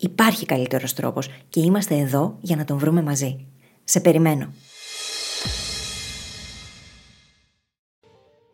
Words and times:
Υπάρχει 0.00 0.46
καλύτερος 0.46 0.94
τρόπος 0.94 1.28
και 1.48 1.60
είμαστε 1.60 1.94
εδώ 1.94 2.38
για 2.40 2.56
να 2.56 2.64
τον 2.64 2.78
βρούμε 2.78 3.02
μαζί. 3.02 3.46
Σε 3.84 4.00
περιμένω. 4.00 4.52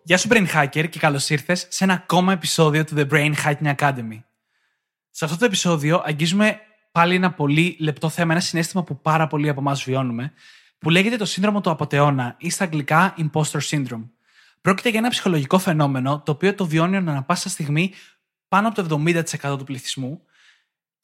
Γεια 0.02 0.18
σου 0.18 0.28
Brain 0.30 0.46
Hacker 0.54 0.88
και 0.90 0.98
καλώς 0.98 1.30
ήρθες 1.30 1.66
σε 1.70 1.84
ένα 1.84 1.92
ακόμα 1.92 2.32
επεισόδιο 2.32 2.84
του 2.84 2.94
The 2.96 3.08
Brain 3.10 3.34
Hacking 3.44 3.74
Academy. 3.74 4.22
Σε 5.10 5.24
αυτό 5.24 5.36
το 5.36 5.44
επεισόδιο 5.44 6.02
αγγίζουμε 6.04 6.60
πάλι 6.92 7.14
ένα 7.14 7.32
πολύ 7.32 7.76
λεπτό 7.80 8.08
θέμα, 8.08 8.32
ένα 8.32 8.42
συνέστημα 8.42 8.84
που 8.84 9.00
πάρα 9.00 9.26
πολλοί 9.26 9.48
από 9.48 9.60
εμάς 9.60 9.84
βιώνουμε, 9.84 10.32
που 10.78 10.90
λέγεται 10.90 11.16
το 11.16 11.24
σύνδρομο 11.24 11.60
του 11.60 11.70
αποτεώνα 11.70 12.34
ή 12.38 12.50
στα 12.50 12.64
αγγλικά 12.64 13.14
imposter 13.18 13.60
syndrome. 13.60 14.08
Πρόκειται 14.60 14.88
για 14.88 14.98
ένα 14.98 15.08
ψυχολογικό 15.08 15.58
φαινόμενο 15.58 16.22
το 16.24 16.32
οποίο 16.32 16.54
το 16.54 16.66
βιώνει 16.66 16.96
ανα 16.96 17.22
πάσα 17.22 17.48
στιγμή 17.48 17.92
πάνω 18.48 18.68
από 18.68 18.88
το 18.88 19.02
70% 19.52 19.58
του 19.58 19.64
πληθυσμού 19.64 20.22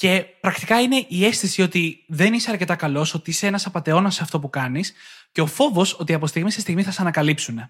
και 0.00 0.24
πρακτικά 0.40 0.80
είναι 0.80 1.04
η 1.08 1.24
αίσθηση 1.24 1.62
ότι 1.62 2.04
δεν 2.08 2.32
είσαι 2.32 2.50
αρκετά 2.50 2.76
καλός, 2.76 3.14
ότι 3.14 3.30
είσαι 3.30 3.46
ένας 3.46 3.66
απαταιώνας 3.66 4.14
σε 4.14 4.22
αυτό 4.22 4.40
που 4.40 4.50
κάνεις 4.50 4.92
και 5.32 5.40
ο 5.40 5.46
φόβος 5.46 5.98
ότι 5.98 6.14
από 6.14 6.26
στιγμή 6.26 6.50
σε 6.50 6.60
στιγμή 6.60 6.82
θα 6.82 6.90
σε 6.90 7.00
ανακαλύψουν. 7.00 7.60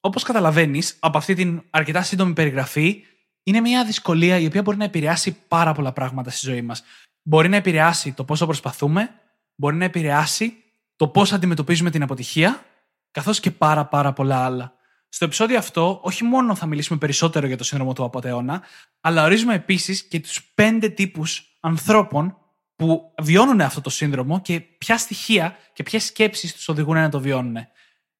Όπως 0.00 0.22
καταλαβαίνεις 0.22 0.96
από 1.00 1.18
αυτή 1.18 1.34
την 1.34 1.62
αρκετά 1.70 2.02
σύντομη 2.02 2.32
περιγραφή, 2.32 3.04
είναι 3.42 3.60
μια 3.60 3.84
δυσκολία 3.84 4.38
η 4.38 4.46
οποία 4.46 4.62
μπορεί 4.62 4.76
να 4.76 4.84
επηρεάσει 4.84 5.36
πάρα 5.48 5.72
πολλά 5.72 5.92
πράγματα 5.92 6.30
στη 6.30 6.46
ζωή 6.46 6.62
μας. 6.62 6.82
Μπορεί 7.22 7.48
να 7.48 7.56
επηρεάσει 7.56 8.12
το 8.12 8.24
πόσο 8.24 8.46
προσπαθούμε, 8.46 9.10
μπορεί 9.54 9.76
να 9.76 9.84
επηρεάσει 9.84 10.56
το 10.96 11.08
πώς 11.08 11.32
αντιμετωπίζουμε 11.32 11.90
την 11.90 12.02
αποτυχία, 12.02 12.64
καθώς 13.10 13.40
και 13.40 13.50
πάρα 13.50 13.86
πάρα 13.86 14.12
πολλά 14.12 14.44
άλλα. 14.44 14.72
Στο 15.08 15.24
επεισόδιο 15.24 15.58
αυτό, 15.58 16.00
όχι 16.02 16.24
μόνο 16.24 16.54
θα 16.54 16.66
μιλήσουμε 16.66 16.98
περισσότερο 16.98 17.46
για 17.46 17.56
το 17.56 17.64
σύνδρομο 17.64 17.92
του 17.92 18.04
απαταιώνα, 18.04 18.62
αλλά 19.00 19.24
ορίζουμε 19.24 19.54
επίσης 19.54 20.02
και 20.02 20.20
τους 20.20 20.44
πέντε 20.54 20.88
τύπους 20.88 21.47
ανθρώπων 21.60 22.36
που 22.76 23.14
βιώνουν 23.22 23.60
αυτό 23.60 23.80
το 23.80 23.90
σύνδρομο 23.90 24.40
και 24.40 24.60
ποια 24.60 24.98
στοιχεία 24.98 25.56
και 25.72 25.82
ποιες 25.82 26.04
σκέψεις 26.04 26.54
τους 26.54 26.68
οδηγούν 26.68 26.94
να 26.94 27.08
το 27.08 27.20
βιώνουν. 27.20 27.56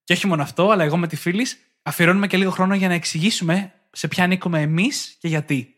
Και 0.04 0.12
όχι 0.12 0.26
μόνο 0.26 0.42
αυτό, 0.42 0.70
αλλά 0.70 0.84
εγώ 0.84 0.96
με 0.96 1.06
τη 1.06 1.16
φίλη 1.16 1.46
αφιερώνουμε 1.82 2.26
και 2.26 2.36
λίγο 2.36 2.50
χρόνο 2.50 2.74
για 2.74 2.88
να 2.88 2.94
εξηγήσουμε 2.94 3.72
σε 3.92 4.08
ποια 4.08 4.24
ανήκουμε 4.24 4.60
εμείς 4.60 5.16
και 5.20 5.28
γιατί. 5.28 5.72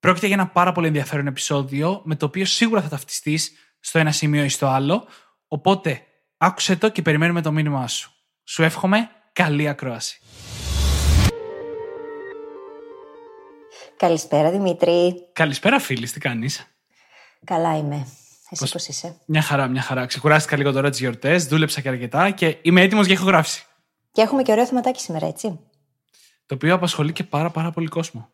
Πρόκειται 0.00 0.26
για 0.26 0.34
ένα 0.34 0.46
πάρα 0.46 0.72
πολύ 0.72 0.86
ενδιαφέρον 0.86 1.26
επεισόδιο, 1.26 2.00
με 2.04 2.16
το 2.16 2.26
οποίο 2.26 2.44
σίγουρα 2.44 2.82
θα 2.82 2.88
ταυτιστείς 2.88 3.52
στο 3.80 3.98
ένα 3.98 4.12
σημείο 4.12 4.44
ή 4.44 4.48
στο 4.48 4.66
άλλο. 4.66 5.06
Οπότε 5.48 6.02
άκουσε 6.36 6.76
το 6.76 6.88
και 6.88 7.02
περιμένουμε 7.02 7.40
το 7.42 7.52
μήνυμά 7.52 7.88
σου. 7.88 8.12
Σου 8.44 8.62
εύχομαι 8.62 9.08
καλή 9.32 9.68
ακρόαση. 9.68 10.18
Καλησπέρα 13.96 14.50
Δημήτρη. 14.50 15.14
Καλησπέρα 15.32 15.78
φίλης, 15.78 16.12
τι 16.12 16.20
κάνεις; 16.20 16.73
Καλά 17.44 17.76
είμαι. 17.76 18.06
Εσύ 18.50 18.72
πώ 18.72 18.84
είσαι; 18.88 19.16
Μια 19.26 19.42
χαρά, 19.42 19.66
μια 19.66 19.82
χαρά. 19.82 20.06
Ξεκουράστηκα 20.06 20.56
λίγο 20.56 20.72
τώρα 20.72 20.90
τις 20.90 20.98
γιορτές, 20.98 21.46
δούλεψα 21.46 21.80
και 21.80 21.88
αρκετά 21.88 22.30
και 22.30 22.58
είμαι 22.62 22.80
έτοιμος 22.80 23.06
για 23.06 23.14
ηχογράφηση. 23.14 23.64
Και 24.12 24.22
έχουμε 24.22 24.42
και 24.42 24.52
ωραίο 24.52 24.66
θεματάκι 24.66 25.00
σήμερα, 25.00 25.26
έτσι. 25.26 25.58
Το 26.46 26.54
οποίο 26.54 26.74
απασχολεί 26.74 27.12
και 27.12 27.24
πάρα, 27.24 27.50
πάρα 27.50 27.70
πολύ 27.70 27.86
κόσμο. 27.86 28.28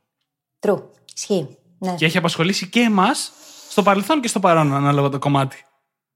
True. 0.60 0.82
Ισχύει. 1.14 1.58
Ναι. 1.78 1.94
Και 1.94 2.04
έχει 2.04 2.18
απασχολήσει 2.18 2.68
και 2.68 2.80
εμάς 2.80 3.32
στο 3.68 3.82
παρελθόν 3.82 4.20
και 4.20 4.28
στο 4.28 4.40
παρόν, 4.40 4.74
ανάλογα 4.74 5.08
το 5.08 5.18
κομμάτι. 5.18 5.64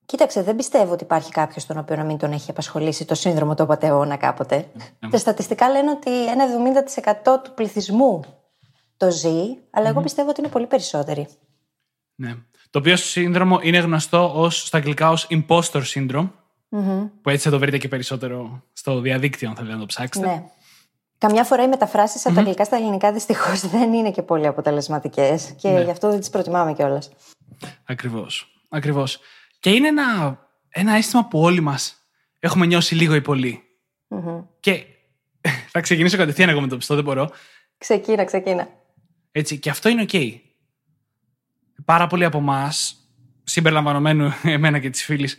Κοίταξε, 0.06 0.43
δεν 0.43 0.56
πιστεύω 0.56 0.93
ότι 0.93 1.05
υπάρχει 1.05 1.31
κάποιος 1.31 1.66
τον 1.66 1.78
οποίο 1.78 1.97
να 1.97 2.05
μην 2.05 2.19
τον 2.19 2.32
έχει 2.32 2.50
απασχολήσει 2.50 3.05
το 3.05 3.15
σύνδρομο 3.15 3.55
του 3.55 3.62
απαταιώνα 3.62 4.16
κάποτε. 4.16 4.71
Ναι. 5.00 5.11
Τα 5.11 5.19
στατιστικά 5.19 5.71
λένε 5.71 5.91
ότι 5.91 6.26
ένα 6.26 6.44
70% 7.34 7.43
του 7.44 7.55
πληθυσμού 7.55 8.25
το 8.97 9.11
ζει, 9.11 9.56
αλλά 9.71 9.88
εγώ 9.88 10.00
πιστεύω 10.00 10.28
ότι 10.28 10.41
είναι 10.41 10.50
πολύ 10.50 10.66
περισσότεροι. 10.66 11.28
Ναι. 12.15 12.34
Το 12.74 12.80
οποίο 12.80 12.96
σύνδρομο 12.96 13.58
είναι 13.62 13.78
γνωστό 13.78 14.32
ως, 14.34 14.66
στα 14.66 14.78
αγγλικά 14.78 15.10
ως 15.10 15.26
impostor 15.30 15.82
syndrome. 15.94 16.30
Που 17.22 17.30
έτσι 17.30 17.44
θα 17.44 17.50
το 17.50 17.58
βρείτε 17.58 17.78
και 17.78 17.88
περισσότερο 17.88 18.62
στο 18.72 19.00
διαδίκτυο, 19.00 19.48
αν 19.48 19.54
θέλετε 19.54 19.74
να 19.74 19.80
το 19.80 19.86
ψάξετε. 19.86 20.26
Ναι. 20.26 20.44
Καμιά 21.18 21.44
φορά 21.44 21.62
οι 21.62 21.68
μεταφράσεις 21.68 22.26
από 22.26 22.34
τα 22.34 22.40
αγγλικά 22.40 22.64
στα 22.64 22.76
ελληνικά 22.76 23.12
δυστυχώς 23.12 23.60
δεν 23.74 23.92
είναι 23.92 24.10
και 24.10 24.22
πολύ 24.22 24.46
αποτελεσματικές 24.46 25.54
και 25.60 25.68
ναι. 25.68 25.82
γι' 25.82 25.90
αυτό 25.90 26.10
δεν 26.10 26.20
τις 26.20 26.30
προτιμάμε 26.30 26.72
κιόλας. 26.72 27.10
Ακριβώς. 27.84 28.62
Ακριβώς. 28.68 29.18
Και 29.60 29.70
είναι 29.70 29.88
ένα, 29.88 30.38
ένα 30.68 30.92
αίσθημα 30.92 31.24
που 31.24 31.40
όλοι 31.40 31.60
μας 31.60 31.96
έχουμε 32.38 32.66
νιώσει 32.66 32.94
λίγο 32.94 33.14
ή 33.14 33.20
πολύ. 33.20 33.62
Και 34.60 34.84
θα 35.72 35.80
ξεκινήσω 35.80 36.16
κατευθείαν 36.16 36.48
εγώ 36.48 36.60
με 36.60 36.66
το 36.66 36.76
πιστό, 36.76 36.94
δεν 36.94 37.04
μπορώ. 37.04 37.30
Ξεκίνα, 37.78 38.24
ξεκίνα. 38.24 38.68
Έτσι, 39.32 39.58
και 39.58 39.70
αυτό 39.70 39.88
είναι 39.88 40.04
OK 40.08 40.44
πάρα 41.84 42.06
πολλοί 42.06 42.24
από 42.24 42.38
εμάς, 42.38 42.96
συμπεριλαμβανομένου 43.44 44.32
εμένα 44.42 44.78
και 44.78 44.90
της 44.90 45.04
φίλης, 45.04 45.38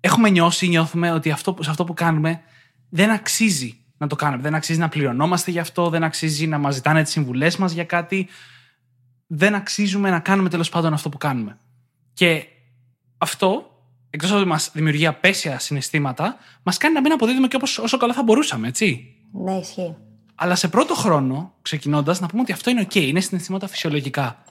έχουμε 0.00 0.30
νιώσει, 0.30 0.68
νιώθουμε 0.68 1.12
ότι 1.12 1.30
αυτό, 1.30 1.56
σε 1.60 1.70
αυτό 1.70 1.84
που 1.84 1.94
κάνουμε 1.94 2.40
δεν 2.88 3.10
αξίζει 3.10 3.80
να 3.98 4.06
το 4.06 4.16
κάνουμε. 4.16 4.42
Δεν 4.42 4.54
αξίζει 4.54 4.78
να 4.78 4.88
πληρωνόμαστε 4.88 5.50
γι' 5.50 5.58
αυτό, 5.58 5.88
δεν 5.88 6.04
αξίζει 6.04 6.46
να 6.46 6.58
μας 6.58 6.74
ζητάνε 6.74 7.02
τις 7.02 7.12
συμβουλές 7.12 7.56
μας 7.56 7.72
για 7.72 7.84
κάτι. 7.84 8.28
Δεν 9.26 9.54
αξίζουμε 9.54 10.10
να 10.10 10.20
κάνουμε 10.20 10.48
τέλος 10.48 10.68
πάντων 10.68 10.92
αυτό 10.92 11.08
που 11.08 11.16
κάνουμε. 11.18 11.58
Και 12.12 12.46
αυτό, 13.18 13.70
εκτός 14.10 14.30
από 14.30 14.38
ότι 14.38 14.48
μας 14.48 14.70
δημιουργεί 14.72 15.06
απέσια 15.06 15.58
συναισθήματα, 15.58 16.36
μας 16.62 16.76
κάνει 16.76 16.94
να 16.94 17.00
μην 17.00 17.12
αποδίδουμε 17.12 17.48
και 17.48 17.56
όπως, 17.56 17.78
όσο 17.78 17.96
καλά 17.96 18.12
θα 18.12 18.22
μπορούσαμε, 18.22 18.68
έτσι. 18.68 19.14
Ναι, 19.32 19.52
ισχύει. 19.52 19.96
Αλλά 20.34 20.54
σε 20.54 20.68
πρώτο 20.68 20.94
χρόνο, 20.94 21.54
ξεκινώντας, 21.62 22.20
να 22.20 22.26
πούμε 22.26 22.42
ότι 22.42 22.52
αυτό 22.52 22.70
είναι 22.70 22.86
OK, 22.88 22.94
είναι 22.94 23.20
συναισθήματα 23.20 23.68
φυσιολογικά. 23.68 24.44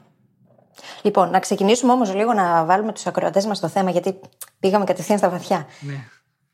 Λοιπόν, 1.02 1.30
να 1.30 1.40
ξεκινήσουμε 1.40 1.92
όμως 1.92 2.14
λίγο 2.14 2.34
να 2.34 2.66
βάλουμε 2.66 2.92
τους 2.92 3.06
ακροατές 3.06 3.46
μας 3.46 3.58
στο 3.58 3.68
θέμα, 3.68 3.90
γιατί 3.90 4.20
πήγαμε 4.60 4.86
κατευθείαν 4.86 5.18
στα 5.18 5.30
βαθιά. 5.30 5.66
Ναι. 5.80 6.04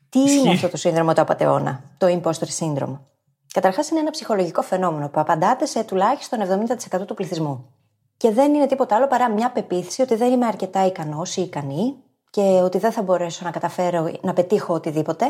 Τι 0.08 0.32
είναι 0.32 0.50
αυτό 0.50 0.68
το 0.68 0.76
σύνδρομο 0.76 1.12
του 1.12 1.20
απαταιώνα, 1.20 1.82
το 1.98 2.06
imposter 2.06 2.48
syndrome; 2.58 2.98
Καταρχάς, 3.52 3.90
είναι 3.90 4.00
ένα 4.00 4.10
ψυχολογικό 4.10 4.62
φαινόμενο 4.62 5.08
που 5.08 5.20
απαντάται 5.20 5.66
σε 5.66 5.84
τουλάχιστον 5.84 6.66
70% 7.00 7.06
του 7.06 7.14
πληθυσμού. 7.14 7.66
Και 8.16 8.30
δεν 8.30 8.54
είναι 8.54 8.66
τίποτα 8.66 8.96
άλλο 8.96 9.06
παρά 9.06 9.30
μια 9.30 9.50
πεποίθηση 9.50 10.02
ότι 10.02 10.14
δεν 10.14 10.32
είμαι 10.32 10.46
αρκετά 10.46 10.86
ικανός 10.86 11.36
ή 11.36 11.42
ικανή, 11.42 11.94
και 12.32 12.40
ότι 12.40 12.78
δεν 12.78 12.92
θα 12.92 13.02
μπορέσω 13.02 13.44
να 13.44 13.50
καταφέρω 13.50 14.12
να 14.20 14.32
πετύχω 14.32 14.74
οτιδήποτε, 14.74 15.26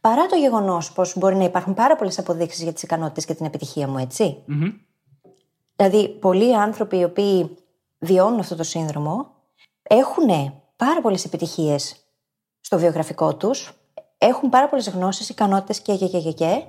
παρά 0.00 0.26
το 0.26 0.36
γεγονός 0.36 0.92
πως 0.92 1.18
μπορεί 1.18 1.36
να 1.36 1.44
υπάρχουν 1.44 1.74
πάρα 1.74 1.96
πολλές 1.96 2.18
αποδείξεις 2.18 2.62
για 2.62 2.72
τις 2.72 2.82
ικανότητες 2.82 3.24
και 3.24 3.34
την 3.34 3.46
επιτυχία 3.46 3.88
μου, 3.88 3.98
ετσι 3.98 4.44
Δηλαδή, 5.76 6.08
πολλοί 6.08 6.56
άνθρωποι 6.56 6.98
οι 6.98 7.04
οποίοι 7.04 7.56
βιώνουν 8.02 8.38
αυτό 8.38 8.56
το 8.56 8.62
σύνδρομο 8.62 9.30
έχουν 9.82 10.26
πάρα 10.76 11.00
πολλές 11.00 11.24
επιτυχίες 11.24 11.96
στο 12.60 12.78
βιογραφικό 12.78 13.36
τους, 13.36 13.72
έχουν 14.18 14.48
πάρα 14.48 14.68
πολλές 14.68 14.88
γνώσεις, 14.88 15.28
ικανότητες 15.28 15.80
και, 15.80 15.96
και, 15.96 16.06
και, 16.06 16.20
και, 16.20 16.32
και, 16.32 16.62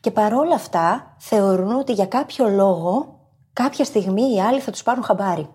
και 0.00 0.10
παρόλα 0.10 0.54
αυτά 0.54 1.16
θεωρούν 1.18 1.72
ότι 1.72 1.92
για 1.92 2.06
κάποιο 2.06 2.48
λόγο 2.48 3.18
κάποια 3.52 3.84
στιγμή 3.84 4.34
οι 4.34 4.40
άλλοι 4.40 4.60
θα 4.60 4.70
τους 4.70 4.82
πάρουν 4.82 5.02
χαμπάρι. 5.02 5.48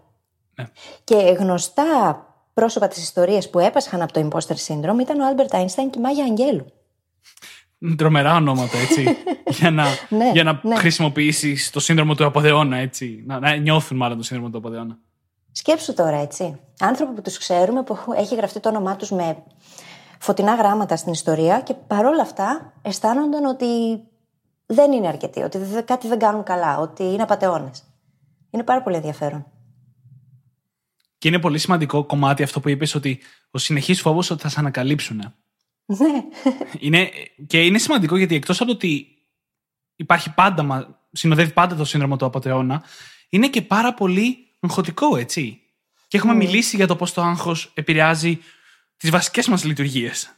Ναι. 0.55 0.65
Και 1.03 1.15
γνωστά 1.15 2.19
πρόσωπα 2.53 2.87
της 2.87 3.03
ιστορίας 3.03 3.49
που 3.49 3.59
έπασχαν 3.59 4.01
από 4.01 4.13
το 4.13 4.27
imposter 4.27 4.55
syndrome 4.67 4.99
ήταν 4.99 5.19
ο 5.19 5.27
Άλμπερτ 5.27 5.53
Einstein 5.53 5.89
και 5.89 5.97
η 5.97 6.01
Μάγια 6.01 6.23
Αγγέλου. 6.23 6.65
Τρομερά 7.97 8.35
ονόματα, 8.35 8.77
έτσι. 8.77 9.17
για 9.59 9.71
να, 9.71 9.85
Ναι, 10.09 10.31
για 10.31 10.43
να 10.43 10.59
ναι. 10.63 10.75
χρησιμοποιήσεις 10.75 11.69
το 11.69 11.79
σύνδρομο 11.79 12.15
του 12.15 12.25
απατεώνα, 12.25 12.77
έτσι. 12.77 13.23
Να, 13.25 13.39
να 13.39 13.55
νιώθουν 13.55 13.97
μάλλον 13.97 14.17
το 14.17 14.23
σύνδρομο 14.23 14.51
του 14.51 14.57
απατεώνα. 14.57 14.99
Σκέψου 15.57 15.93
τώρα, 15.93 16.17
έτσι. 16.17 16.59
Άνθρωποι 16.79 17.13
που 17.13 17.21
τους 17.21 17.37
ξέρουμε, 17.37 17.83
που 17.83 17.97
έχει 18.15 18.35
γραφτεί 18.35 18.59
το 18.59 18.69
όνομά 18.69 18.95
τους 18.95 19.11
με 19.11 19.43
φωτεινά 20.19 20.55
γράμματα 20.55 20.95
στην 20.95 21.11
ιστορία 21.11 21.61
και 21.61 21.73
παρόλα 21.73 22.21
αυτά 22.21 22.73
αισθάνονταν 22.81 23.45
ότι 23.45 23.65
δεν 24.65 24.91
είναι 24.91 25.07
αρκετοί, 25.07 25.41
ότι 25.41 25.57
δε- 25.57 25.81
κάτι 25.81 26.07
δεν 26.07 26.19
κάνουν 26.19 26.43
καλά, 26.43 26.77
ότι 26.77 27.03
είναι 27.03 27.21
απαταιώνες. 27.21 27.83
Είναι 28.49 28.63
πάρα 28.63 28.81
πολύ 28.81 28.95
ενδιαφέρον. 28.95 29.45
Και 31.17 31.27
είναι 31.27 31.39
πολύ 31.39 31.57
σημαντικό 31.57 32.03
κομμάτι 32.05 32.43
αυτό 32.43 32.59
που 32.59 32.69
είπες 32.69 32.95
ότι 32.95 33.19
ο 33.51 33.57
συνεχής 33.57 34.01
φόβος 34.01 34.29
ότι 34.29 34.41
θα 34.41 34.49
σε 34.49 34.59
ανακαλύψουν. 34.59 35.33
Ναι. 35.85 36.23
Είναι, 36.79 37.09
και 37.47 37.65
είναι 37.65 37.77
σημαντικό 37.77 38.17
γιατί 38.17 38.35
εκτός 38.35 38.57
από 38.61 38.69
το 38.69 38.75
ότι 38.75 39.07
υπάρχει 39.95 40.33
πάντα, 40.33 40.63
μα- 40.63 40.99
συνοδεύει 41.11 41.51
πάντα 41.53 41.75
το 41.75 41.85
σύνδρομο 41.85 42.15
του 42.15 42.25
απαταιώνα, 42.25 42.83
είναι 43.29 43.47
και 43.49 43.61
πάρα 43.61 43.93
πολύ 43.93 44.37
αγχωτικό, 44.65 45.15
έτσι. 45.15 45.61
Και 46.07 46.17
έχουμε 46.17 46.33
μιλήσει 46.33 46.75
για 46.75 46.87
το 46.87 46.95
πώς 46.95 47.13
το 47.13 47.21
άγχος 47.21 47.71
επηρεάζει 47.75 48.39
τις 48.97 49.09
βασικές 49.09 49.47
μας 49.47 49.63
λειτουργίες. 49.63 50.35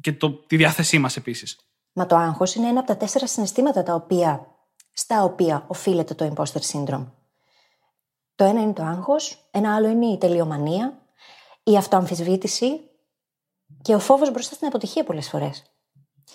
Και 0.00 0.12
το, 0.12 0.30
τη 0.30 0.56
διάθεσή 0.56 0.98
μας 0.98 1.16
επίσης. 1.16 1.58
Μα 1.92 2.06
το 2.06 2.16
άγχος 2.16 2.54
είναι 2.54 2.68
ένα 2.68 2.78
από 2.78 2.88
τα 2.88 2.96
τέσσερα 2.96 3.26
συναισθήματα 3.26 3.82
τα 3.82 3.94
οποία, 3.94 4.46
στα 4.92 5.22
οποία 5.22 5.64
οφείλεται 5.66 6.14
το 6.14 6.32
imposter 6.34 6.60
syndrome. 6.72 7.06
Το 8.34 8.44
ένα 8.44 8.60
είναι 8.60 8.72
το 8.72 8.82
άγχος, 8.82 9.48
ένα 9.50 9.74
άλλο 9.74 9.88
είναι 9.88 10.06
η 10.06 10.18
τελειομανία, 10.18 10.98
η 11.62 11.76
αυτοαμφισβήτηση 11.76 12.80
και 13.82 13.94
ο 13.94 13.98
φόβος 13.98 14.30
μπροστά 14.30 14.54
στην 14.54 14.66
αποτυχία 14.66 15.04
πολλές 15.04 15.28
φορές. 15.28 15.62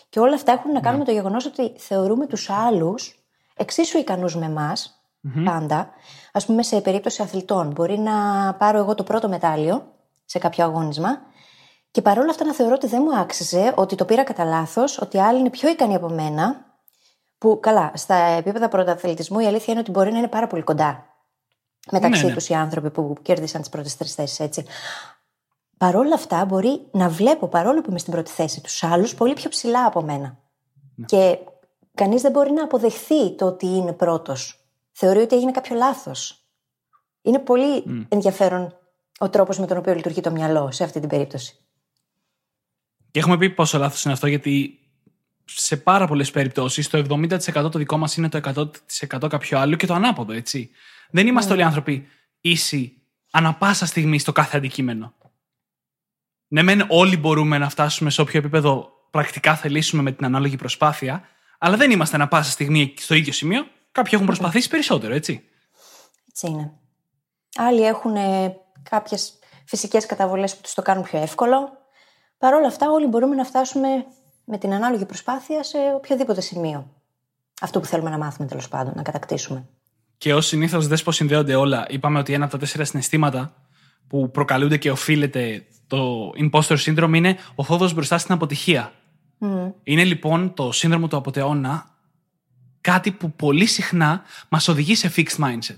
Και 0.09 0.19
όλα 0.19 0.35
αυτά 0.35 0.51
έχουν 0.51 0.71
να 0.71 0.79
κάνουν 0.79 0.99
με 0.99 1.05
το 1.05 1.11
γεγονός 1.11 1.45
ότι 1.45 1.73
θεωρούμε 1.77 2.27
τους 2.27 2.49
άλλους 2.49 3.25
εξίσου 3.55 3.97
ικανούς 3.97 4.35
με 4.35 4.45
εμάς, 4.45 5.02
πάντα. 5.45 5.89
Ας 6.31 6.45
πούμε 6.45 6.63
σε 6.63 6.81
περίπτωση 6.81 7.21
αθλητών 7.21 7.71
μπορεί 7.71 7.99
να 7.99 8.13
πάρω 8.53 8.77
εγώ 8.77 8.95
το 8.95 9.03
πρώτο 9.03 9.29
μετάλλιο 9.29 9.91
σε 10.25 10.39
κάποιο 10.39 10.63
αγώνισμα 10.63 11.21
και 11.91 12.01
παρόλα 12.01 12.29
αυτά 12.29 12.45
να 12.45 12.53
θεωρώ 12.53 12.73
ότι 12.73 12.87
δεν 12.87 13.01
μου 13.05 13.17
άξιζε, 13.17 13.73
ότι 13.75 13.95
το 13.95 14.05
πήρα 14.05 14.23
κατά 14.23 14.43
λάθος, 14.43 15.01
ότι 15.01 15.19
άλλοι 15.19 15.39
είναι 15.39 15.49
πιο 15.49 15.69
ικανοί 15.69 15.95
από 15.95 16.09
μένα. 16.09 16.71
Που 17.37 17.59
καλά, 17.61 17.91
στα 17.95 18.15
επίπεδα 18.15 18.67
πρωταθλητισμού 18.67 19.39
η 19.39 19.45
αλήθεια 19.45 19.73
είναι 19.73 19.79
ότι 19.79 19.91
μπορεί 19.91 20.11
να 20.11 20.17
είναι 20.17 20.27
πάρα 20.27 20.47
πολύ 20.47 20.63
κοντά 20.63 21.05
μεταξύ 21.91 22.21
Ναι, 22.23 22.29
ναι. 22.29 22.35
τους 22.35 22.49
οι 22.49 22.53
άνθρωποι 22.53 22.91
που 22.91 23.15
κέρδισαν 23.21 23.61
τις 23.61 23.69
πρώτες 23.69 23.97
τρεις 23.97 24.13
θέσεις, 24.13 24.39
έτσι. 24.39 24.65
Παρόλα 25.77 26.13
αυτά, 26.15 26.45
μπορεί 26.45 26.87
να 26.91 27.09
βλέπω, 27.09 27.47
παρόλο 27.47 27.81
που 27.81 27.89
είμαι 27.89 27.99
στην 27.99 28.13
πρώτη 28.13 28.31
θέση, 28.31 28.61
τους 28.61 28.83
άλλους 28.83 29.15
πολύ 29.15 29.33
πιο 29.33 29.49
ψηλά 29.49 29.85
από 29.85 30.01
μένα. 30.01 30.37
Και 31.05 31.39
κανείς 31.93 32.21
δεν 32.21 32.31
μπορεί 32.31 32.51
να 32.51 32.63
αποδεχθεί 32.63 33.35
το 33.35 33.45
ότι 33.45 33.65
είναι 33.65 33.93
πρώτος. 33.93 34.62
Θεωρεί 34.93 35.19
ότι 35.19 35.35
έγινε 35.35 35.51
κάποιο 35.51 35.75
λάθος. 35.75 36.43
Είναι 37.21 37.39
πολύ 37.39 38.05
ενδιαφέρον 38.09 38.77
ο 39.17 39.29
τρόπος 39.29 39.59
με 39.59 39.67
τον 39.67 39.77
οποίο 39.77 39.93
λειτουργεί 39.93 40.21
το 40.21 40.31
μυαλό 40.31 40.71
σε 40.71 40.83
αυτή 40.83 40.99
την 40.99 41.09
περίπτωση. 41.09 41.55
Και 43.11 43.19
έχουμε 43.19 43.37
πει 43.37 43.49
πόσο 43.49 43.77
λάθος 43.77 44.03
είναι 44.03 44.13
αυτό, 44.13 44.27
γιατί 44.27 44.79
σε 45.45 45.77
πάρα 45.77 46.07
πολλές 46.07 46.31
περιπτώσεις 46.31 46.89
το 46.89 46.97
70% 46.97 47.71
το 47.71 47.77
δικό 47.77 47.97
μας 47.97 48.17
είναι 48.17 48.29
το 48.29 48.69
100% 49.07 49.29
κάποιο 49.29 49.59
άλλο 49.59 49.75
και 49.75 49.85
το 49.85 49.93
ανάποδο, 49.93 50.33
έτσι. 50.33 50.69
Δεν 51.09 51.27
είμαστε 51.27 51.53
όλοι 51.53 51.63
άνθρωποι 51.63 52.07
ίσοι 52.41 53.01
ανα 53.31 53.53
πάσα 53.53 53.85
στιγμή 53.85 54.19
στο 54.19 54.31
κάθε 54.31 54.57
αντικείμενο. 54.57 55.13
Ναι, 56.47 56.61
μεν 56.61 56.85
όλοι 56.87 57.17
μπορούμε 57.17 57.57
να 57.57 57.69
φτάσουμε 57.69 58.09
σε 58.09 58.21
όποιο 58.21 58.39
επίπεδο 58.39 58.91
πρακτικά 59.11 59.55
θελήσουμε 59.55 60.01
με 60.01 60.11
την 60.11 60.25
ανάλογη 60.25 60.55
προσπάθεια, 60.55 61.27
αλλά 61.57 61.77
δεν 61.77 61.91
είμαστε 61.91 62.15
ανα 62.15 62.27
πάσα 62.27 62.51
στιγμή 62.51 62.93
στο 62.97 63.15
ίδιο 63.15 63.33
σημείο. 63.33 63.67
Κάποιοι 63.93 64.11
έχουν 64.13 64.25
προσπαθήσει 64.25 64.69
περισσότερο, 64.69 65.13
έτσι. 65.13 65.43
Έτσι 66.27 66.47
είναι. 66.47 66.71
Άλλοι 67.55 67.81
έχουν 67.81 68.13
κάποιες 68.89 69.33
φυσικές 69.65 70.05
καταβολές 70.05 70.55
που 70.55 70.61
τους 70.61 70.73
το 70.73 70.81
κάνουν 70.81 71.03
πιο 71.03 71.19
εύκολο. 71.19 71.71
Παρ' 72.37 72.53
όλα 72.53 72.67
αυτά, 72.67 72.91
όλοι 72.91 73.07
μπορούμε 73.07 73.35
να 73.35 73.43
φτάσουμε 73.43 73.87
με 74.45 74.57
την 74.57 74.73
ανάλογη 74.73 75.05
προσπάθεια 75.05 75.63
σε 75.63 75.77
οποιοδήποτε 75.95 76.41
σημείο. 76.41 76.91
Αυτό 77.61 77.79
που 77.79 77.85
θέλουμε 77.85 78.09
να 78.09 78.17
μάθουμε 78.17 78.47
τέλος 78.47 78.67
πάντων, 78.67 78.93
να 78.95 79.01
κατακτήσουμε. 79.01 79.67
Και 80.17 80.33
ως 80.33 80.45
συνήθως, 80.47 80.87
δες 80.87 81.03
πώς 81.03 81.15
συνδέονται 81.15 81.55
όλα. 81.55 81.85
Είπαμε 81.89 82.19
ότι 82.19 82.33
ένα 82.33 82.43
από 82.43 82.53
τα 82.53 82.59
τέσσερα 82.59 82.85
συναισθήματα 82.85 83.53
που 84.07 84.31
προκαλούνται 84.31 84.77
και 84.77 84.91
οφείλεται 84.91 85.65
το 85.87 86.31
imposter 86.37 86.77
syndrome 86.77 87.13
είναι 87.13 87.37
ο 87.55 87.63
φόβος 87.63 87.93
μπροστά 87.93 88.17
στην 88.17 88.33
αποτυχία. 88.33 88.91
Είναι 89.83 90.03
λοιπόν 90.03 90.53
το 90.53 90.71
σύνδρομο 90.71 91.07
του 91.07 91.17
αποτεώνα 91.17 91.92
κάτι 92.83 93.11
που 93.11 93.31
πολύ 93.31 93.65
συχνά 93.65 94.23
μας 94.49 94.67
οδηγεί 94.67 94.95
σε 94.95 95.11
fixed 95.15 95.37
mindset. 95.37 95.77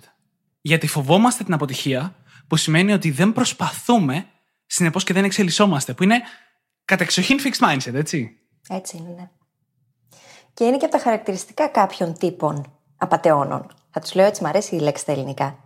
Γιατί 0.61 0.87
φοβόμαστε 0.87 1.43
την 1.43 1.53
αποτυχία, 1.53 2.15
που 2.47 2.55
σημαίνει 2.55 2.93
ότι 2.93 3.11
δεν 3.11 3.33
προσπαθούμε, 3.33 4.25
συνεπώς 4.65 5.03
και 5.03 5.13
δεν 5.13 5.23
εξελισσόμαστε, 5.23 5.93
που 5.93 6.03
είναι 6.03 6.21
κατεξοχήν 6.85 7.39
fixed 7.43 7.69
mindset, 7.69 7.93
έτσι. 7.93 8.37
Έτσι 8.69 8.97
είναι, 8.97 9.09
ναι. 9.09 9.29
Και 10.53 10.63
είναι 10.63 10.77
και 10.77 10.85
από 10.85 10.93
τα 10.97 11.01
χαρακτηριστικά 11.03 11.67
κάποιων 11.67 12.17
τύπων 12.17 12.79
απαταιώνων. 12.97 13.73
Θα 13.91 13.99
τους 13.99 14.13
λέω 14.13 14.25
έτσι, 14.25 14.43
μου 14.43 14.49
αρέσει 14.49 14.75
η 14.75 14.79
λέξη 14.79 15.03
στα 15.03 15.11
ελληνικά. 15.11 15.59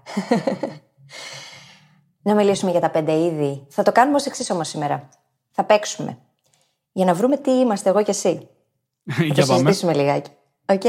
να 2.27 2.35
μιλήσουμε 2.35 2.71
για 2.71 2.79
τα 2.79 2.89
πέντε 2.89 3.13
είδη. 3.13 3.65
Θα 3.69 3.83
το 3.83 3.91
κάνουμε 3.91 4.15
ως 4.15 4.25
εξής 4.25 4.49
όμως 4.49 4.67
σήμερα. 4.67 5.09
Θα 5.51 5.63
παίξουμε. 5.63 6.17
Για 6.91 7.05
να 7.05 7.13
βρούμε 7.13 7.37
τι 7.37 7.51
είμαστε 7.51 7.89
εγώ 7.89 8.03
και 8.03 8.11
εσύ. 8.11 8.47
Θα 9.11 9.23
Για 9.23 9.33
το 9.33 9.45
πάμε. 9.45 9.53
συζητήσουμε 9.53 9.93
λιγάκι. 9.93 10.29
Οκ. 10.69 10.81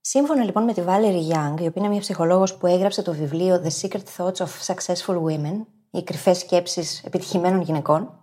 Σύμφωνα 0.00 0.44
λοιπόν 0.44 0.64
με 0.64 0.72
τη 0.72 0.82
Valerie 0.86 1.34
Young, 1.34 1.60
η 1.60 1.66
οποία 1.66 1.72
είναι 1.74 1.88
μια 1.88 2.00
ψυχολόγος 2.00 2.56
που 2.56 2.66
έγραψε 2.66 3.02
το 3.02 3.12
βιβλίο 3.12 3.62
The 3.64 3.80
Secret 3.80 4.02
Thoughts 4.16 4.36
of 4.36 4.48
Successful 4.66 5.14
Women, 5.14 5.66
οι 5.90 6.02
κρυφές 6.02 6.38
σκέψεις 6.38 7.02
επιτυχημένων 7.04 7.60
γυναικών, 7.60 8.18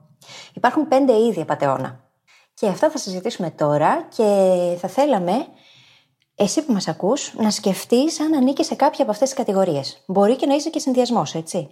υπάρχουν 0.54 0.88
πέντε 0.88 1.20
είδη 1.20 1.42
απατεώνα. 1.42 2.04
Και 2.54 2.68
αυτά 2.68 2.90
θα 2.90 2.98
συζητήσουμε 2.98 3.52
τώρα 3.52 4.08
και 4.16 4.24
θα 4.80 4.88
θέλαμε 4.88 5.34
εσύ 6.36 6.66
που 6.66 6.74
μας 6.74 6.88
ακούς 6.88 7.34
να 7.34 7.52
σκεφτείς 7.52 8.20
αν 8.20 8.34
ανήκει 8.34 8.64
σε 8.64 8.76
κάποια 8.76 9.04
από 9.04 9.12
αυτές 9.12 9.30
τις 9.30 9.38
κατηγορίες. 9.38 10.04
Μπορεί 10.08 10.36
και 10.36 10.46
να 10.46 10.56
είσαι 10.56 10.70
και 10.70 10.80
συνδυασμός, 10.80 11.36
έτσι. 11.36 11.70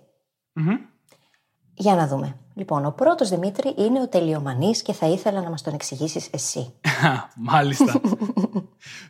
Για 1.74 1.96
να 1.96 2.08
δούμε. 2.08 2.38
Λοιπόν, 2.56 2.86
ο 2.86 2.92
πρώτος 2.92 3.30
Δημήτρη 3.30 3.74
είναι 3.78 4.02
ο 4.02 4.08
τελειομανής 4.08 4.82
και 4.82 4.94
θα 4.94 5.08
ήθελα 5.08 5.42
να 5.42 5.50
μας 5.50 5.62
τον 5.62 5.74
εξηγήσεις 5.74 6.30
εσύ. 6.32 6.74
Μάλιστα. 7.36 8.02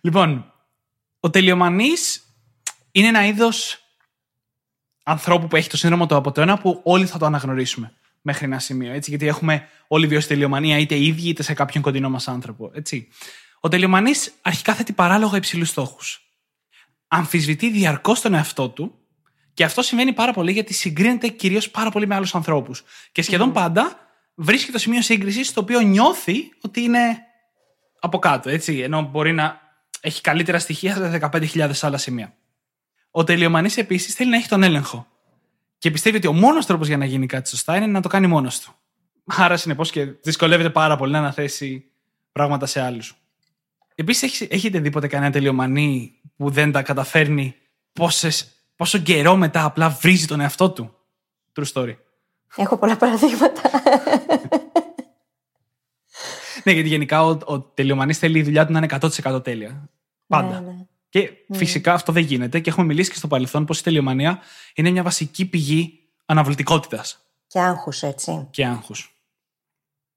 λοιπόν, 0.02 0.54
ο 1.20 1.30
τελειομανής 1.30 2.24
είναι 2.92 3.08
ένα 3.08 3.26
είδος 3.26 3.78
ανθρώπου 5.04 5.48
που 5.48 5.56
έχει 5.56 5.70
το 5.70 5.78
σύνδρομο 5.78 6.06
του 6.06 6.16
αποτεώνα 6.16 6.58
που 6.58 6.82
όλοι 6.84 7.06
θα 7.06 7.18
το 7.18 7.26
αναγνωρίσουμε 7.26 7.94
μέχρι 8.22 8.46
ένα 8.46 8.60
σημείο. 8.60 8.94
Έτσι, 8.94 9.10
γιατί 9.10 9.28
έχουμε 9.28 9.68
όλοι 9.88 10.08
βιώσει 10.08 10.28
τελειομανία 10.28 10.78
είτε 10.78 10.98
ίδιοι 10.98 11.30
είτε 11.30 11.44
σε 11.44 11.54
κάποιον 11.54 11.84
κοντινό 11.84 12.10
μας 12.10 12.28
άνθρωπο. 12.28 12.72
Έτσι. 12.74 13.08
Ο 13.60 13.68
τελειομανής 13.68 14.34
αρχικά 14.42 14.74
θέτει 14.74 14.94
παράλογα 14.94 15.38
υψηλούς 15.38 15.70
στόχους. 15.70 16.22
Αμφισβητεί 17.08 17.72
διαρκώς 17.72 18.22
τον 18.22 18.34
εαυτό 18.34 18.70
του 18.70 19.03
και 19.54 19.64
αυτό 19.64 19.82
συμβαίνει 19.82 20.14
πάρα 20.14 20.34
πολύ 20.34 20.52
γιατί 20.52 20.74
συγκρίνεται 20.74 21.28
κυρίως 21.28 21.70
πάρα 21.70 21.90
πολύ 21.90 22.08
με 22.08 22.16
άλλους 22.16 22.36
ανθρώπους. 22.36 22.84
Και 23.12 23.22
σχεδόν 23.22 23.52
πάντα 23.52 23.98
βρίσκει 24.36 24.72
το 24.72 24.78
σημείο 24.78 25.02
σύγκρισης 25.02 25.48
στο 25.48 25.62
οποίο 25.62 25.80
νιώθει 25.80 26.52
ότι 26.62 26.82
είναι 26.82 27.18
από 28.00 28.20
κάτω, 28.20 28.50
έτσι. 28.50 28.80
Ενώ 28.80 29.02
μπορεί 29.02 29.32
να 29.32 29.62
έχει 30.02 30.22
καλύτερα 30.22 30.60
στοιχεία 30.60 30.96
σε 30.96 31.30
15.000 31.32 31.72
άλλα 31.82 31.98
σημεία. 31.98 32.34
Ο 33.12 33.24
τελειομανής 33.24 33.78
επίσης 33.78 34.14
θέλει 34.14 34.30
να 34.30 34.36
έχει 34.36 34.48
τον 34.48 34.64
έλεγχο. 34.64 35.08
Και 35.78 35.92
πιστεύει 35.92 36.18
ότι 36.18 36.28
ο 36.28 36.34
μόνος 36.34 36.66
τρόπος 36.66 36.88
για 36.88 36.98
να 36.98 37.06
γίνει 37.06 37.26
κάτι 37.26 37.50
σωστά 37.50 37.76
είναι 37.76 37.88
να 37.88 38.02
το 38.02 38.08
κάνει 38.08 38.28
μόνος 38.28 38.60
του. 38.60 38.76
Άρα, 39.26 39.58
συνεπώς 39.58 39.92
και 39.92 40.06
δυσκολεύεται 40.06 40.70
πάρα 40.70 40.96
πολύ 40.96 41.12
να 41.12 41.18
αναθέσει 41.18 41.92
πράγματα 42.32 42.66
σε 42.66 42.82
άλλους. 42.82 43.16
Επίσης, 43.96 44.42
έχετε 44.42 44.80
δει 44.80 44.90
ποτέ 44.90 45.08
κανένα 45.08 45.32
τελειομανή 45.32 46.22
που 46.36 46.50
δεν 46.50 46.72
τα 46.72 46.82
καταφέρνει 46.82 47.56
πόσες, 47.94 48.63
πόσο 48.76 48.98
καιρό 48.98 49.36
μετά 49.36 49.64
απλά 49.64 49.90
βρίζει 49.90 50.26
τον 50.28 50.40
εαυτό 50.40 50.72
του. 50.72 50.96
True 51.56 51.74
story. 51.74 51.96
Έχω 52.56 52.78
πολλά 52.78 52.98
παραδείγματα. 52.98 53.62
ναι, 56.64 56.72
γιατί 56.72 56.88
γενικά 56.88 57.26
ο, 57.26 57.38
ο 57.46 57.60
τελειομανής 57.60 58.18
θέλει 58.18 58.40
η 58.40 58.44
δουλειά 58.44 58.66
του 58.66 58.72
να 58.72 58.78
είναι 58.78 58.88
100% 59.24 59.44
τέλεια. 59.44 59.90
Πάντα. 60.28 60.60
Ναι, 60.60 60.72
ναι. 60.72 60.86
Και 61.10 61.32
φυσικά 61.54 61.94
αυτό 61.94 62.12
δεν 62.12 62.24
γίνεται 62.24 62.60
και 62.60 62.70
έχουμε 62.70 62.86
μιλήσει 62.86 63.10
και 63.10 63.18
στο 63.18 63.28
παρελθόν 63.28 63.66
πως 63.66 63.80
η 63.80 63.84
τελειομανία 63.84 64.40
είναι 64.76 64.90
μια 64.90 65.04
βασική 65.04 65.46
πηγή 65.46 66.00
αναβλητικότητας 66.26 67.20
Και 67.48 67.60
άγχους, 67.60 68.04
έτσι. 68.04 68.48
και 68.52 68.66
άγχου. 68.66 68.94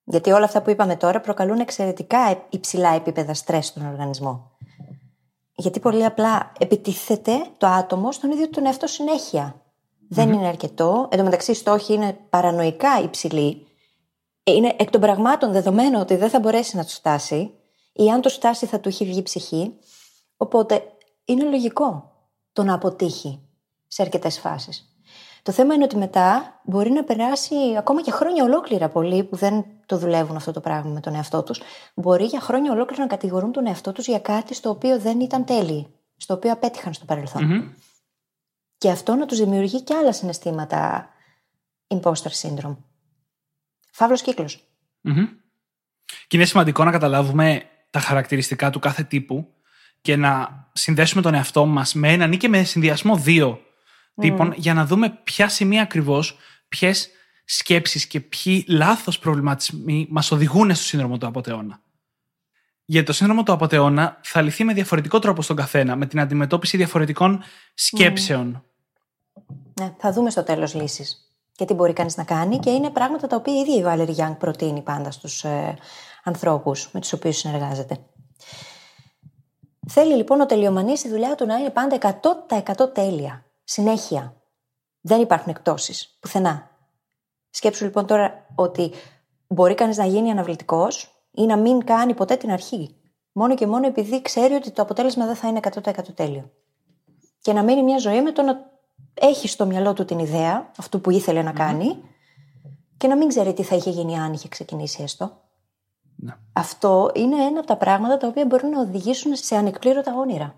Γιατί 0.05 0.31
όλα 0.31 0.45
αυτά 0.45 0.63
που 0.63 0.71
είπαμε 0.71 0.97
τώρα 0.97 1.21
προκαλούν 1.21 1.61
εξαιρετικά 1.61 2.19
ε- 2.19 2.43
υψηλά 2.51 2.95
επίπεδα 2.95 3.35
στρες 3.35 3.67
στον 3.67 3.87
οργανισμό. 3.87 4.57
Γιατί 5.57 5.81
πολύ 5.81 6.05
απλά 6.05 6.53
επιτίθεται 6.59 7.47
το 7.59 7.67
άτομο 7.67 8.13
στον 8.13 8.31
ίδιο 8.31 8.51
τον 8.51 8.67
εαυτό 8.67 8.87
συνέχεια. 8.87 9.61
Δεν 10.09 10.33
είναι 10.33 10.47
αρκετό. 10.47 11.09
Εν 11.11 11.19
τω 11.19 11.25
μεταξύ, 11.25 11.51
οι 11.51 11.55
στόχοι 11.55 11.93
είναι 11.93 12.19
παρανοϊκά 12.31 13.01
υψηλοί. 13.01 13.67
Ε, 14.43 14.53
Είναι 14.53 14.75
εκ 14.79 14.91
των 14.91 15.01
πραγμάτων 15.01 15.53
δεδομένο 15.53 16.01
ότι 16.01 16.17
δεν 16.17 16.31
θα 16.31 16.41
μπορέσει 16.41 16.77
να 16.77 16.85
του 16.85 16.91
φτάσει, 16.91 17.51
ή 17.93 18.11
αν 18.11 18.21
του 18.21 18.31
φτάσει 18.31 18.67
θα 18.67 18.81
του 18.81 18.89
έχει 18.89 19.05
βγει 19.05 19.23
ψυχή. 19.23 19.79
Οπότε 20.37 20.83
είναι 21.25 21.45
λογικό 21.45 22.13
το 22.53 22.63
να 22.63 22.75
αποτύχει 22.75 23.41
σε 23.87 24.03
αρκετές 24.03 24.39
φάσεις. 24.39 24.96
Το 25.47 25.53
θέμα 25.53 25.75
είναι 25.75 25.85
ότι 25.85 25.97
μετά 25.97 26.61
μπορεί 26.65 26.91
να 26.91 27.05
περάσει 27.05 27.55
ακόμα 27.79 28.03
και 28.03 28.11
χρόνια 28.11 28.45
ολόκληρα 28.45 28.89
πολλοί 28.89 29.25
που 29.25 29.37
δεν 29.37 29.65
το 29.87 29.99
δουλεύουν 29.99 30.37
αυτό 30.37 30.53
το 30.53 30.61
πράγμα 30.61 30.91
με 30.93 31.01
τον 31.01 31.15
εαυτό 31.15 31.43
τους. 31.43 31.61
Μπορεί 31.95 32.25
για 32.25 32.41
χρόνια 32.41 32.73
ολόκληρα 32.73 33.03
να 33.03 33.09
κατηγορούν 33.09 33.53
τον 33.53 33.67
εαυτό 33.67 33.93
τους 33.93 34.07
για 34.07 34.19
κάτι 34.19 34.55
στο 34.55 34.71
οποίο 34.71 35.01
δεν 35.01 35.21
ήταν 35.21 35.45
τέλειοι, 35.45 35.87
στο 36.17 36.35
οποίο 36.35 36.53
απέτυχαν 36.53 36.93
στο 36.93 37.05
παρελθον 37.05 37.75
Και 38.79 38.91
αυτό 38.91 39.15
να 39.15 39.27
τους 39.27 39.39
δημιουργεί 39.39 39.83
και 39.83 39.95
άλλα 39.95 40.13
συναισθήματα 40.13 41.09
imposter 41.89 42.31
syndrome. 42.43 42.77
Φαύλος 43.93 44.23
κύκλος. 44.23 44.69
Μμμ. 45.01 45.27
Και 46.27 46.37
είναι 46.37 46.45
σημαντικό 46.45 46.85
να 46.85 46.91
καταλάβουμε 46.91 47.63
τα 47.91 48.01
χαρακτηριστικά 48.01 48.71
του 48.71 48.79
κάθε 48.79 49.03
τύπου 49.03 49.55
και 50.01 50.17
να 50.17 50.65
συνδέσουμε 50.73 51.23
τον 51.23 51.35
εαυτό 51.35 51.67
μας 51.67 51.95
με 51.95 52.13
έναν 52.13 52.33
ή 52.33 52.37
και 52.37 52.49
με 52.49 52.63
συνδυασμό 52.63 53.17
δύο 53.17 53.61
τύπων 54.21 54.53
για 54.57 54.75
να 54.75 54.87
δούμε 54.87 55.21
ποια 55.25 55.49
σημεία 55.49 55.83
ακριβώς, 55.83 56.37
ποιες 56.69 57.11
σκέψεις 57.45 58.07
και 58.07 58.21
ποιοι 58.21 58.65
λάθος 58.69 59.19
προβληματισμοί 59.19 60.07
μας 60.11 60.31
οδηγούν 60.31 60.75
στο 60.75 60.85
σύνδρομο 60.85 61.19
του 61.19 61.27
απαταιώνα. 61.27 61.81
Γιατί 62.85 63.07
το 63.07 63.13
σύνδρομο 63.13 63.43
του 63.43 63.53
απαταιώνα 63.53 64.21
θα 64.23 64.43
λυθεί 64.43 64.65
με 64.65 64.73
διαφορετικό 64.73 65.19
τρόπο 65.19 65.43
στον 65.43 65.57
καθένα, 65.57 65.97
με 65.97 66.07
την 66.07 66.21
αντιμετώπιση 66.21 66.77
διαφορετικών 66.77 67.43
σκέψεων. 67.75 68.65
Ναι, 69.81 69.95
θα 69.99 70.13
δούμε 70.13 70.31
στο 70.31 70.43
τέλος 70.43 70.75
λύσεις. 70.75 71.21
Και 71.53 71.65
τι 71.65 71.75
μπορεί 71.75 71.93
κανείς 71.93 72.17
να 72.17 72.25
κάνει, 72.25 72.59
και 72.59 72.71
είναι 72.71 72.91
πράγματα 72.91 73.27
τα 73.27 73.37
οποία 73.37 73.55
η 73.55 73.59
ίδια 73.59 73.77
η 73.77 73.83
Βάλερη 73.83 74.13
Γιάνγκ 74.13 74.35
προτείνει 74.35 74.83
πάντα 74.83 75.11
στους 75.11 75.45
ε, 75.45 75.79
ανθρώπους 76.25 76.89
με 76.93 77.01
τους 77.01 77.13
οποίους 77.13 77.37
συνεργάζεται. 77.37 77.99
Θέλει 79.89 80.15
λοιπόν 80.15 80.41
ο 80.41 80.47
τελειομανής 80.47 80.99
στη 80.99 81.09
δουλειά 81.09 81.35
του 81.35 81.47
να 81.47 81.55
είναι 81.57 81.71
πάντα 81.71 82.21
100% 82.79 82.95
τέλεια. 82.95 83.46
Συνέχεια. 83.69 84.37
Δεν 85.01 85.21
υπάρχουν 85.21 85.51
εκτόσει. 85.51 86.09
Πουθενά. 86.21 86.71
Σκέψου 87.51 87.85
λοιπόν 87.85 88.07
τώρα 88.07 88.47
ότι 88.55 88.93
μπορεί 89.47 89.75
κανείς 89.75 89.97
να 89.97 90.05
γίνει 90.05 90.31
αναβλητικός 90.31 91.25
ή 91.31 91.47
να 91.47 91.57
μην 91.57 91.85
κάνει 91.85 92.15
ποτέ 92.15 92.37
την 92.37 92.51
αρχή. 92.51 92.97
Μόνο 93.33 93.55
και 93.55 93.67
μόνο 93.67 93.87
επειδή 93.87 94.23
ξέρει 94.23 94.55
ότι 94.55 94.71
το 94.71 94.83
αποτέλεσμα 94.83 95.27
δεν 95.27 95.35
θα 95.35 95.49
είναι 95.49 95.61
100% 95.63 95.93
τέλειο. 96.15 96.51
Και 97.39 97.53
να 97.53 97.63
μείνει 97.63 97.83
μια 97.83 97.99
ζωή 97.99 98.23
με 98.23 98.33
το 98.33 98.43
να 98.43 98.71
έχεις 99.15 99.53
στο 99.53 99.67
μυαλό 99.67 99.93
του 99.93 100.05
την 100.05 100.19
ιδέα, 100.19 100.71
αυτού 100.79 101.01
που 101.01 101.11
ήθελε 101.11 101.43
να 101.43 101.53
κάνει, 101.53 102.03
και 102.97 103.09
να 103.09 103.17
μην 103.17 103.29
ξέρει 103.29 103.53
τι 103.53 103.63
θα 103.63 103.77
είχε 103.77 103.91
γίνει 103.91 104.19
αν 104.19 104.33
είχε 104.33 104.49
ξεκινήσει 104.49 105.03
έστω. 105.03 105.41
Ναι. 106.17 106.37
Αυτό 106.53 107.11
είναι 107.15 107.45
ένα 107.45 107.59
από 107.59 107.67
τα 107.67 107.77
πράγματα 107.77 108.17
τα 108.17 108.27
οποία 108.27 108.47
μπορούν 108.47 108.71
να 108.71 108.81
οδηγήσουν 108.81 109.37
σε 109.37 109.57
ανεκπλήρωτα 109.57 110.15
όνειρα. 110.17 110.55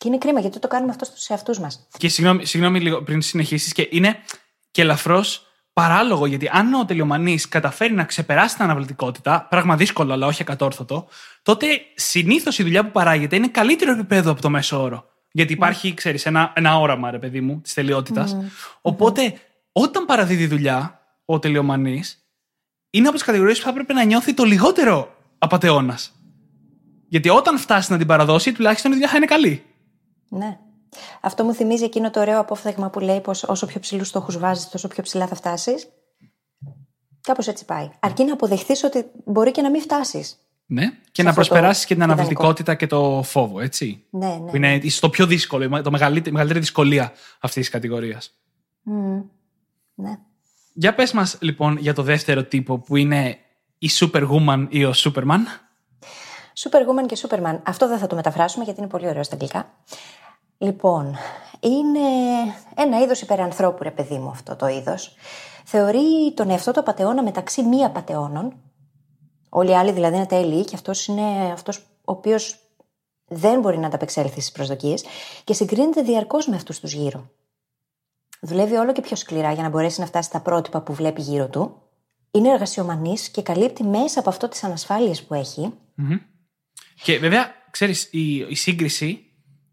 Και 0.00 0.08
είναι 0.08 0.18
κρίμα 0.18 0.40
γιατί 0.40 0.58
το 0.58 0.68
κάνουμε 0.68 0.90
αυτό 0.90 1.04
στους 1.04 1.28
εαυτούς 1.28 1.58
μας. 1.58 1.86
Και 1.98 2.08
συγγνώμη, 2.08 2.46
συγγνώμη 2.46 2.80
λίγο 2.80 3.02
πριν 3.02 3.22
συνεχίσεις, 3.22 3.72
και 3.72 3.88
είναι 3.90 4.16
και 4.70 4.82
ελαφρώς 4.82 5.46
παράλογο 5.72 6.26
γιατί 6.26 6.48
αν 6.52 6.74
ο 6.74 6.84
τελειομανής 6.84 7.48
καταφέρει 7.48 7.92
να 7.92 8.04
ξεπεράσει 8.04 8.54
την 8.54 8.64
αναβλητικότητα, 8.64 9.46
πράγμα 9.50 9.76
δύσκολο 9.76 10.12
αλλά 10.12 10.26
όχι 10.26 10.42
ακατόρθωτο, 10.42 11.08
τότε 11.42 11.66
συνήθως 11.94 12.58
η 12.58 12.62
δουλειά 12.62 12.84
που 12.84 12.90
παράγεται 12.90 13.36
είναι 13.36 13.48
καλύτερο 13.48 13.92
επίπεδο 13.92 14.30
από 14.30 14.40
το 14.40 14.50
μέσο 14.50 14.82
όρο. 14.82 15.04
Γιατί 15.32 15.52
υπάρχει, 15.52 15.94
ξέρεις, 15.94 16.26
ένα, 16.26 16.52
ένα 16.56 16.78
όραμα, 16.78 17.10
ρε 17.10 17.18
παιδί 17.18 17.40
μου, 17.40 17.60
της 17.60 17.74
τελειότητας. 17.74 18.36
Οπότε, 18.80 19.40
όταν 19.72 20.04
παραδίδει 20.04 20.46
δουλειά 20.46 21.00
ο 21.24 21.38
τελειομανής, 21.38 22.26
είναι 22.90 23.06
από 23.06 23.16
τις 23.16 23.26
κατηγορίες 23.26 23.58
που 23.58 23.64
θα 23.64 23.70
έπρεπε 23.70 23.92
να 23.92 24.04
νιώθει 24.04 24.34
το 24.34 24.44
λιγότερο 24.44 25.16
απαταιώνας. 25.38 26.12
Γιατί 27.08 27.28
όταν 27.28 27.58
φτάσει 27.58 27.92
να 27.92 27.98
την 27.98 28.06
παραδώσει, 28.06 28.52
τουλάχιστον 28.52 28.90
η 28.90 28.94
δουλειά 28.94 29.10
θα 29.10 29.16
είναι 29.16 29.26
καλή. 29.26 29.64
Ναι. 30.30 30.58
Αυτό 31.20 31.44
μου 31.44 31.54
θυμίζει 31.54 31.84
εκείνο 31.84 32.10
το 32.10 32.20
ωραίο 32.20 32.40
απόφθεγμα 32.40 32.90
που 32.90 33.00
λέει 33.00 33.20
πως 33.20 33.42
όσο 33.42 33.66
πιο 33.66 33.80
ψηλούς 33.80 34.08
στόχους 34.08 34.38
βάζεις, 34.38 34.68
τόσο 34.68 34.88
πιο 34.88 35.02
ψηλά 35.02 35.26
θα 35.26 35.34
φτάσεις. 35.34 35.88
Κάπως 37.20 37.46
έτσι 37.48 37.64
πάει. 37.64 37.90
Αρκεί 38.00 38.24
να 38.24 38.32
αποδεχθείς 38.32 38.84
ότι 38.84 39.04
μπορεί 39.24 39.50
και 39.50 39.62
να 39.62 39.70
μην 39.70 39.80
φτάσεις. 39.80 40.38
Ναι. 40.66 40.90
Και 40.90 40.96
Σε 41.12 41.22
να 41.22 41.28
αυτό 41.30 41.40
το 41.42 41.48
προσπεράσεις 41.48 41.84
και 41.84 41.94
την 41.94 42.02
ιδανικό. 42.02 42.20
αναβλητικότητα 42.20 42.74
και 42.74 42.86
το 42.86 43.22
φόβο, 43.24 43.60
έτσι. 43.60 44.04
Ναι, 44.10 44.26
ναι. 44.26 44.50
Που 44.50 44.56
είναι 44.56 44.74
ίσως 44.74 45.00
το 45.00 45.10
πιο 45.10 45.26
δύσκολο, 45.26 45.82
το 45.82 45.90
μεγαλύτερη, 45.90 46.30
μεγαλύτερη 46.30 46.60
δυσκολία 46.60 47.12
αυτής 47.40 47.62
της 47.62 47.68
κατηγορίας. 47.68 48.34
Μμμ. 48.82 49.22
Ναι. 49.94 50.18
Για 50.72 50.94
πες 50.94 51.12
μας 51.12 51.38
λοιπόν 51.40 51.76
για 51.76 51.94
το 51.94 52.02
δεύτερο 52.02 52.44
τύπο 52.44 52.78
που 52.78 52.96
είναι 52.96 53.38
η 53.78 53.88
Superwoman 54.00 54.66
ή 54.68 54.84
ο 54.84 54.92
Superman. 54.96 55.40
Superwoman 56.62 57.06
και 57.06 57.18
Superman. 57.28 57.58
Αυτό 57.62 57.88
δεν 57.88 57.98
θα 57.98 58.06
το 58.06 58.14
μεταφράσουμε 58.14 58.64
γιατί 58.64 58.80
είναι 58.80 58.88
πολύ 58.88 59.08
ωραίο 59.08 59.22
στα 59.22 59.34
αγγλικά. 59.34 59.70
Λοιπόν, 60.62 61.16
είναι 61.60 62.08
ένα 62.74 63.00
είδος 63.00 63.20
υπερανθρώπου, 63.20 63.82
ρε 63.82 63.90
παιδί 63.90 64.18
μου, 64.18 64.28
αυτό 64.28 64.56
το 64.56 64.66
είδος. 64.66 65.16
Θεωρεί 65.64 66.32
τον 66.34 66.50
εαυτό 66.50 66.72
του 66.72 66.80
απαταιώνα 66.80 67.22
μεταξύ 67.22 67.62
μη 67.62 67.84
απαταιώνων. 67.84 68.54
Όλοι 69.48 69.70
οι 69.70 69.74
άλλοι 69.74 69.92
δηλαδή 69.92 70.16
είναι 70.16 70.26
τέλειοι 70.26 70.64
και 70.64 70.74
αυτός 70.74 71.06
είναι 71.06 71.52
αυτός 71.52 71.76
ο 71.78 72.12
οποίος 72.12 72.58
δεν 73.26 73.60
μπορεί 73.60 73.78
να 73.78 73.86
ανταπεξέλθει 73.86 74.40
στις 74.40 74.52
προσδοκίες 74.52 75.04
και 75.44 75.54
συγκρίνεται 75.54 76.02
διαρκώς 76.02 76.46
με 76.46 76.56
αυτούς 76.56 76.80
τους 76.80 76.92
γύρω. 76.92 77.30
Δουλεύει 78.40 78.74
όλο 78.74 78.92
και 78.92 79.00
πιο 79.00 79.16
σκληρά 79.16 79.52
για 79.52 79.62
να 79.62 79.68
μπορέσει 79.68 80.00
να 80.00 80.06
φτάσει 80.06 80.28
στα 80.28 80.40
πρότυπα 80.40 80.80
που 80.80 80.94
βλέπει 80.94 81.20
γύρω 81.20 81.48
του. 81.48 81.82
Είναι 82.30 82.48
εργασιομανής 82.48 83.28
και 83.28 83.42
καλύπτει 83.42 83.84
μέσα 83.84 84.20
από 84.20 84.28
αυτό 84.28 84.48
τις 84.48 84.64
ανασφάλειες 84.64 85.22
που 85.22 85.34
έχει. 85.34 85.72
Και 87.02 87.18
βέβαια, 87.18 87.52
ξέρεις, 87.70 88.08
η, 88.12 88.36
η 88.36 88.54
σύγκριση 88.54 89.29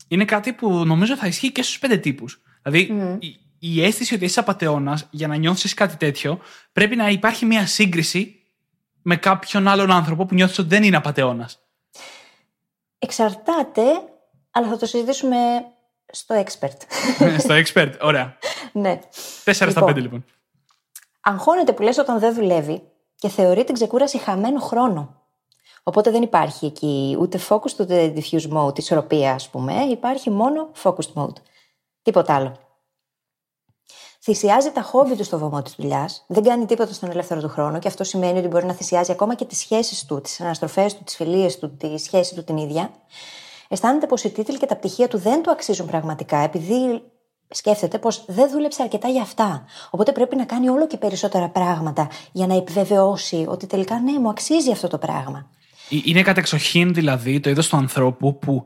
είναι 0.07 0.25
κάτι 0.25 0.53
που 0.53 0.85
νομίζω 0.85 1.15
θα 1.17 1.27
ισχύει 1.27 1.51
και 1.51 1.61
στους 1.63 1.79
πέντε 1.79 1.97
τύπους. 1.97 2.41
Δηλαδή, 2.63 3.17
η, 3.19 3.39
η 3.59 3.83
αίσθηση 3.83 4.13
ότι 4.13 4.25
είσαι 4.25 4.39
απαταιώνας 4.39 5.07
για 5.09 5.27
να 5.27 5.35
νιώσεις 5.35 5.73
κάτι 5.73 5.95
τέτοιο, 5.95 6.39
πρέπει 6.71 6.95
να 6.95 7.09
υπάρχει 7.09 7.45
μια 7.45 7.65
σύγκριση 7.65 8.41
με 9.01 9.15
κάποιον 9.15 9.67
άλλον 9.67 9.91
άνθρωπο 9.91 10.25
που 10.25 10.33
νιώθεις 10.33 10.57
ότι 10.59 10.67
δεν 10.67 10.83
είναι 10.83 10.97
απαταιώνας. 10.97 11.59
Εξαρτάται, 12.99 13.83
αλλά 14.51 14.67
θα 14.67 14.77
το 14.77 14.85
συζητήσουμε 14.85 15.37
στο 16.11 16.43
expert. 16.43 16.77
Στο 17.43 17.55
expert, 17.55 17.93
ωραία. 18.01 18.37
ναι. 18.73 18.99
Τέσσερα 19.43 19.71
στα 19.71 19.79
Λοιπόν. 19.79 19.85
πέντε 19.85 19.99
λοιπόν. 19.99 20.25
Αγχώνεται 21.21 21.73
που 21.73 21.81
λες 21.81 21.97
όταν 21.97 22.19
δεν 22.19 22.33
δουλεύει 22.33 22.81
και 23.15 23.29
θεωρεί 23.29 23.63
την 23.63 23.73
ξεκούραση 23.73 24.17
χαμένο 24.17 24.59
χρόνο. 24.59 25.16
Οπότε 25.87 26.11
δεν 26.11 26.21
υπάρχει 26.21 26.65
εκεί 26.65 27.17
ούτε 27.19 27.39
focused 27.49 27.79
ούτε 27.79 28.13
diffuse 28.15 28.53
mode, 28.53 28.77
ισορροπία 28.77 29.33
ας 29.33 29.49
πούμε. 29.49 29.73
Υπάρχει 29.73 30.29
μόνο 30.29 30.69
focused 30.83 31.13
mode. 31.15 31.35
Τίποτα 32.01 32.35
άλλο. 32.35 32.55
Θυσιάζει 34.21 34.71
τα 34.71 34.81
χόμπι 34.81 35.15
του 35.15 35.23
στο 35.23 35.37
βωμό 35.37 35.61
της 35.61 35.75
δουλειάς, 35.77 36.25
δεν 36.27 36.43
κάνει 36.43 36.65
τίποτα 36.65 36.93
στον 36.93 37.09
ελεύθερο 37.09 37.41
του 37.41 37.49
χρόνο 37.49 37.79
και 37.79 37.87
αυτό 37.87 38.03
σημαίνει 38.03 38.39
ότι 38.39 38.47
μπορεί 38.47 38.65
να 38.65 38.73
θυσιάζει 38.73 39.11
ακόμα 39.11 39.35
και 39.35 39.45
τις 39.45 39.57
σχέσεις 39.57 40.05
του, 40.05 40.21
τις 40.21 40.41
αναστροφές 40.41 40.95
του, 40.95 41.03
τις 41.03 41.15
φιλίες 41.15 41.59
του, 41.59 41.77
τη 41.77 41.97
σχέση 41.97 42.35
του 42.35 42.43
την 42.43 42.57
ίδια. 42.57 42.91
Αισθάνεται 43.67 44.05
πως 44.05 44.23
οι 44.23 44.29
τίτλοι 44.29 44.57
και 44.57 44.65
τα 44.65 44.75
πτυχία 44.75 45.07
του 45.07 45.17
δεν 45.17 45.43
του 45.43 45.51
αξίζουν 45.51 45.87
πραγματικά, 45.87 46.37
επειδή 46.37 47.01
σκέφτεται 47.49 47.99
πως 47.99 48.25
δεν 48.27 48.49
δούλεψε 48.49 48.81
αρκετά 48.81 49.07
για 49.07 49.21
αυτά. 49.21 49.65
Οπότε 49.91 50.11
πρέπει 50.11 50.35
να 50.35 50.45
κάνει 50.45 50.69
όλο 50.69 50.87
και 50.87 50.97
περισσότερα 50.97 51.49
πράγματα 51.49 52.09
για 52.31 52.47
να 52.47 52.55
επιβεβαιώσει 52.55 53.45
ότι 53.49 53.67
τελικά 53.67 53.99
ναι, 53.99 54.19
μου 54.19 54.29
αξίζει 54.29 54.71
αυτό 54.71 54.87
το 54.87 54.97
πράγμα. 54.97 55.49
Ε, 55.89 55.99
Είναι 56.03 56.21
κατεξοχήν 56.21 56.93
δηλαδή 56.93 57.39
το 57.39 57.49
είδος 57.49 57.67
του 57.67 57.77
ανθρώπου 57.77 58.39
που 58.39 58.65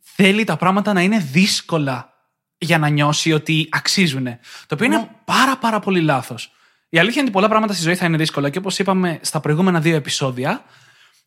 θέλει 0.00 0.44
τα 0.44 0.56
πράγματα 0.56 0.92
να 0.92 1.00
είναι 1.00 1.18
δύσκολα 1.18 2.12
για 2.58 2.78
να 2.78 2.88
νιώσει 2.88 3.32
ότι 3.32 3.68
αξίζουν. 3.70 4.24
Το 4.66 4.74
οποίο 4.74 4.86
είναι 4.86 5.10
πάρα 5.24 5.56
πάρα 5.56 5.78
πολύ 5.78 6.00
λάθος. 6.00 6.50
Η 6.88 6.98
αλήθεια 6.98 7.16
είναι 7.20 7.24
ότι 7.24 7.32
πολλά 7.32 7.48
πράγματα 7.48 7.72
στη 7.72 7.82
ζωή 7.82 7.94
θα 7.94 8.06
είναι 8.06 8.16
δύσκολα 8.16 8.50
και 8.50 8.58
όπως 8.58 8.78
είπαμε 8.78 9.18
στα 9.22 9.40
προηγούμενα 9.40 9.80
δύο 9.80 9.96
επεισόδια, 9.96 10.64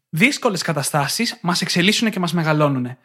δύσκολες 0.09 0.61
καταστάσεις 0.61 1.37
μας 1.41 1.61
εξελίσσουν 1.61 2.09
και 2.09 2.19
μας 2.19 2.33
μεγαλώνουν. 2.33 2.97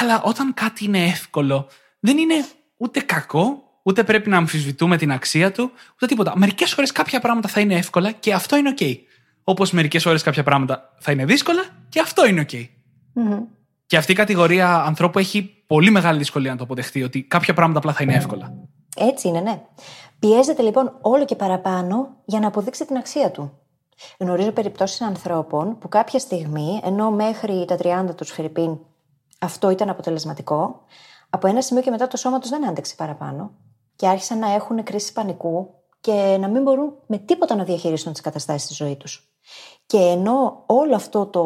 Αλλά 0.00 0.22
όταν 0.22 0.54
κάτι 0.54 0.84
είναι 0.84 1.04
εύκολο, 1.04 1.68
δεν 2.00 2.18
είναι 2.18 2.46
ούτε 2.76 3.00
κακό, 3.00 3.62
ούτε 3.82 4.04
πρέπει 4.04 4.28
να 4.28 4.36
αμφισβητούμε 4.36 4.96
την 4.96 5.12
αξία 5.12 5.52
του, 5.52 5.72
ούτε 5.92 6.06
τίποτα. 6.06 6.38
Μερικές 6.38 6.74
φορές 6.74 6.92
κάποια 6.92 7.20
πράγματα 7.20 7.48
θα 7.48 7.60
είναι 7.60 7.74
εύκολα 7.74 8.12
και 8.12 8.34
αυτό 8.34 8.56
είναι 8.56 8.74
OK. 8.78 8.96
Όπως 9.44 9.72
μερικές 9.72 10.02
φορέ 10.02 10.18
κάποια 10.18 10.42
πράγματα 10.42 10.94
θα 10.98 11.12
είναι 11.12 11.24
δύσκολα 11.24 11.62
και 11.88 12.00
αυτό 12.00 12.26
είναι 12.26 12.46
OK. 12.48 12.68
Και 13.86 13.96
αυτή 13.96 14.12
η 14.12 14.14
κατηγορία 14.14 14.74
ανθρώπου 14.74 15.18
έχει 15.18 15.64
πολύ 15.66 15.90
μεγάλη 15.90 16.18
δυσκολία 16.18 16.50
να 16.50 16.56
το 16.56 16.64
αποδεχτεί 16.64 17.02
ότι 17.02 17.22
κάποια 17.22 17.54
πράγματα 17.54 17.78
απλά 17.78 17.92
θα 17.92 18.02
είναι 18.02 18.14
εύκολα. 18.14 18.52
Έτσι 18.96 19.28
είναι, 19.28 19.40
ναι. 19.40 19.62
Πιέζεται 20.18 20.62
λοιπόν 20.62 20.98
όλο 21.00 21.24
και 21.24 21.36
παραπάνω 21.36 22.08
για 22.24 22.40
να 22.40 22.46
αποδείξει 22.46 22.86
την 22.86 22.96
αξία 22.96 23.30
του. 23.30 23.52
Γνωρίζω 24.18 24.52
περιπτώσεις 24.52 25.00
ανθρώπων 25.00 25.78
που 25.78 25.88
κάποια 25.88 26.18
στιγμή, 26.18 26.80
ενώ 26.84 27.10
μέχρι 27.10 27.64
τα 27.66 27.76
30 27.82 28.14
τους 28.16 28.30
Φιρυπίν 28.30 28.78
αυτό 29.38 29.70
ήταν 29.70 29.88
αποτελεσματικό, 29.88 30.84
από 31.30 31.46
ένα 31.46 31.62
σημείο 31.62 31.82
και 31.82 31.90
μετά 31.90 32.08
το 32.08 32.16
σώμα 32.16 32.38
τους 32.38 32.50
δεν 32.50 32.68
άντεξε 32.68 32.94
παραπάνω 32.94 33.50
και 33.96 34.08
άρχισαν 34.08 34.38
να 34.38 34.54
έχουν 34.54 34.82
κρίση 34.82 35.12
πανικού 35.12 35.74
και 36.00 36.36
να 36.40 36.48
μην 36.48 36.62
μπορούν 36.62 36.94
με 37.06 37.18
τίποτα 37.18 37.54
να 37.54 37.64
διαχειριστούν 37.64 38.12
τις 38.12 38.20
καταστάσεις 38.22 38.62
στη 38.62 38.84
ζωή 38.84 38.96
τους. 38.96 39.30
Και 39.86 39.98
ενώ 39.98 40.64
όλο 40.66 40.94
αυτό 40.94 41.26
το 41.26 41.42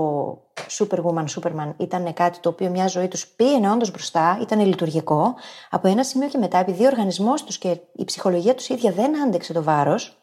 Superwoman, 0.78 1.24
Superman 1.36 1.72
ήταν 1.76 2.12
κάτι 2.12 2.38
το 2.38 2.48
οποίο 2.48 2.70
μια 2.70 2.86
ζωή 2.86 3.08
τους 3.08 3.26
πήγαινε 3.26 3.70
όντως 3.70 3.90
μπροστά, 3.90 4.38
ήταν 4.40 4.60
λειτουργικό, 4.60 5.34
από 5.70 5.88
ένα 5.88 6.04
σημείο 6.04 6.28
και 6.28 6.38
μετά, 6.38 6.58
επειδή 6.58 6.84
ο 6.84 6.86
οργανισμός 6.86 7.44
τους 7.44 7.58
και 7.58 7.80
η 7.92 8.04
ψυχολογία 8.04 8.54
τους 8.54 8.68
ίδια 8.68 8.92
δεν 8.92 9.22
άντεξε 9.22 9.52
το 9.52 9.62
βάρος, 9.62 10.18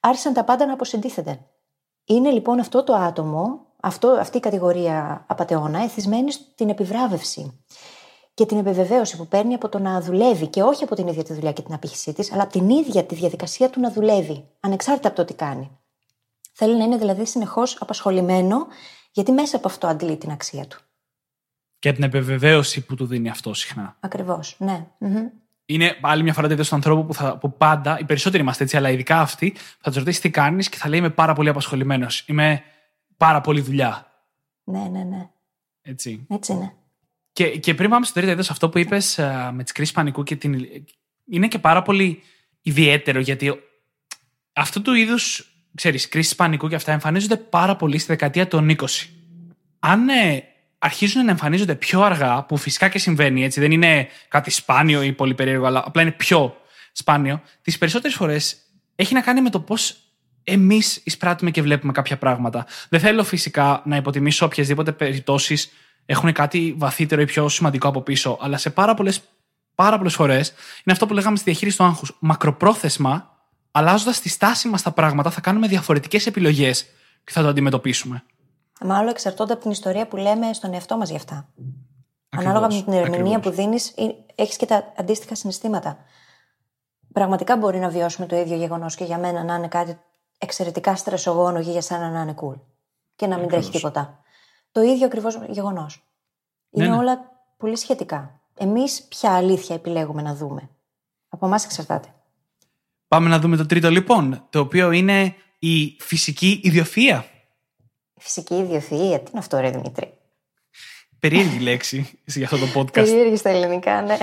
άρχισαν 0.00 0.32
τα 0.32 0.44
πάντα 0.44 0.66
να 0.66 0.72
αποσυντήθεται. 0.72 1.46
Είναι 2.04 2.30
λοιπόν 2.30 2.58
αυτό 2.58 2.84
το 2.84 2.94
άτομο, 2.94 3.66
αυτό, 3.80 4.08
αυτή 4.08 4.36
η 4.36 4.40
κατηγορία 4.40 5.24
απαταιώνα, 5.28 5.82
εθισμένη 5.82 6.32
στην 6.32 6.68
επιβράβευση 6.68 7.64
και 8.34 8.46
την 8.46 8.58
επιβεβαίωση 8.58 9.16
που 9.16 9.26
παίρνει 9.26 9.54
από 9.54 9.68
το 9.68 9.78
να 9.78 10.00
δουλεύει 10.00 10.46
και 10.46 10.62
όχι 10.62 10.84
από 10.84 10.94
την 10.94 11.06
ίδια 11.06 11.24
τη 11.24 11.32
δουλειά 11.32 11.52
και 11.52 11.62
την 11.62 11.74
απήχησή 11.74 12.12
της, 12.12 12.32
αλλά 12.32 12.42
από 12.42 12.52
την 12.52 12.68
ίδια 12.68 13.04
τη 13.04 13.14
διαδικασία 13.14 13.70
του 13.70 13.80
να 13.80 13.92
δουλεύει, 13.92 14.48
ανεξάρτητα 14.60 15.08
από 15.08 15.16
το 15.16 15.24
τι 15.24 15.34
κάνει. 15.34 15.70
Θέλει 16.52 16.76
να 16.76 16.84
είναι 16.84 16.96
δηλαδή 16.96 17.26
συνεχώς 17.26 17.76
απασχολημένο, 17.80 18.66
γιατί 19.12 19.32
μέσα 19.32 19.56
από 19.56 19.68
αυτό 19.68 19.86
αντλεί 19.86 20.16
την 20.16 20.30
αξία 20.30 20.66
του. 20.66 20.80
Και 21.78 21.92
την 21.92 22.02
επιβεβαίωση 22.02 22.86
που 22.86 22.94
του 22.94 23.06
δίνει 23.06 23.28
αυτό 23.28 23.54
συχνά. 23.54 23.96
Ακριβώς, 24.00 24.56
ναι. 24.58 24.86
Είναι 25.66 25.96
άλλη 26.00 26.22
μια 26.22 26.32
φορά 26.32 26.48
τέτοιος 26.48 26.72
ανθρώπου 26.72 27.06
που, 27.06 27.14
θα, 27.14 27.38
που 27.38 27.52
πάντα, 27.56 27.98
οι 27.98 28.04
περισσότεροι 28.04 28.42
είμαστε 28.42 28.62
έτσι, 28.62 28.76
αλλά 28.76 28.90
ειδικά 28.90 29.20
αυτοί, 29.20 29.54
θα 29.80 29.90
τους 29.90 29.98
ρωτήσει 29.98 30.20
τι 30.20 30.30
κάνεις 30.30 30.68
και 30.68 30.76
θα 30.76 30.88
λέει 30.88 30.98
Είμαι 30.98 31.10
πάρα 31.10 31.32
πολύ 31.32 31.48
απασχολημένος. 31.48 32.24
Είμαι 32.28 32.62
πάρα 33.16 33.40
πολύ 33.40 33.60
δουλειά. 33.60 34.06
Ναι, 34.64 34.88
ναι, 34.90 35.02
ναι. 35.02 35.30
Έτσι. 35.82 36.26
Έτσι 36.28 36.52
είναι. 36.52 36.72
Και, 37.32 37.48
και 37.48 37.74
πριν 37.74 37.90
πάμε 37.90 38.04
στο 38.04 38.14
τρίτο 38.14 38.32
είδο, 38.32 38.42
αυτό 38.50 38.68
που 38.68 38.78
είπες 38.78 39.18
με 39.52 39.64
τι 39.64 39.72
κρίσει 39.72 39.92
πανικού 39.92 40.22
και 40.22 40.36
την. 40.36 40.66
είναι 41.26 41.48
και 41.48 41.58
πάρα 41.58 41.82
πολύ 41.82 42.22
ιδιαίτερο 42.62 43.20
γιατί 43.20 43.52
αυτού 44.52 44.82
του 44.82 44.94
είδους 44.94 45.52
ξέρεις, 45.74 46.08
κρίσεις 46.08 46.34
πανικού 46.34 46.68
και 46.68 46.74
αυτά 46.74 46.92
εμφανίζονται 46.92 47.36
πάρα 47.36 47.76
πολύ 47.76 47.98
στη 47.98 48.06
δεκαετία 48.06 48.48
των 48.48 48.76
20. 48.76 48.84
Αν 49.78 50.08
ε, 50.08 50.44
αρχίζουν 50.78 51.24
να 51.24 51.30
εμφανίζονται 51.30 51.74
πιο 51.74 52.02
αργά, 52.02 52.44
που 52.44 52.56
φυσικά 52.56 52.88
και 52.88 52.98
συμβαίνει, 52.98 53.44
έτσι, 53.44 53.60
δεν 53.60 53.72
είναι 53.72 54.08
κάτι 54.28 54.50
σπάνιο 54.50 55.02
ή 55.02 55.12
πολύ 55.12 55.34
περίεργο, 55.34 55.66
αλλά 55.66 55.82
απλά 55.86 56.02
είναι 56.02 56.10
πιο 56.10 56.56
σπάνιο, 56.92 57.42
τις 57.62 57.78
περισσότερες 57.78 58.16
φορές 58.16 58.56
έχει 58.94 59.14
να 59.14 59.20
κάνει 59.20 59.40
με 59.40 59.50
το 59.50 59.60
πώς 59.60 59.96
εμείς 60.44 61.00
εισπράττουμε 61.04 61.50
και 61.50 61.62
βλέπουμε 61.62 61.92
κάποια 61.92 62.18
πράγματα. 62.18 62.66
Δεν 62.88 63.00
θέλω 63.00 63.24
φυσικά 63.24 63.82
να 63.84 63.96
υποτιμήσω 63.96 64.46
οποιασδήποτε 64.46 64.92
περιπτώσεις 64.92 65.72
έχουν 66.06 66.32
κάτι 66.32 66.74
βαθύτερο 66.78 67.20
ή 67.20 67.24
πιο 67.24 67.48
σημαντικό 67.48 67.88
από 67.88 68.00
πίσω, 68.00 68.38
αλλά 68.40 68.56
σε 68.56 68.70
πάρα 68.70 68.94
πολλές 68.94 69.22
πάρα 69.74 69.96
πολλές 69.96 70.14
φορές 70.14 70.48
είναι 70.48 70.92
αυτό 70.92 71.06
που 71.06 71.12
λέγαμε 71.14 71.36
στη 71.36 71.44
διαχείριση 71.44 71.76
του 71.76 71.84
άγχους. 71.84 72.16
Μακροπρόθεσμα 72.20 73.32
αλλάζοντας 73.70 74.20
τη 74.20 74.28
στάση 74.28 74.68
μας 74.68 74.80
στα 74.80 74.90
πράγματα, 74.92 75.30
θα 75.30 75.40
κάνουμε 75.40 75.66
διαφορετικές 75.66 76.26
επιλογές 76.26 76.82
και 77.24 77.32
θα 77.32 77.42
το 77.42 77.48
αντιμετωπίσουμε. 77.48 78.24
Μάλλον 78.80 79.08
εξαρτώνται 79.08 79.52
από 79.52 79.62
την 79.62 79.70
ιστορία 79.70 80.06
που 80.06 80.16
λέμε 80.16 80.52
στον 80.52 80.74
εαυτό 80.74 80.96
μας 80.96 81.10
γι' 81.10 81.16
αυτά. 81.16 81.48
Ακριβώς, 82.28 82.54
Ανάλογα 82.54 82.76
με 82.76 82.82
την 82.82 82.92
ερμηνεία 82.92 83.40
που 83.40 83.50
δίνεις, 83.50 83.94
έχεις 84.34 84.56
και 84.56 84.66
τα 84.66 84.92
αντίστοιχα 84.96 85.34
συναισθήματα. 85.34 85.96
Πραγματικά 87.12 87.56
μπορεί 87.56 87.78
να 87.78 87.88
βιώσουμε 87.88 88.26
το 88.26 88.36
ίδιο 88.36 88.56
γεγονός 88.56 88.94
και 88.94 89.04
για 89.04 89.18
μένα 89.18 89.44
να 89.44 89.54
είναι 89.54 89.68
κάτι 89.68 89.98
εξαιρετικά 90.38 90.96
στρεσογόνο 90.96 91.62
και 91.62 91.70
για 91.70 91.80
σένα 91.80 92.10
να 92.10 92.20
είναι 92.20 92.34
cool. 92.40 92.60
Και 93.16 93.26
να 93.26 93.38
μην 93.38 93.48
τρέχει 93.48 93.70
τίποτα. 93.70 94.21
Το 94.72 94.80
ίδιο 94.80 95.06
ακριβώς 95.06 95.38
γεγονός. 95.48 96.02
Είναι 96.70 96.84
ναι, 96.84 96.90
ναι. 96.90 96.96
όλα 96.96 97.18
πολύ 97.56 97.76
σχετικά. 97.76 98.40
Εμείς 98.58 99.02
ποια 99.02 99.32
αλήθεια 99.32 99.74
επιλέγουμε 99.74 100.22
να 100.22 100.34
δούμε; 100.34 100.70
Από 101.28 101.46
εμάς 101.46 101.64
εξαρτάται. 101.64 102.08
Πάμε 103.08 103.28
να 103.28 103.38
δούμε 103.38 103.56
το 103.56 103.66
τρίτο 103.66 103.90
λοιπόν, 103.90 104.46
το 104.50 104.58
οποίο 104.58 104.90
είναι 104.90 105.34
η 105.58 105.96
φυσική 106.00 106.60
ιδιοφυΐα. 106.64 107.22
Φυσική 108.18 108.54
ιδιοφυΐα, 108.54 109.20
τι 109.24 109.30
είναι 109.30 109.38
αυτό 109.38 109.58
ρε 109.58 109.70
Δημήτρη; 109.70 110.12
Περίεργη 111.18 111.58
λέξη 111.58 112.18
για 112.24 112.44
αυτό 112.44 112.58
το 112.58 112.66
podcast. 112.74 112.92
Περίεργη 112.92 113.36
στα 113.36 113.50
ελληνικά, 113.50 114.02
ναι. 114.02 114.16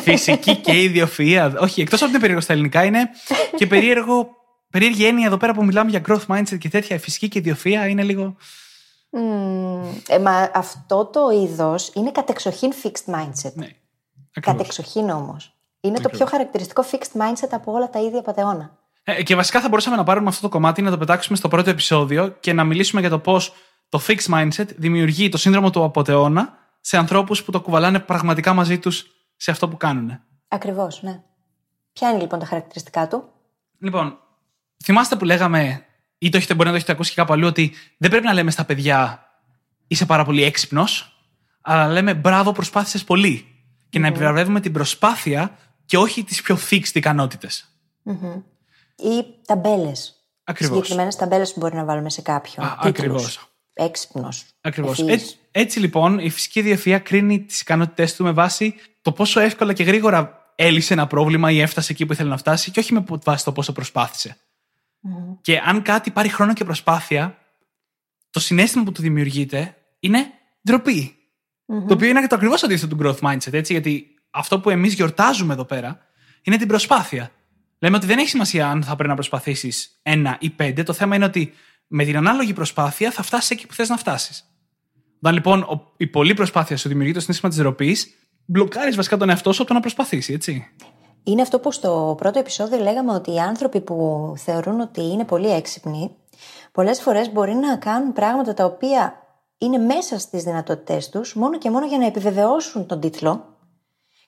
Φυσική 0.00 0.56
και 0.56 0.72
ιδιοφυΐα. 0.72 1.54
Όχι, 1.60 1.80
εκτός 1.80 2.02
από 2.02 2.10
την 2.10 2.20
περίεργο 2.20 2.42
στα 2.42 2.52
ελληνικά 2.52 2.84
είναι 2.84 3.10
και 3.56 3.66
περίεργο, 3.66 4.28
περίεργη 4.70 5.06
έννοια 5.06 5.26
εδώ 5.26 5.36
πέρα 5.36 5.54
που 5.54 5.64
μιλάμε 5.64 5.90
για 5.90 6.00
growth 6.08 6.26
mindset 6.26 6.58
και 6.58 6.68
τέτοια. 6.68 6.98
φυσική 6.98 7.28
και 7.28 7.42
ιδιοφυΐα 7.44 7.88
είναι 7.88 8.02
λίγο... 8.02 8.36
Mm, 9.16 10.02
ε, 10.08 10.18
μα 10.18 10.50
αυτό 10.54 11.04
το 11.04 11.30
είδος 11.30 11.90
είναι 11.94 12.10
κατεξοχήν 12.10 12.72
fixed 12.82 13.14
mindset. 13.14 13.52
Ναι, 13.54 13.68
κατεξοχήν 14.40 15.10
όμως. 15.10 15.54
Είναι 15.80 16.00
το 16.00 16.08
πιο 16.08 16.26
χαρακτηριστικό 16.26 16.84
fixed 16.90 17.20
mindset 17.20 17.48
από 17.50 17.72
όλα 17.72 17.90
τα 17.90 18.00
ίδια 18.00 18.22
πατεώνα. 18.22 18.78
Ε, 19.04 19.22
και 19.22 19.34
βασικά 19.34 19.60
θα 19.60 19.68
μπορούσαμε 19.68 19.96
να 19.96 20.04
πάρουμε 20.04 20.28
αυτό 20.28 20.40
το 20.40 20.48
κομμάτι, 20.48 20.82
να 20.82 20.90
το 20.90 20.98
πετάξουμε 20.98 21.36
στο 21.36 21.48
πρώτο 21.48 21.70
επεισόδιο 21.70 22.28
και 22.28 22.52
να 22.52 22.64
μιλήσουμε 22.64 23.00
για 23.00 23.10
το 23.10 23.18
πώς 23.18 23.52
το 23.88 24.00
fixed 24.06 24.34
mindset 24.34 24.66
δημιουργεί 24.76 25.28
το 25.28 25.36
σύνδρομο 25.36 25.70
του 25.70 25.84
απατεώνα 25.84 26.58
σε 26.80 26.96
ανθρώπους 26.96 27.44
που 27.44 27.50
το 27.50 27.60
κουβαλάνε 27.60 27.98
πραγματικά 27.98 28.52
μαζί 28.54 28.78
τους 28.78 29.06
σε 29.36 29.50
αυτό 29.50 29.68
που 29.68 29.76
κάνουν. 29.76 30.20
Ακριβώς, 30.48 31.02
ναι. 31.02 31.22
Ποια 31.92 32.10
είναι 32.10 32.20
λοιπόν 32.20 32.38
τα 32.38 32.46
χαρακτηριστικά 32.46 33.08
του; 33.08 33.24
Λοιπόν, 33.78 34.18
θυμάστε 34.84 35.16
που 35.16 35.24
λέγαμε, 35.24 35.85
ή 36.18 36.28
το 36.28 36.36
έχετε, 36.36 36.54
μπορεί 36.54 36.64
να 36.64 36.70
το 36.70 36.76
έχετε 36.76 36.92
ακούσει 36.92 37.10
και 37.10 37.16
κάπου 37.16 37.32
αλλού, 37.32 37.46
ότι 37.46 37.72
δεν 37.98 38.10
πρέπει 38.10 38.26
να 38.26 38.32
λέμε 38.32 38.50
στα 38.50 38.64
παιδιά 38.64 39.20
είσαι 39.86 40.06
πάρα 40.06 40.24
πολύ 40.24 40.42
έξυπνος, 40.42 41.20
αλλά 41.60 41.92
λέμε 41.92 42.14
μπράβο, 42.14 42.52
προσπάθησες 42.52 43.04
πολύ. 43.04 43.46
Και 43.88 43.98
να 43.98 44.06
επιβραβεύουμε 44.06 44.60
την 44.60 44.72
προσπάθεια 44.72 45.58
και 45.86 45.96
όχι 45.96 46.24
τις 46.24 46.42
πιο 46.42 46.58
fixed 46.70 46.94
ικανότητες. 46.94 47.78
Mm-hmm. 48.04 48.42
Ή 48.96 49.24
ταμπέλες. 49.46 50.14
Ακριβώς. 50.44 50.76
Συγκεκριμένες 50.76 51.16
ταμπέλες 51.16 51.52
που 51.52 51.60
μπορεί 51.60 51.76
να 51.76 51.84
βάλουμε 51.84 52.10
σε 52.10 52.22
κάποιον. 52.22 52.76
Ακριβώς. 52.78 53.48
Έξυπνος. 53.72 54.44
Ακριβώς. 54.60 54.98
Έτσι, 54.98 55.36
έτσι 55.50 55.80
λοιπόν 55.80 56.18
η 56.18 56.30
φυσική 56.30 56.60
διαφία 56.60 56.98
κρίνει 56.98 57.40
τις 57.40 57.60
ικανότητές 57.60 58.14
του 58.16 58.24
με 58.24 58.32
βάση 58.32 58.74
το 59.02 59.12
πόσο 59.12 59.40
εύκολα 59.40 59.72
και 59.72 59.82
γρήγορα 59.82 60.52
έλυσε 60.54 60.92
ένα 60.92 61.06
πρόβλημα 61.06 61.50
ή 61.50 61.60
έφτασε 61.60 61.92
εκεί 61.92 62.06
που 62.06 62.12
ήθελε 62.12 62.28
να 62.28 62.36
φτάσει 62.36 62.70
και 62.70 62.80
όχι 62.80 62.92
με 62.92 63.04
βάση 63.24 63.44
το 63.44 63.52
πόσο 63.52 63.72
προσπάθησε. 63.72 64.36
Mm-hmm. 65.06 65.36
Και 65.40 65.58
αν 65.58 65.82
κάτι 65.82 66.10
πάρει 66.10 66.28
χρόνο 66.28 66.52
και 66.52 66.64
προσπάθεια, 66.64 67.38
το 68.30 68.40
συνέστημα 68.40 68.84
που 68.84 68.92
του 68.92 69.02
δημιουργείται 69.02 69.76
είναι 70.00 70.26
ντροπή. 70.66 71.14
Mm-hmm. 71.66 71.86
Το 71.88 71.94
οποίο 71.94 72.08
είναι 72.08 72.20
και 72.20 72.26
το 72.26 72.34
ακριβώς 72.34 72.62
αντίθετο 72.62 72.96
του 72.96 73.02
growth 73.02 73.28
mindset, 73.28 73.52
έτσι, 73.52 73.72
γιατί 73.72 74.14
αυτό 74.30 74.60
που 74.60 74.70
εμείς 74.70 74.94
γιορτάζουμε 74.94 75.52
εδώ 75.52 75.64
πέρα 75.64 75.98
είναι 76.42 76.56
την 76.56 76.68
προσπάθεια. 76.68 77.30
Λέμε 77.78 77.96
ότι 77.96 78.06
δεν 78.06 78.18
έχει 78.18 78.28
σημασία 78.28 78.68
αν 78.68 78.82
θα 78.82 78.94
πρέπει 78.94 79.08
να 79.08 79.14
προσπαθήσεις 79.14 79.98
ένα 80.02 80.36
ή 80.40 80.50
πέντε. 80.50 80.82
Το 80.82 80.92
θέμα 80.92 81.16
είναι 81.16 81.24
ότι 81.24 81.52
με 81.86 82.04
την 82.04 82.16
ανάλογη 82.16 82.52
προσπάθεια 82.52 83.10
θα 83.10 83.22
φτάσεις 83.22 83.50
εκεί 83.50 83.66
που 83.66 83.74
θες 83.74 83.88
να 83.88 83.96
φτάσεις. 83.96 84.44
Όταν 85.16 85.34
λοιπόν 85.34 85.66
η 85.96 86.06
πολλή 86.06 86.34
προσπάθεια 86.34 86.76
σου 86.76 86.88
δημιουργεί 86.88 87.12
το 87.12 87.20
συνέστημα 87.20 87.50
της 87.50 87.60
ροπή, 87.60 87.96
μπλοκάρεις 88.44 88.96
βασικά 88.96 89.16
τον 89.16 89.28
εαυτό 89.28 89.52
σου 89.52 89.58
από 89.58 89.68
το 89.68 89.74
να 89.74 89.80
προσπαθήσεις, 89.80 90.34
έτσι. 90.34 90.66
Είναι 91.28 91.42
αυτό 91.42 91.58
που 91.58 91.72
στο 91.72 92.14
πρώτο 92.16 92.38
επεισόδιο 92.38 92.78
λέγαμε 92.78 93.12
ότι 93.12 93.32
οι 93.32 93.38
άνθρωποι 93.38 93.80
που 93.80 94.32
θεωρούν 94.36 94.80
ότι 94.80 95.00
είναι 95.00 95.24
πολύ 95.24 95.50
έξυπνοι, 95.50 96.10
πολλές 96.72 97.00
φορές 97.00 97.32
μπορεί 97.32 97.54
να 97.54 97.76
κάνουν 97.76 98.12
πράγματα 98.12 98.54
τα 98.54 98.64
οποία 98.64 99.22
είναι 99.58 99.78
μέσα 99.78 100.18
στις 100.18 100.42
δυνατότητές 100.42 101.08
τους, 101.08 101.34
μόνο 101.34 101.58
και 101.58 101.70
μόνο 101.70 101.86
για 101.86 101.98
να 101.98 102.06
επιβεβαιώσουν 102.06 102.86
τον 102.86 103.00
τίτλο 103.00 103.56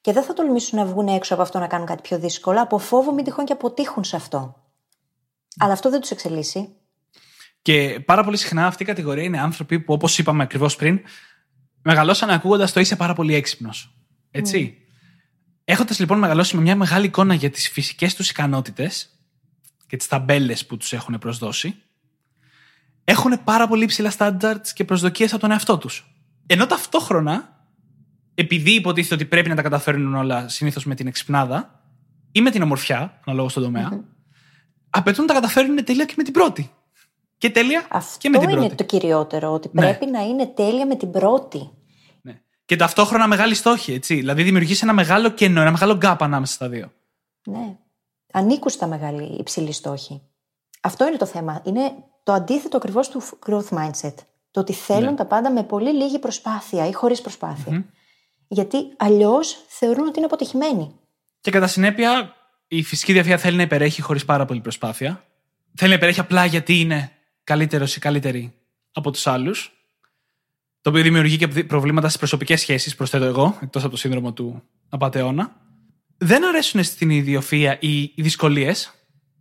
και 0.00 0.12
δεν 0.12 0.22
θα 0.22 0.32
τολμήσουν 0.32 0.78
να 0.78 0.84
βγουν 0.84 1.08
έξω 1.08 1.34
από 1.34 1.42
αυτό 1.42 1.58
να 1.58 1.66
κάνουν 1.66 1.86
κάτι 1.86 2.02
πιο 2.02 2.18
δύσκολο, 2.18 2.62
από 2.62 2.78
φόβο 2.78 3.12
μην 3.12 3.24
τυχόν 3.24 3.44
και 3.44 3.52
αποτύχουν 3.52 4.04
σε 4.04 4.16
αυτό. 4.16 4.54
Αλλά 5.58 5.72
αυτό 5.72 5.90
δεν 5.90 6.00
τους 6.00 6.10
εξελίσσει. 6.10 6.68
Και 7.62 8.00
πάρα 8.06 8.24
πολύ 8.24 8.36
συχνά 8.36 8.66
αυτή 8.66 8.82
η 8.82 8.86
κατηγορία 8.86 9.24
είναι 9.24 9.40
άνθρωποι 9.40 9.80
που, 9.80 9.92
όπως 9.92 10.18
είπαμε 10.18 10.42
ακριβώς 10.42 10.76
πριν, 10.76 11.00
μεγαλώσαν 11.82 12.30
ακούγοντας 12.30 12.72
το 12.72 12.80
είσαι 12.80 12.96
πάρα 12.96 13.14
πολύ 13.14 13.34
έξυπνος. 13.34 13.98
Έτσι. 14.30 14.78
Mm. 14.80 14.87
Έχοντας 15.70 15.98
λοιπόν 15.98 16.18
μεγαλώσει 16.18 16.56
με 16.56 16.62
μια 16.62 16.76
μεγάλη 16.76 17.06
εικόνα 17.06 17.34
για 17.34 17.50
τις 17.50 17.68
φυσικές 17.68 18.14
τους 18.14 18.30
ικανότητες 18.30 19.08
και 19.86 19.96
τις 19.96 20.06
ταμπέλες 20.06 20.66
που 20.66 20.76
τους 20.76 20.92
έχουν 20.92 21.18
προσδώσει, 21.18 21.74
έχουν 23.04 23.44
πάρα 23.44 23.68
πολύ 23.68 23.84
ψηλά 23.86 24.12
standards 24.18 24.68
και 24.74 24.84
προσδοκίες 24.84 25.32
από 25.32 25.40
τον 25.40 25.50
εαυτό 25.50 25.78
τους. 25.78 26.14
Ενώ 26.46 26.66
ταυτόχρονα 26.66 27.56
επειδή 28.34 28.70
υποτίθεται 28.74 29.14
ότι 29.14 29.24
πρέπει 29.24 29.48
να 29.48 29.54
τα 29.54 29.62
καταφέρνουν 29.62 30.14
όλα 30.14 30.48
συνήθως 30.48 30.84
με 30.84 30.94
την 30.94 31.06
εξυπνάδα, 31.06 31.82
ή 32.32 32.40
με 32.40 32.50
την 32.50 32.62
ομορφιά, 32.62 33.20
αναλόγως 33.24 33.50
στον 33.50 33.62
τομέα, 33.62 34.04
απαιτούν 34.90 35.24
να 35.24 35.32
τα 35.34 35.40
καταφέρουν 35.40 35.84
τέλεια 35.84 36.04
και 36.04 36.14
με 36.16 36.22
την 36.22 36.32
πρώτη. 36.32 36.70
Και 37.38 37.50
τέλεια 37.50 37.86
Αυτό 37.90 38.18
και 38.18 38.28
με 38.28 38.38
την 38.38 38.48
είναι 38.48 38.58
πρώτη. 38.58 38.74
το 38.74 38.84
κυριότερο, 38.84 39.52
ότι 39.52 39.70
Ναι. 39.72 39.80
πρέπει 39.80 40.06
να 40.06 40.20
είναι 40.20 40.46
τέλεια 40.46 40.86
με 40.86 40.96
την 40.96 41.10
πρώτη. 41.10 41.70
Ναι. 42.68 42.76
Και 42.76 42.76
ταυτόχρονα 42.76 43.26
μεγάλη 43.26 43.54
στόχη, 43.54 43.92
έτσι. 43.92 44.14
Δηλαδή 44.14 44.42
δημιουργείς 44.42 44.82
ένα 44.82 44.92
μεγάλο 44.92 45.30
κενό, 45.30 45.60
ένα 45.60 45.70
μεγάλο 45.70 45.96
γκάπ 45.96 46.22
ανάμεσα 46.22 46.52
στα 46.52 46.68
δύο. 46.68 46.92
Ναι. 47.44 47.76
Ανήκουν 48.32 48.70
στα 48.70 48.86
μεγάλη 48.86 49.36
υψηλή 49.38 49.72
στόχη. 49.72 50.22
Αυτό 50.80 51.06
είναι 51.06 51.16
το 51.16 51.26
θέμα. 51.26 51.62
Είναι 51.64 51.92
το 52.22 52.32
αντίθετο 52.32 52.76
ακριβώς 52.76 53.08
του 53.08 53.22
growth 53.46 53.68
mindset. 53.68 54.14
Το 54.50 54.60
ότι 54.60 54.72
θέλουν 54.72 55.10
Ναι. 55.10 55.16
τα 55.16 55.26
πάντα 55.26 55.50
με 55.50 55.62
πολύ 55.62 55.92
λίγη 55.92 56.18
προσπάθεια 56.18 56.86
ή 56.86 56.92
χωρίς 56.92 57.22
Γιατί 58.48 58.76
αλλιώς 58.96 59.64
θεωρούν 59.68 60.06
ότι 60.06 60.16
είναι 60.16 60.26
αποτυχημένοι. 60.26 60.94
Και 61.40 61.50
κατά 61.50 61.66
συνέπεια, 61.66 62.34
η 62.68 62.82
φυσική 62.82 63.12
διαφορά 63.12 63.38
θέλει 63.38 63.56
να 63.56 63.62
υπερέχει 63.62 64.02
χωρίς 64.02 64.24
πάρα 64.24 64.44
πολύ 64.44 64.60
προσπάθεια. 64.60 65.24
Θέλει 65.74 65.90
να 65.90 65.96
υπερέχει 65.96 66.20
απλά 66.20 66.44
γιατί 66.44 66.80
είναι 66.80 67.12
καλύτερος 67.44 67.96
ή 67.96 68.00
καλύτερη 68.00 68.54
από 68.92 69.10
τους 69.10 69.26
άλλους. 69.26 69.77
Το 70.80 70.90
οποίο 70.90 71.02
δημιουργεί 71.02 71.36
και 71.36 71.48
προβλήματα 71.48 72.06
στις 72.06 72.18
προσωπικές 72.18 72.60
σχέσεις, 72.60 72.94
προσθέτω 72.94 73.24
εγώ, 73.24 73.58
εκτός 73.62 73.82
από 73.82 73.90
το 73.90 73.96
σύνδρομο 73.96 74.32
του 74.32 74.62
απαταιώνα. 74.88 75.56
Δεν 76.18 76.46
αρέσουν 76.46 76.84
στην 76.84 77.10
ιδιοφία 77.10 77.76
οι, 77.80 78.00
οι 78.00 78.22
δυσκολίες, 78.22 78.94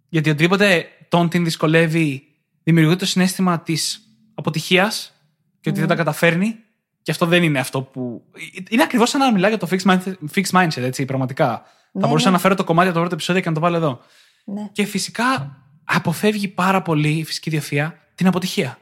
γιατί 0.10 0.30
οτιδήποτε 0.30 0.86
τον 1.10 1.30
την 1.30 1.44
δυσκολεύει 1.44 2.28
δημιουργεί 2.64 2.96
το 2.96 3.06
συνέστημα 3.06 3.60
της 3.60 4.02
αποτυχίας 4.34 5.14
και 5.60 5.70
ότι 5.70 5.80
δεν 5.80 5.88
τα 5.88 5.96
καταφέρνει. 5.96 6.56
Και 7.02 7.12
αυτό 7.12 7.26
δεν 7.26 7.44
είναι 7.44 7.60
αυτό 7.60 7.82
που. 7.82 8.24
Είναι 8.70 8.84
ακριβώς 8.84 9.10
σαν 9.10 9.20
να 9.20 9.32
μιλάει 9.32 9.50
για 9.50 9.60
το 9.60 9.68
fixed 9.72 9.92
mindset, 9.92 10.14
fixed 10.34 10.62
mindset 10.62 10.82
έτσι, 10.82 11.06
πραγματικά. 11.06 11.64
Ναι, 11.92 12.02
Θα 12.02 12.08
μπορούσα 12.08 12.26
ναι. 12.26 12.36
να 12.36 12.40
φέρω 12.42 12.56
το 12.56 12.64
κομμάτι 12.64 12.88
από 12.88 12.96
το 12.96 13.00
πρώτο 13.00 13.16
επεισόδιο 13.16 13.42
και 13.42 13.50
να 13.50 13.56
το 13.56 13.62
βάλω 13.62 13.76
εδώ. 13.76 14.00
Ναι. 14.46 14.70
Και 14.72 14.86
φυσικά 14.86 15.58
αποφεύγει 15.84 16.48
πάρα 16.48 16.82
πολύ 16.82 17.10
η 17.10 17.24
φυσική 17.24 17.50
ιδιοφία 17.50 18.00
την 18.16 18.28
αποτυχία. 18.28 18.78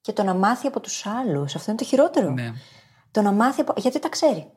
Και 0.00 0.12
το 0.12 0.22
να 0.22 0.34
μάθει 0.34 0.66
από 0.66 0.80
τους 0.80 1.06
άλλους. 1.06 1.54
Αυτό 1.54 1.70
είναι 1.70 1.80
το 1.80 1.86
χειρότερο. 1.86 2.30
Ναι. 2.30 2.52
Το 3.10 3.22
να 3.22 3.32
μάθει 3.32 3.60
από. 3.60 3.72
Γιατί 3.76 3.98
τα 3.98 4.08
ξέρει. 4.08 4.50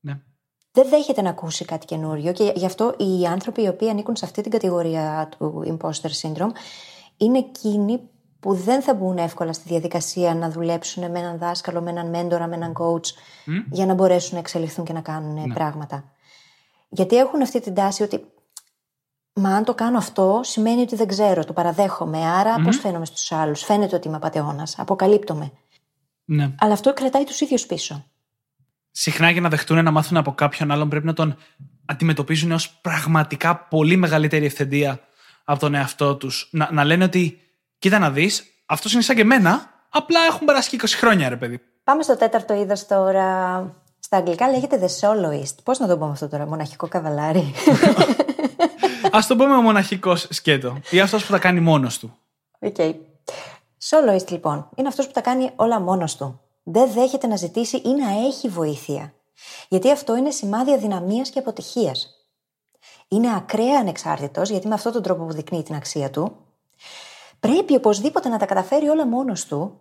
ναι. 0.00 0.20
Δεν 0.72 0.88
δέχεται 0.88 1.22
να 1.22 1.30
ακούσει 1.30 1.64
κάτι 1.64 1.86
καινούριο 1.86 2.32
και 2.32 2.52
γι' 2.56 2.66
αυτό 2.66 2.94
οι 2.98 3.26
άνθρωποι 3.26 3.62
οι 3.62 3.68
οποίοι 3.68 3.88
ανήκουν 3.88 4.16
σε 4.16 4.24
αυτή 4.24 4.42
την 4.42 4.50
κατηγορία 4.50 5.28
του 5.38 5.64
imposter 5.66 6.10
syndrome 6.22 6.50
είναι 7.16 7.38
εκείνοι 7.38 8.00
που 8.40 8.54
δεν 8.54 8.82
θα 8.82 8.94
μπουν 8.94 9.18
εύκολα 9.18 9.52
στη 9.52 9.68
διαδικασία 9.68 10.34
να 10.34 10.50
δουλέψουν 10.50 11.10
με 11.10 11.18
έναν 11.18 11.38
δάσκαλο, 11.38 11.80
με 11.80 11.90
έναν 11.90 12.08
μέντορα, 12.08 12.46
με 12.46 12.54
έναν 12.56 12.72
coach 12.80 13.04
για 13.70 13.86
να 13.86 13.94
μπορέσουν 13.94 14.32
να 14.32 14.38
εξελιχθούν 14.38 14.84
και 14.84 14.92
να 14.92 15.00
κάνουν 15.00 15.52
πράγματα. 15.52 16.04
Γιατί 16.88 17.16
έχουν 17.16 17.42
αυτή 17.42 17.60
την 17.60 17.74
τάση 17.74 18.02
ότι 18.02 18.24
Μα 19.40 19.56
αν 19.56 19.64
το 19.64 19.74
κάνω 19.74 19.98
αυτό, 19.98 20.40
σημαίνει 20.42 20.80
ότι 20.80 20.96
δεν 20.96 21.06
ξέρω, 21.06 21.44
το 21.44 21.52
παραδέχομαι. 21.52 22.18
Άρα, 22.18 22.54
πώς 22.64 22.78
φαίνομαι 22.78 23.04
στους 23.04 23.32
άλλους; 23.32 23.62
Φαίνεται 23.64 23.96
ότι 23.96 24.08
είμαι 24.08 24.16
απαταιώνας. 24.16 24.78
Αποκαλύπτομαι. 24.78 25.52
ναι. 26.24 26.50
Αλλά 26.58 26.72
αυτό 26.72 26.92
κρατάει 26.92 27.24
τους 27.24 27.40
ίδιους 27.40 27.66
πίσω. 27.66 28.04
Συχνά 28.90 29.30
για 29.30 29.40
να 29.40 29.48
δεχτούν 29.48 29.84
να 29.84 29.90
μάθουν 29.90 30.16
από 30.16 30.32
κάποιον 30.32 30.70
άλλον 30.70 30.88
πρέπει 30.88 31.06
να 31.06 31.12
τον 31.12 31.36
αντιμετωπίζουν 31.86 32.52
ως 32.52 32.70
πραγματικά 32.70 33.56
πολύ 33.56 33.96
μεγαλύτερη 33.96 34.44
ευθεντία 34.44 35.00
από 35.44 35.60
τον 35.60 35.74
εαυτό 35.74 36.16
τους. 36.16 36.48
Να, 36.52 36.68
να 36.72 36.84
λένε 36.84 37.04
ότι, 37.04 37.40
κοίτα 37.78 37.98
να 37.98 38.10
δεις, 38.10 38.44
αυτός 38.66 38.92
είναι 38.92 39.02
σαν 39.02 39.16
και 39.16 39.22
εμένα, 39.22 39.70
απλά 39.90 40.20
έχουν 40.28 40.46
περάσει 40.46 40.70
και 40.70 40.76
20 40.80 40.86
χρόνια, 40.86 41.28
ρε 41.28 41.36
παιδί. 41.36 41.60
Πάμε 41.84 42.02
στο 42.02 42.16
τέταρτο 42.16 42.54
είδος 42.54 42.86
τώρα. 42.86 43.58
Στα 43.98 44.16
αγγλικά 44.16 44.50
λέγεται 44.50 44.80
The 44.82 45.08
Soloist. 45.08 45.54
Πώς 45.62 45.78
να 45.78 45.86
το 45.86 45.98
πούμε 45.98 46.10
αυτό 46.10 46.28
τώρα, 46.28 46.46
μοναχικό 46.46 46.88
καβαλάρη. 46.88 47.52
Α 49.16 49.26
το 49.28 49.36
πούμε 49.36 49.56
ο 49.56 49.62
μοναχικός 49.62 50.26
σκέτο. 50.30 50.80
Ή 50.90 51.00
αυτός 51.00 51.24
που 51.24 51.32
τα 51.32 51.38
κάνει 51.38 51.60
μόνος 51.60 51.98
του. 51.98 52.16
OK. 52.58 52.76
Soloist 53.88 54.30
λοιπόν 54.30 54.68
είναι 54.76 54.88
αυτός 54.88 55.06
που 55.06 55.12
τα 55.12 55.20
κάνει 55.20 55.50
όλα 55.56 55.80
μόνος 55.80 56.16
του. 56.16 56.40
Δεν 56.62 56.92
δέχεται 56.92 57.26
να 57.26 57.36
ζητήσει 57.36 57.76
ή 57.76 57.88
να 57.88 58.26
έχει 58.26 58.48
βοήθεια. 58.48 59.12
Γιατί 59.68 59.90
αυτό 59.90 60.16
είναι 60.16 60.30
σημάδι 60.30 60.72
αδυναμίας 60.72 61.30
και 61.30 61.38
αποτυχίας. 61.38 62.08
Είναι 63.08 63.34
ακραία 63.36 63.78
ανεξάρτητος, 63.78 64.50
γιατί 64.50 64.68
με 64.68 64.74
αυτόν 64.74 64.92
τον 64.92 65.02
τρόπο 65.02 65.24
αποδεικνύει 65.24 65.62
την 65.62 65.74
αξία 65.74 66.10
του. 66.10 66.36
Πρέπει 67.40 67.76
οπωσδήποτε 67.76 68.28
να 68.28 68.38
τα 68.38 68.46
καταφέρει 68.46 68.88
όλα 68.88 69.06
μόνος 69.06 69.44
του. 69.44 69.80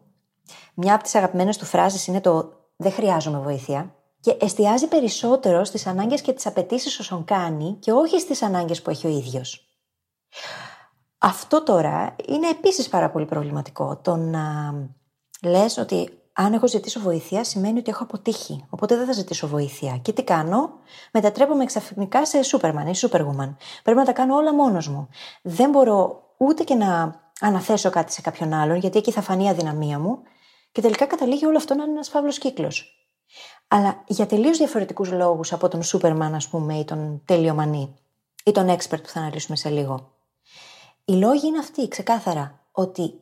Μια 0.73 0.93
από 0.93 1.03
τις 1.03 1.15
αγαπημένες 1.15 1.57
του 1.57 1.65
φράσει 1.65 2.11
είναι 2.11 2.21
το 2.21 2.53
Δεν 2.75 2.91
χρειάζομαι 2.91 3.39
βοήθεια. 3.39 3.95
Και 4.25 4.38
εστιάζει 4.39 4.88
περισσότερο 4.88 5.63
στις 5.63 5.88
ανάγκες 5.88 6.21
και 6.21 6.33
τις 6.33 6.45
απαιτήσεις 6.45 6.99
όσων 6.99 7.25
κάνει 7.25 7.77
και 7.79 7.91
όχι 7.91 8.19
στις 8.19 8.41
ανάγκες 8.41 8.81
που 8.81 8.89
έχει 8.89 9.07
ο 9.07 9.09
ίδιος. 9.09 9.67
Αυτό 11.17 11.63
τώρα 11.63 12.15
είναι 12.27 12.49
επίσης 12.49 12.89
πάρα 12.89 13.09
πολύ 13.09 13.25
προβληματικό. 13.25 13.97
Το 13.97 14.15
να 14.15 14.73
λες 15.43 15.77
ότι 15.77 16.09
αν 16.33 16.53
έχω 16.53 16.67
ζητήσω 16.67 16.99
βοήθεια 16.99 17.43
σημαίνει 17.43 17.79
ότι 17.79 17.89
έχω 17.89 18.03
αποτύχει. 18.03 18.65
Οπότε 18.69 18.95
δεν 18.95 19.05
θα 19.05 19.11
ζητήσω 19.11 19.47
βοήθεια. 19.47 19.97
Και 19.97 20.13
τι 20.13 20.23
κάνω, 20.23 20.69
μετατρέπομαι 21.11 21.65
ξαφνικά 21.65 22.25
σε 22.25 22.39
Superman 22.51 22.93
ή 22.93 23.07
Superwoman. 23.07 23.55
Πρέπει 23.83 23.99
να 23.99 24.05
τα 24.05 24.11
κάνω 24.13 24.35
όλα 24.35 24.53
μόνος 24.53 24.88
μου. 24.88 25.09
Δεν 25.41 25.69
μπορώ 25.69 26.23
ούτε 26.38 26.63
και 26.63 26.75
να 26.75 27.21
αναθέσω 27.39 27.89
κάτι 27.89 28.11
σε 28.11 28.21
κάποιον 28.21 28.53
άλλον, 28.53 28.77
γιατί 28.77 28.97
εκεί 28.97 29.11
θα 29.11 29.21
φανεί 29.21 29.43
η 29.43 29.49
αδυναμία 29.49 29.99
μου. 29.99 30.17
Και 30.71 30.81
τελικά 30.81 31.05
καταλήγει 31.05 31.45
όλο 31.45 31.57
αυτό 31.57 31.75
να 31.75 31.83
είναι 31.83 31.91
ένας 31.91 32.09
φαύλος 32.09 32.38
κύκλος. 32.38 32.89
Αλλά 33.67 34.04
για 34.08 34.25
τελείως 34.25 34.58
διαφορετικούς 34.58 35.12
λόγους 35.12 35.54
από 35.54 35.67
τον 35.67 35.82
Superman, 35.84 36.32
ας 36.34 36.47
πούμε, 36.47 36.75
ή 36.75 36.86
τον 36.86 37.21
τελειομανή, 37.25 37.95
ή 38.45 38.51
τον 38.51 38.69
expert 38.69 39.01
που 39.01 39.08
θα 39.08 39.19
αναλύσουμε 39.19 39.58
σε 39.58 39.69
λίγο. 39.69 40.13
Οι 41.06 41.13
λόγοι 41.13 41.47
είναι 41.47 41.58
αυτοί, 41.58 41.88
ξεκάθαρα, 41.88 42.67
ότι 42.71 43.13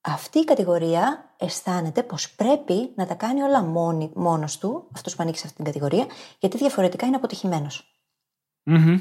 αυτή 0.00 0.38
η 0.38 0.44
κατηγορία 0.44 1.34
αισθάνεται 1.36 2.02
πως 2.02 2.30
πρέπει 2.30 2.92
να 2.94 3.06
τα 3.06 3.14
κάνει 3.14 3.42
όλα 3.42 3.62
μόνη, 3.62 4.10
μόνος 4.14 4.58
του, 4.58 4.88
αυτός 4.94 5.16
που 5.16 5.22
ανήκει 5.22 5.38
σε 5.38 5.44
αυτή 5.44 5.56
την 5.56 5.64
κατηγορία, 5.64 6.06
γιατί 6.38 6.56
διαφορετικά 6.56 7.06
είναι 7.06 7.16
αποτυχημένος. 7.16 7.94
Μμμ. 8.62 9.00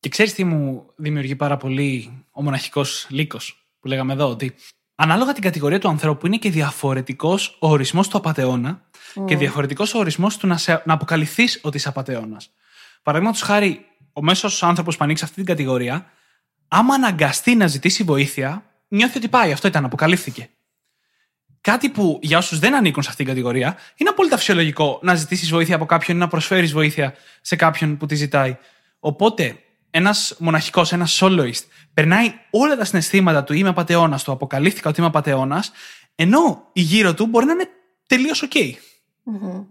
Και 0.00 0.08
ξέρεις 0.08 0.34
τι 0.34 0.44
μου 0.44 0.92
δημιουργεί 0.96 1.36
πάρα 1.36 1.56
πολύ 1.56 2.24
ο 2.30 2.42
μοναχικός 2.42 3.06
λύκος 3.10 3.70
που 3.80 3.88
λέγαμε 3.88 4.12
εδώ, 4.12 4.28
ότι 4.28 4.54
ανάλογα 5.02 5.32
την 5.32 5.42
κατηγορία 5.42 5.78
του 5.78 5.88
ανθρώπου 5.88 6.26
είναι 6.26 6.36
και 6.36 6.50
διαφορετικός 6.50 7.56
ο 7.60 7.68
ορισμός 7.68 8.08
του 8.08 8.16
απαταιώνα 8.16 8.80
και 9.24 9.36
διαφορετικός 9.36 9.94
ο 9.94 9.98
ορισμός 9.98 10.36
του 10.36 10.46
να, 10.46 10.56
σε, 10.56 10.82
να 10.84 10.94
αποκαλυφθείς 10.94 11.60
ότι 11.62 11.76
είσαι 11.76 11.88
απαταιώνας. 11.88 12.50
Παραδείγματος 13.02 13.42
χάρη, 13.42 13.86
ο 14.12 14.22
μέσος 14.22 14.62
άνθρωπος 14.62 14.96
που 14.96 15.04
ανήκει 15.04 15.18
σε 15.18 15.24
αυτή 15.24 15.36
την 15.36 15.46
κατηγορία, 15.46 16.06
άμα 16.68 16.94
αναγκαστεί 16.94 17.54
να 17.54 17.66
ζητήσει 17.66 18.02
βοήθεια, 18.02 18.64
νιώθει 18.88 19.18
ότι 19.18 19.28
πάει, 19.28 19.52
αυτό 19.52 19.68
ήταν, 19.68 19.84
αποκαλύφθηκε. 19.84 20.48
Κάτι 21.60 21.88
που 21.88 22.18
για 22.22 22.38
όσους 22.38 22.58
δεν 22.58 22.74
ανήκουν 22.74 23.02
σε 23.02 23.08
αυτήν 23.10 23.24
την 23.24 23.34
κατηγορία 23.34 23.76
είναι 23.96 24.10
απόλυτα 24.10 24.36
φυσιολογικό 24.36 24.98
να 25.02 25.14
ζητήσεις 25.14 25.50
βοήθεια 25.50 25.74
από 25.74 25.86
κάποιον 25.86 26.16
ή 26.16 26.20
να 26.20 26.28
προσφέρεις 26.28 26.72
βοήθεια 26.72 27.14
σε 27.40 27.56
κάποιον 27.56 27.96
που 27.96 28.06
τη 28.06 28.14
ζητάει. 28.14 28.56
Οπότε, 28.98 29.58
ένας 29.90 30.36
μοναχικός, 30.38 30.92
ένας 30.92 31.18
soloist, 31.22 31.64
περνάει 31.94 32.32
όλα 32.50 32.76
τα 32.76 32.84
συναισθήματα 32.84 33.44
του 33.44 33.52
είμαι 33.52 33.68
απαταιώνας, 33.68 34.24
του 34.24 34.32
αποκαλύφθηκα 34.32 34.88
ότι 34.88 34.98
είμαι 34.98 35.08
απαταιώνας, 35.08 35.72
ενώ 36.14 36.70
η 36.72 36.80
γύρω 36.80 37.14
του 37.14 37.26
μπορεί 37.26 37.46
να 37.46 37.52
είναι 37.52 37.68
τελείως 38.06 38.44
OK. 38.50 38.72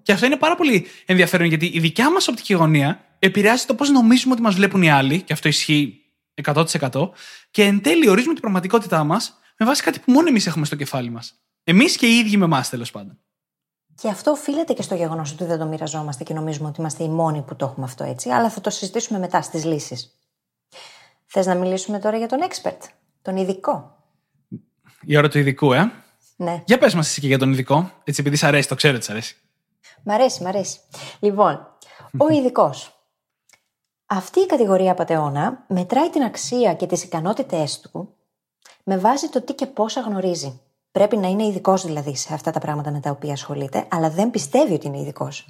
Και 0.03 0.11
αυτό 0.11 0.25
είναι 0.25 0.37
πάρα 0.37 0.55
πολύ 0.55 0.87
ενδιαφέρον 1.05 1.47
γιατί 1.47 1.71
η 1.73 1.79
δικιά 1.79 2.11
μας 2.11 2.27
οπτική 2.27 2.53
γωνία 2.53 3.05
επηρεάζει 3.19 3.65
το 3.65 3.75
πώς 3.75 3.89
νομίζουμε 3.89 4.33
ότι 4.33 4.41
μας 4.41 4.55
βλέπουν 4.55 4.81
οι 4.81 4.91
άλλοι, 4.91 5.21
και 5.21 5.33
αυτό 5.33 5.47
ισχύει 5.47 6.01
100%, 6.43 6.65
και 7.51 7.63
εν 7.63 7.81
τέλει 7.81 8.09
ορίζουμε 8.09 8.33
την 8.33 8.41
πραγματικότητά 8.41 9.03
μας 9.03 9.39
με 9.57 9.65
βάση 9.65 9.83
κάτι 9.83 9.99
που 9.99 10.11
μόνο 10.11 10.27
εμείς 10.27 10.47
έχουμε 10.47 10.65
στο 10.65 10.75
κεφάλι 10.75 11.09
μας. 11.09 11.33
Εμείς 11.63 11.97
και 11.97 12.07
οι 12.07 12.17
ίδιοι 12.17 12.37
με 12.37 12.45
εμάς, 12.45 12.69
τέλος 12.69 12.91
πάντων. 12.91 13.19
Και 14.01 14.09
αυτό 14.09 14.31
οφείλεται 14.31 14.73
και 14.73 14.81
στο 14.81 14.95
γεγονός 14.95 15.31
ότι 15.31 15.45
δεν 15.45 15.59
το 15.59 15.65
μοιραζόμαστε 15.65 16.23
και 16.23 16.33
νομίζουμε 16.33 16.67
ότι 16.67 16.79
είμαστε 16.79 17.03
οι 17.03 17.09
μόνοι 17.09 17.41
που 17.41 17.55
το 17.55 17.65
έχουμε 17.65 17.85
αυτό 17.85 18.03
έτσι, 18.03 18.29
αλλά 18.29 18.49
θα 18.49 18.61
το 18.61 18.69
συζητήσουμε 18.69 19.19
μετά 19.19 19.41
στις 19.41 19.65
λύσεις. 19.65 20.19
Θες 21.25 21.45
να 21.45 21.55
μιλήσουμε 21.55 21.99
τώρα 21.99 22.17
για 22.17 22.27
τον 22.27 22.39
expert, 22.41 22.77
τον 23.21 23.37
ειδικό; 23.37 23.97
Η 25.01 25.17
ώρα 25.17 25.27
του 25.27 25.37
ειδικού, 25.37 25.73
ε; 25.73 25.91
Ναι, 26.35 26.63
Για 26.65 26.77
πες 26.77 26.93
μας 26.93 27.07
εσύ 27.07 27.21
και 27.21 27.27
για 27.27 27.37
τον 27.37 27.51
ειδικό, 27.51 27.91
έτσι 28.03 28.21
επειδή 28.21 28.35
σ' 28.35 28.43
αρέσει, 28.43 28.67
το 28.67 28.75
ξέρω 28.75 28.95
ότι 28.95 29.05
σ' 29.05 29.09
αρέσει. 29.09 29.35
μ' 30.03 30.11
αρέσει, 30.11 30.43
μ' 30.43 30.47
αρέσει. 30.47 30.79
Λοιπόν, 31.19 31.67
ο 32.17 32.29
ειδικός. 32.35 32.93
Αυτή 34.05 34.39
η 34.39 34.45
κατηγορία 34.45 34.91
απαταιώνα 34.91 35.65
μετράει 35.67 36.09
την 36.09 36.23
αξία 36.23 36.73
και 36.73 36.85
τις 36.85 37.03
ικανότητές 37.03 37.79
του 37.79 38.13
με 38.83 38.97
βάση 38.97 39.29
το 39.29 39.41
τι 39.41 39.53
και 39.53 39.65
πόσα 39.65 40.01
γνωρίζει. 40.01 40.61
Πρέπει 40.91 41.17
να 41.17 41.27
είναι 41.27 41.45
ειδικός 41.45 41.85
δηλαδή 41.85 42.15
σε 42.15 42.33
αυτά 42.33 42.51
τα 42.51 42.59
πράγματα 42.59 42.91
με 42.91 42.99
τα 42.99 43.09
οποία 43.09 43.33
ασχολείται, 43.33 43.87
αλλά 43.89 44.09
δεν 44.09 44.31
πιστεύει 44.31 44.73
ότι 44.73 44.87
είναι 44.87 44.99
ειδικός. 44.99 45.45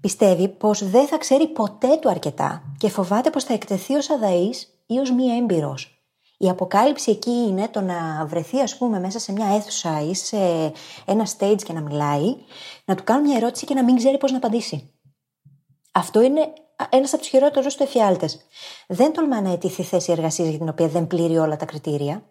Πιστεύει 0.00 0.48
πως 0.48 0.90
δεν 0.90 1.06
θα 1.06 1.18
ξέρει 1.18 1.46
ποτέ 1.46 1.96
του 1.96 2.10
αρκετά 2.10 2.62
και 2.78 2.88
φοβάται 2.88 3.30
πως 3.30 3.44
θα 3.44 3.52
εκτεθεί 3.52 3.94
ως 3.94 4.10
αδαής 4.10 4.82
ή 4.86 4.98
ως 4.98 5.10
μη 5.10 5.24
έμπειρος. 5.24 5.94
Η 6.38 6.48
αποκάλυψη 6.48 7.10
εκεί 7.10 7.30
είναι 7.30 7.68
το 7.68 7.80
να 7.80 8.26
βρεθεί, 8.26 8.60
ας 8.60 8.76
πούμε, 8.76 9.00
μέσα 9.00 9.18
σε 9.18 9.32
μια 9.32 9.46
αίθουσα 9.46 10.00
ή 10.00 10.14
σε 10.14 10.36
ένα 11.04 11.26
stage 11.38 11.62
και 11.62 11.72
να 11.72 11.80
μιλάει, 11.80 12.36
να 12.84 12.94
του 12.94 13.04
κάνουν 13.04 13.26
μια 13.26 13.36
ερώτηση 13.36 13.66
και 13.66 13.74
να 13.74 13.84
μην 13.84 13.96
ξέρει 13.96 14.18
πώς 14.18 14.30
να 14.30 14.36
απαντήσει. 14.36 14.94
Αυτό 15.92 16.20
είναι 16.20 16.52
ένας 16.90 17.12
από 17.12 17.22
τους 17.22 17.30
χειρότερους 17.30 17.74
του 17.74 17.82
εφιάλτε. 17.82 18.28
Δεν 18.88 19.12
τολμά 19.12 19.40
να 19.40 19.50
αιτηθεί 19.50 19.82
θέση 19.82 20.12
εργασίας 20.12 20.48
για 20.48 20.58
την 20.58 20.68
οποία 20.68 20.88
δεν 20.88 21.06
πλήρει 21.06 21.38
όλα 21.38 21.56
τα 21.56 21.64
κριτήρια. 21.64 22.22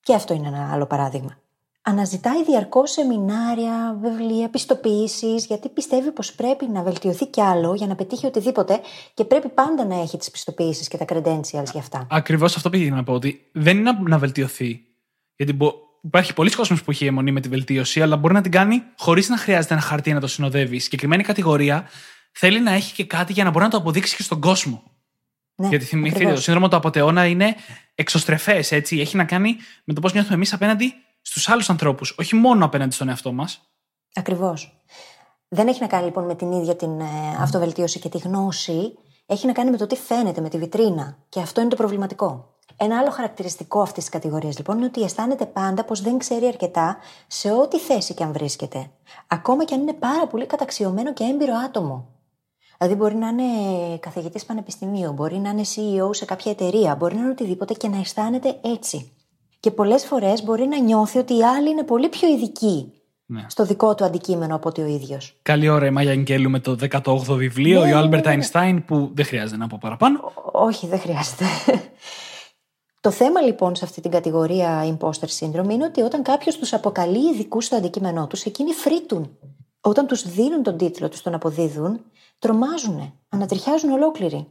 Και 0.00 0.14
αυτό 0.14 0.34
είναι 0.34 0.48
ένα 0.48 0.72
άλλο 0.72 0.86
παράδειγμα. 0.86 1.38
Αναζητάει 1.82 2.44
διαρκώς 2.44 2.90
σεμινάρια, 2.90 3.98
βιβλία, 4.02 4.48
πιστοποιήσει, 4.48 5.34
γιατί 5.34 5.68
πιστεύει 5.68 6.12
πως 6.12 6.32
πρέπει 6.32 6.66
να 6.66 6.82
βελτιωθεί 6.82 7.26
κι 7.26 7.40
άλλο 7.40 7.74
για 7.74 7.86
να 7.86 7.94
πετύχει 7.94 8.26
οτιδήποτε 8.26 8.80
και 9.14 9.24
πρέπει 9.24 9.48
πάντα 9.48 9.84
να 9.84 10.00
έχει 10.00 10.16
τις 10.16 10.30
πιστοποιήσει 10.30 10.88
και 10.88 10.96
τα 10.96 11.04
credentials 11.08 11.70
για 11.72 11.80
αυτά. 11.80 12.06
Ακριβώς 12.10 12.56
αυτό 12.56 12.70
πήγα 12.70 12.94
να 12.94 13.04
πω. 13.04 13.12
Ότι 13.12 13.48
δεν 13.52 13.78
είναι 13.78 13.98
να 14.00 14.18
βελτιωθεί. 14.18 14.80
Γιατί 15.36 15.56
υπάρχει 16.02 16.34
πολλοί 16.34 16.50
κόσμος 16.50 16.82
που 16.82 16.90
έχει 16.90 17.06
αιμονή 17.06 17.32
με 17.32 17.40
τη 17.40 17.48
βελτίωση, 17.48 18.02
αλλά 18.02 18.16
μπορεί 18.16 18.34
να 18.34 18.40
την 18.40 18.50
κάνει 18.50 18.82
χωρίς 18.98 19.28
να 19.28 19.36
χρειάζεται 19.36 19.74
ένα 19.74 19.82
χαρτί 19.82 20.12
να 20.12 20.20
το 20.20 20.26
συνοδεύει. 20.26 20.76
Η 20.76 20.78
συγκεκριμένη 20.78 21.22
κατηγορία 21.22 21.88
θέλει 22.32 22.60
να 22.60 22.72
έχει 22.72 22.94
και 22.94 23.04
κάτι 23.04 23.32
για 23.32 23.44
να 23.44 23.50
μπορεί 23.50 23.64
να 23.64 23.70
το 23.70 23.76
αποδείξει 23.76 24.16
και 24.16 24.22
στον 24.22 24.40
κόσμο. 24.40 24.82
Ναι, 25.54 25.68
Γιατί 25.68 25.84
θυμηθείτε, 25.84 26.32
το 26.32 26.40
σύνδρομο 26.40 26.68
του 26.68 26.76
αποτεώνα 26.76 27.26
είναι 27.26 27.54
εξωστρεφές, 27.94 28.72
έτσι. 28.72 28.98
Έχει 29.00 29.16
να 29.16 29.24
κάνει 29.24 29.56
με 29.84 29.94
το 29.94 30.00
πώς 30.00 30.12
νιώθουμε 30.12 30.34
εμείς 30.34 30.52
απέναντι 30.52 30.94
στους 31.28 31.48
άλλους 31.48 31.70
ανθρώπους, 31.70 32.14
όχι 32.18 32.36
μόνο 32.36 32.64
απέναντι 32.64 32.94
στον 32.94 33.08
εαυτό 33.08 33.32
μας. 33.32 33.60
Ακριβώς. 34.14 34.82
Δεν 35.48 35.68
έχει 35.68 35.80
να 35.80 35.86
κάνει 35.86 36.04
λοιπόν 36.04 36.24
με 36.24 36.34
την 36.34 36.52
ίδια 36.52 36.76
την 36.76 37.00
ε, 37.00 37.04
αυτοβελτίωση 37.40 37.98
και 37.98 38.08
τη 38.08 38.18
γνώση. 38.18 38.98
Έχει 39.26 39.46
να 39.46 39.52
κάνει 39.52 39.70
με 39.70 39.76
το 39.76 39.86
τι 39.86 39.96
φαίνεται, 39.96 40.40
με 40.40 40.48
τη 40.48 40.58
βιτρίνα. 40.58 41.18
Και 41.28 41.40
αυτό 41.40 41.60
είναι 41.60 41.70
το 41.70 41.76
προβληματικό. 41.76 42.54
Ένα 42.76 42.98
άλλο 42.98 43.10
χαρακτηριστικό 43.10 43.80
αυτής 43.80 44.02
της 44.04 44.12
κατηγορίας 44.12 44.56
λοιπόν 44.58 44.76
είναι 44.76 44.86
ότι 44.86 45.02
αισθάνεται 45.02 45.46
πάντα 45.46 45.84
πως 45.84 46.00
δεν 46.00 46.18
ξέρει 46.18 46.46
αρκετά 46.46 46.96
σε 47.26 47.50
ό,τι 47.52 47.78
θέση 47.78 48.14
και 48.14 48.22
αν 48.24 48.32
βρίσκεται. 48.32 48.90
Ακόμα 49.26 49.64
και 49.64 49.74
αν 49.74 49.80
είναι 49.80 49.92
πάρα 49.92 50.26
πολύ 50.26 50.46
καταξιωμένο 50.46 51.12
και 51.12 51.24
έμπειρο 51.24 51.54
άτομο. 51.66 52.08
Δηλαδή, 52.78 52.94
μπορεί 52.94 53.14
να 53.14 53.28
είναι 53.28 53.42
καθηγητής 54.00 54.44
πανεπιστημίου, 54.44 55.12
μπορεί 55.12 55.38
να 55.38 55.50
είναι 55.50 55.64
CEO 55.74 56.14
σε 56.14 56.24
κάποια 56.24 56.50
εταιρεία, 56.50 56.94
μπορεί 56.94 57.14
να 57.14 57.20
είναι 57.20 57.30
οτιδήποτε 57.30 57.74
και 57.74 57.88
να 57.88 57.98
αισθάνεται 57.98 58.58
έτσι. 58.62 59.12
Και 59.60 59.70
πολλές 59.70 60.04
φορές 60.04 60.42
μπορεί 60.42 60.66
να 60.66 60.78
νιώθει 60.78 61.18
ότι 61.18 61.36
οι 61.36 61.44
άλλοι 61.44 61.70
είναι 61.70 61.82
πολύ 61.82 62.08
πιο 62.08 62.28
ειδικοί 62.28 62.92
Ναι. 63.26 63.44
στο 63.48 63.64
δικό 63.64 63.94
του 63.94 64.04
αντικείμενο 64.04 64.54
από 64.54 64.68
ότι 64.68 64.80
ο 64.80 64.86
ίδιος. 64.86 65.36
Καλή 65.42 65.68
ώρα 65.68 65.86
η 65.86 65.90
Μάγια 65.90 66.12
Αγγέλου 66.12 66.50
με 66.50 66.60
το 66.60 66.76
18ο 66.90 67.34
βιβλίο, 67.36 67.80
Ναι, 67.80 67.86
ο 67.86 67.88
ναι, 67.88 67.94
Άλμπερτ 67.94 68.22
ναι, 68.22 68.28
ναι. 68.28 68.34
Αϊνστάιν, 68.36 68.84
που 68.84 69.10
δεν 69.14 69.24
χρειάζεται 69.24 69.56
να 69.56 69.66
πω 69.66 69.78
παραπάνω. 69.80 70.32
Όχι, 70.52 70.86
δεν 70.86 70.98
χρειάζεται. 71.00 71.44
Το 73.00 73.10
θέμα 73.10 73.40
λοιπόν 73.40 73.76
σε 73.76 73.84
αυτή 73.84 74.00
την 74.00 74.10
κατηγορία 74.10 74.96
imposter 74.98 75.28
syndrome 75.38 75.70
είναι 75.70 75.84
ότι 75.84 76.00
όταν 76.00 76.22
κάποιος 76.22 76.58
τους 76.58 76.72
αποκαλεί 76.72 77.28
ειδικούς 77.30 77.64
στο 77.64 77.76
αντικείμενό 77.76 78.26
τους, 78.26 78.44
εκείνοι 78.44 78.72
φρίττουν. 78.72 79.38
Όταν 79.80 80.06
τους 80.06 80.22
δίνουν 80.28 80.62
τον 80.62 80.76
τίτλο, 80.76 81.08
τους 81.08 81.22
τον 81.22 81.34
αποδίδουν, 81.34 82.00
τρομάζουν, 82.38 83.12
ανατριχιάζουν 83.28 83.90
ολόκληροι. 83.90 84.46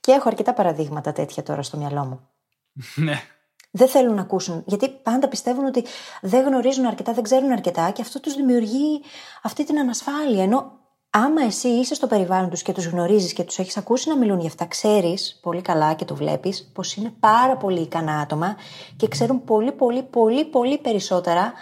Και 0.00 0.12
έχω 0.12 0.28
αρκετά 0.28 0.54
παραδείγματα 0.54 1.12
τέτοια 1.12 1.42
τώρα 1.42 1.62
στο 1.62 1.76
μυαλό 1.76 2.04
μου. 2.04 2.20
ναι. 3.06 3.22
Δεν 3.70 3.88
θέλουν 3.88 4.14
να 4.14 4.20
ακούσουν, 4.20 4.62
γιατί 4.66 4.88
πάντα 4.88 5.28
πιστεύουν 5.28 5.64
ότι 5.64 5.84
δεν 6.20 6.44
γνωρίζουν 6.44 6.86
αρκετά, 6.86 7.12
δεν 7.12 7.22
ξέρουν 7.22 7.52
αρκετά 7.52 7.90
και 7.90 8.02
αυτό 8.02 8.20
τους 8.20 8.34
δημιουργεί 8.34 9.02
αυτή 9.42 9.64
την 9.64 9.78
ανασφάλεια. 9.78 10.42
Ενώ 10.42 10.78
άμα 11.10 11.42
εσύ 11.42 11.68
είσαι 11.68 11.94
στο 11.94 12.06
περιβάλλον 12.06 12.50
τους 12.50 12.62
και 12.62 12.72
τους 12.72 12.86
γνωρίζεις 12.86 13.32
και 13.32 13.42
τους 13.42 13.58
έχεις 13.58 13.76
ακούσει 13.76 14.08
να 14.08 14.16
μιλούν 14.16 14.40
γι' 14.40 14.46
αυτά, 14.46 14.64
ξέρεις 14.64 15.38
πολύ 15.42 15.62
καλά 15.62 15.94
και 15.94 16.04
το 16.04 16.14
βλέπεις 16.14 16.70
πως 16.74 16.94
είναι 16.94 17.12
πάρα 17.20 17.56
πολύ 17.56 17.80
ικανά 17.80 18.18
άτομα 18.18 18.56
και 18.96 19.08
ξέρουν 19.08 19.44
πολύ, 19.44 19.72
πολύ, 19.72 20.02
πολύ, 20.02 20.44
πολύ 20.44 20.78
περισσότερα 20.78 21.52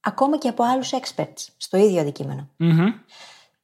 ακόμα 0.00 0.38
και 0.38 0.48
από 0.48 0.64
άλλους 0.64 0.90
experts 0.90 1.46
στο 1.56 1.76
ίδιο 1.76 2.00
αντικείμενο. 2.00 2.48
Μμμ. 2.56 2.86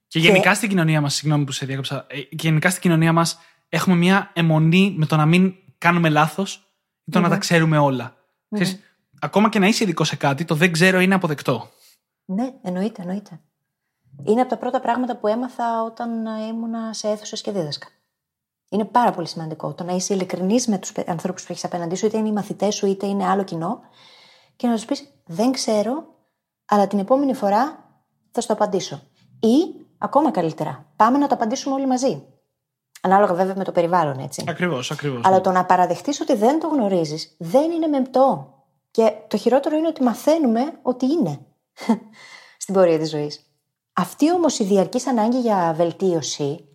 Και 0.08 0.18
γενικά 0.18 0.54
στην 0.54 0.68
κοινωνία 0.68 1.00
μας, 1.00 1.14
συγγνώμη 1.14 1.44
που 1.44 1.52
σε 1.52 1.66
διάκοψα, 1.66 2.06
ε, 2.08 2.20
και 2.20 2.36
γενικά 2.48 2.70
στην 2.70 2.82
κοινωνία 2.82 3.12
μας 3.12 3.38
έχουμε 3.68 3.96
μια 3.96 4.30
αιμονή 4.34 4.94
με 4.96 5.06
το 5.06 5.16
να 5.16 5.26
μην 5.26 5.54
κάνουμε 5.78 6.08
λάθος 6.08 6.67
ή 7.08 7.10
το 7.10 7.20
να 7.20 7.28
τα 7.28 7.36
ξέρουμε 7.36 7.78
όλα. 7.78 8.16
Ξέρεις, 8.50 8.80
ακόμα 9.20 9.48
και 9.48 9.58
να 9.58 9.66
είσαι 9.66 9.84
ειδικός 9.84 10.08
σε 10.08 10.16
κάτι, 10.16 10.44
το 10.44 10.54
δεν 10.54 10.72
ξέρω 10.72 11.00
είναι 11.00 11.14
αποδεκτό. 11.14 11.68
Ναι, 12.24 12.52
εννοείται, 12.62 13.02
εννοείται. 13.02 13.40
Είναι 14.24 14.40
από 14.40 14.50
τα 14.50 14.56
πρώτα 14.56 14.80
πράγματα 14.80 15.16
που 15.16 15.26
έμαθα 15.26 15.82
όταν 15.82 16.26
ε, 16.26 16.46
ήμουνα 16.46 16.92
σε 16.92 17.08
αίθουσες 17.08 17.40
και 17.40 17.52
δίδασκα. 17.52 17.86
Είναι 18.70 18.84
πάρα 18.84 19.10
πολύ 19.10 19.26
σημαντικό 19.26 19.74
το 19.74 19.84
να 19.84 19.92
είσαι 19.92 20.14
ειλικρινής 20.14 20.66
με 20.66 20.78
τους 20.78 20.92
ανθρώπους 21.06 21.42
που 21.42 21.52
έχεις 21.52 21.64
απέναντί 21.64 21.94
σου, 21.94 22.06
είτε 22.06 22.18
είναι 22.18 22.28
οι 22.28 22.32
μαθητές 22.32 22.74
σου, 22.74 22.86
είτε 22.86 23.06
είναι 23.06 23.26
άλλο 23.26 23.44
κοινό, 23.44 23.80
και 24.56 24.66
να 24.66 24.74
τους 24.74 24.84
πεις: 24.84 25.12
Δεν 25.26 25.52
ξέρω, 25.52 26.04
αλλά 26.64 26.86
την 26.86 26.98
επόμενη 26.98 27.34
φορά 27.34 27.84
θα 28.30 28.40
σου 28.40 28.46
το 28.46 28.52
απαντήσω. 28.52 29.02
Ή, 29.40 29.86
ακόμα 29.98 30.30
καλύτερα, 30.30 30.92
πάμε 30.96 31.18
να 31.18 31.26
το 31.26 31.34
απαντήσουμε 31.34 31.74
όλοι 31.74 31.86
μαζί. 31.86 32.37
Ανάλογα 33.02 33.34
βέβαια 33.34 33.54
με 33.56 33.64
το 33.64 33.72
περιβάλλον, 33.72 34.18
έτσι. 34.18 34.44
Ακριβώς, 34.48 34.90
ακριβώς. 34.90 35.20
Αλλά 35.24 35.40
το 35.40 35.50
να 35.50 35.64
παραδεχτείς 35.64 36.20
ότι 36.20 36.34
δεν 36.34 36.60
το 36.60 36.68
γνωρίζεις 36.68 37.36
δεν 37.38 37.70
είναι 37.70 37.86
μεμπτό. 37.86 38.52
Και 38.90 39.12
το 39.28 39.36
χειρότερο 39.36 39.76
είναι 39.76 39.88
ότι 39.88 40.02
μαθαίνουμε 40.02 40.78
ότι 40.82 41.06
είναι 41.06 41.38
στην 42.62 42.74
πορεία 42.74 42.98
της 42.98 43.10
ζωής. 43.10 43.46
Αυτή 43.92 44.32
όμως 44.32 44.58
η 44.58 44.64
διαρκής 44.64 45.06
ανάγκη 45.06 45.40
για 45.40 45.74
βελτίωση 45.76 46.68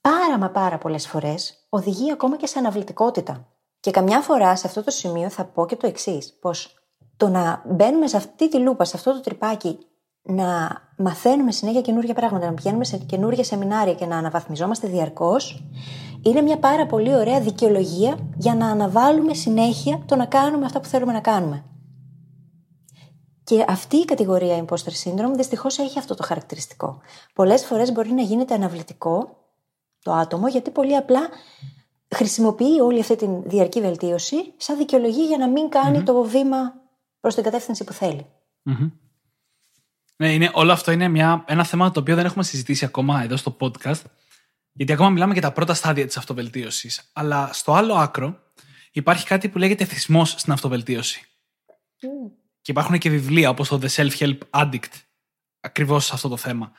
πάρα 0.00 0.38
μα 0.38 0.50
πάρα 0.50 0.78
πολλές 0.78 1.06
φορές 1.06 1.66
οδηγεί 1.68 2.12
ακόμα 2.12 2.36
και 2.36 2.46
σε 2.46 2.58
αναβλητικότητα. 2.58 3.48
Και 3.80 3.90
καμιά 3.90 4.20
φορά 4.20 4.56
σε 4.56 4.66
αυτό 4.66 4.84
το 4.84 4.90
σημείο 4.90 5.28
θα 5.28 5.44
πω 5.44 5.66
και 5.66 5.76
το 5.76 5.86
εξής: 5.86 6.38
Πως 6.40 6.74
το 7.16 7.28
να 7.28 7.62
μπαίνουμε 7.66 8.06
σε 8.06 8.16
αυτή 8.16 8.48
τη 8.48 8.58
λούπα, 8.58 8.84
σε 8.84 8.96
αυτό 8.96 9.12
το 9.12 9.20
τρυπάκι, 9.20 9.78
να 10.24 10.80
μαθαίνουμε 10.96 11.52
συνέχεια 11.52 11.80
καινούργια 11.80 12.14
πράγματα, 12.14 12.46
να 12.46 12.54
πηγαίνουμε 12.54 12.84
σε 12.84 12.96
καινούργια 12.96 13.44
σεμινάρια 13.44 13.94
και 13.94 14.06
να 14.06 14.16
αναβαθμιζόμαστε 14.16 14.88
διαρκώς, 14.88 15.62
είναι 16.22 16.40
μια 16.40 16.58
πάρα 16.58 16.86
πολύ 16.86 17.14
ωραία 17.14 17.40
δικαιολογία 17.40 18.18
για 18.36 18.54
να 18.54 18.66
αναβάλουμε 18.66 19.34
συνέχεια 19.34 20.02
το 20.06 20.16
να 20.16 20.26
κάνουμε 20.26 20.64
αυτά 20.64 20.80
που 20.80 20.88
θέλουμε 20.88 21.12
να 21.12 21.20
κάνουμε. 21.20 21.64
Και 23.44 23.64
αυτή 23.68 23.96
η 23.96 24.04
κατηγορία 24.04 24.64
imposter 24.64 25.04
syndrome 25.04 25.34
δυστυχώς 25.36 25.78
έχει 25.78 25.98
αυτό 25.98 26.14
το 26.14 26.22
χαρακτηριστικό. 26.22 26.98
Πολλές 27.34 27.64
φορές 27.64 27.92
μπορεί 27.92 28.12
να 28.12 28.22
γίνεται 28.22 28.54
αναβλητικό 28.54 29.36
το 30.02 30.12
άτομο 30.12 30.48
γιατί 30.48 30.70
πολύ 30.70 30.96
απλά 30.96 31.28
χρησιμοποιεί 32.14 32.80
όλη 32.80 33.00
αυτή 33.00 33.16
τη 33.16 33.26
διαρκή 33.44 33.80
βελτίωση 33.80 34.36
σαν 34.56 34.76
δικαιολογία 34.76 35.24
για 35.24 35.38
να 35.38 35.48
μην 35.48 35.68
κανει 35.68 36.02
το 36.02 36.22
βήμα 36.22 36.74
προς 37.20 37.34
την 37.34 37.44
κατεύθυνση 37.44 37.84
που 37.84 37.92
θέλει. 37.92 38.26
Ναι, 40.16 40.32
είναι, 40.32 40.50
όλο 40.52 40.72
αυτό 40.72 40.90
είναι 40.90 41.08
μια, 41.08 41.44
ένα 41.46 41.64
θέμα 41.64 41.90
το 41.90 42.00
οποίο 42.00 42.14
δεν 42.14 42.24
έχουμε 42.24 42.44
συζητήσει 42.44 42.84
ακόμα 42.84 43.22
εδώ 43.22 43.36
στο 43.36 43.56
podcast. 43.60 44.02
Γιατί 44.72 44.92
ακόμα 44.92 45.10
μιλάμε 45.10 45.32
για 45.32 45.42
τα 45.42 45.52
πρώτα 45.52 45.74
στάδια 45.74 46.06
της 46.06 46.16
αυτοβελτίωσης. 46.16 47.10
Αλλά 47.12 47.50
στο 47.52 47.72
άλλο 47.72 47.94
άκρο 47.94 48.38
υπάρχει 48.92 49.26
κάτι 49.26 49.48
που 49.48 49.58
λέγεται 49.58 49.84
θυσμός 49.84 50.30
στην 50.30 50.52
αυτοβελτίωση. 50.52 51.26
Και 52.60 52.70
υπάρχουν 52.70 52.98
και 52.98 53.10
βιβλία 53.10 53.50
όπως 53.50 53.68
το 53.68 53.80
The 53.82 53.88
Self-Help 53.88 54.38
Addict 54.50 54.92
ακριβώς 55.60 56.04
σε 56.04 56.10
αυτό 56.14 56.28
το 56.28 56.36
θέμα. 56.36 56.72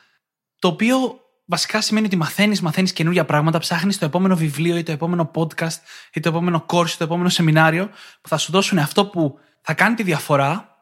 Το 0.59 0.67
οποίο 0.67 1.19
βασικά 1.45 1.81
σημαίνει 1.81 2.05
ότι 2.05 2.15
μαθαίνεις, 2.15 2.61
μαθαίνεις 2.61 2.93
καινούργια 2.93 3.25
πράγματα, 3.25 3.59
ψάχνεις 3.59 3.97
το 3.97 4.05
επόμενο 4.05 4.35
βιβλίο 4.35 4.77
ή 4.77 4.83
το 4.83 4.91
επόμενο 4.91 5.31
podcast 5.35 5.77
ή 6.13 6.19
το 6.19 6.29
επόμενο 6.29 6.65
course 6.67 6.89
ή 6.89 6.97
το 6.97 7.03
επόμενο 7.03 7.29
σεμινάριο 7.29 7.89
που 8.21 8.29
θα 8.29 8.37
σου 8.37 8.51
δώσουν 8.51 8.77
αυτό 8.77 9.05
που 9.05 9.39
θα 9.61 9.73
κάνει 9.73 9.95
τη 9.95 10.03
διαφορά 10.03 10.74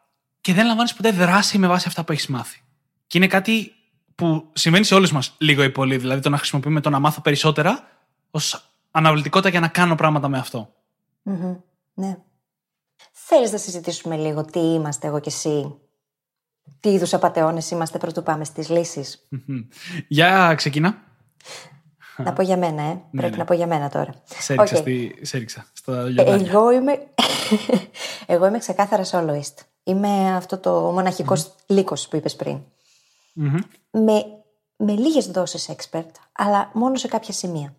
και 0.44 0.52
δεν 0.54 0.66
λαμβάνεις 0.66 0.94
ποτέ 0.94 1.10
δράση 1.10 1.58
με 1.58 1.66
βάση 1.66 1.84
αυτά 1.88 2.04
που 2.04 2.12
έχεις 2.12 2.26
μάθει. 2.26 2.60
Και 3.06 3.18
είναι 3.18 3.26
κάτι 3.26 3.72
που 4.14 4.50
συμβαίνει 4.52 4.84
σε 4.84 4.94
όλους 4.94 5.12
μας 5.12 5.34
λίγο 5.38 5.62
ή 5.62 5.70
πολύ. 5.70 5.96
Δηλαδή 5.96 6.20
το 6.20 6.28
να 6.28 6.36
χρησιμοποιούμε 6.36 6.80
το 6.80 6.90
να 6.90 6.98
μάθω 6.98 7.20
περισσότερα 7.20 7.88
ως 8.30 8.74
αναβλητικότητα 8.90 9.48
για 9.50 9.60
να 9.60 9.68
κάνω 9.68 9.94
πράγματα 9.94 10.28
με 10.28 10.38
αυτό. 10.38 10.74
Μμμ, 11.22 11.56
Ναι. 11.94 12.16
Θέλεις 13.12 13.52
να 13.52 13.58
συζητήσουμε 13.58 14.16
λίγο 14.16 14.44
τι 14.44 14.58
είμαστε 14.58 15.06
εγώ 15.06 15.20
και 15.20 15.28
εσύ, 15.28 15.78
τι 16.80 16.88
είδους 16.88 17.14
απαταιώνες 17.14 17.70
είμαστε 17.70 17.98
πρωτού 17.98 18.22
πάμε 18.22 18.44
στις 18.44 18.68
λύσεις; 18.68 19.26
Μμμ. 19.28 19.60
Για 20.08 20.54
ξεκινά. 20.56 21.02
να 22.16 22.32
πω 22.32 22.42
για 22.42 22.56
μένα, 22.56 22.82
ε. 22.82 23.02
Πρέπει 23.10 23.32
ναι. 23.32 23.36
να 23.38 23.44
πω 23.44 23.54
για 23.54 23.66
μένα 23.66 23.88
τώρα. 23.88 24.14
Σε 24.24 24.52
έριξα, 24.52 24.76
Οκ. 24.76 24.82
στη... 24.82 25.18
σε 25.20 25.36
έριξα 25.36 25.66
στα 25.72 26.02
λιοντάρια. 26.02 26.46
Εγώ 26.50 26.70
είμαι... 26.70 27.06
εγώ 28.34 28.46
είμαι 28.46 28.58
ξεκάθαρα 28.58 29.04
soloist. 29.04 29.73
Είμαι 29.84 30.36
αυτό 30.36 30.58
το 30.58 30.70
μοναχικός 30.70 31.54
λύκος 31.66 32.08
που 32.08 32.16
είπες 32.16 32.36
πριν. 32.36 32.60
Μμμ. 33.34 33.58
με, 33.90 34.24
με 34.76 34.92
λίγες 34.92 35.26
δόσεις 35.26 35.70
expert, 35.76 36.10
αλλά 36.32 36.70
μόνο 36.72 36.94
σε 36.94 37.08
κάποια 37.08 37.32
σημεία. 37.32 37.74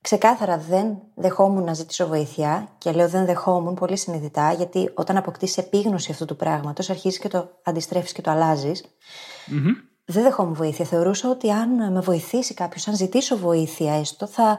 Ξεκάθαρα 0.00 0.58
δεν 0.58 0.98
δεχόμουν 1.14 1.64
να 1.64 1.74
ζητήσω 1.74 2.06
βοήθεια 2.06 2.68
και 2.78 2.92
λέω 2.92 3.08
δεν 3.08 3.24
δεχόμουν 3.24 3.74
πολύ 3.74 3.96
συνειδητά 3.96 4.52
γιατί 4.52 4.90
όταν 4.94 5.16
αποκτήσεις 5.16 5.56
επίγνωση 5.56 6.10
αυτού 6.10 6.24
του 6.24 6.36
πράγματος 6.36 6.90
αρχίζεις 6.90 7.18
και 7.18 7.28
το 7.28 7.50
αντιστρέφεις 7.62 8.12
και 8.12 8.22
το 8.22 8.30
αλλάζεις. 8.30 8.84
Μμμ. 9.46 9.72
Δεν 10.04 10.22
δεχόμουν 10.22 10.54
βοήθεια. 10.54 10.84
Θεωρούσα 10.84 11.28
ότι 11.30 11.50
αν 11.50 11.92
με 11.92 12.00
βοηθήσει 12.00 12.54
κάποιος, 12.54 12.88
αν 12.88 12.96
ζητήσω 12.96 13.36
βοήθεια 13.36 13.94
έστω, 13.94 14.26
θα 14.26 14.58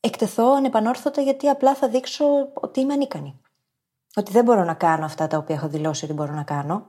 εκτεθώ 0.00 0.54
ανεπανόρθωτα 0.56 1.20
γιατί 1.20 1.48
απλά 1.48 1.74
θα 1.74 1.88
δείξω 1.88 2.24
ότι 2.54 2.80
είμαι 2.80 2.92
ανίκανη. 2.92 3.40
Ότι 4.14 4.32
δεν 4.32 4.44
μπορώ 4.44 4.64
να 4.64 4.74
κάνω 4.74 5.04
αυτά 5.04 5.26
τα 5.26 5.36
οποία 5.36 5.54
έχω 5.54 5.68
δηλώσει 5.68 6.04
ότι 6.04 6.14
μπορώ 6.14 6.32
να 6.32 6.42
κάνω. 6.42 6.86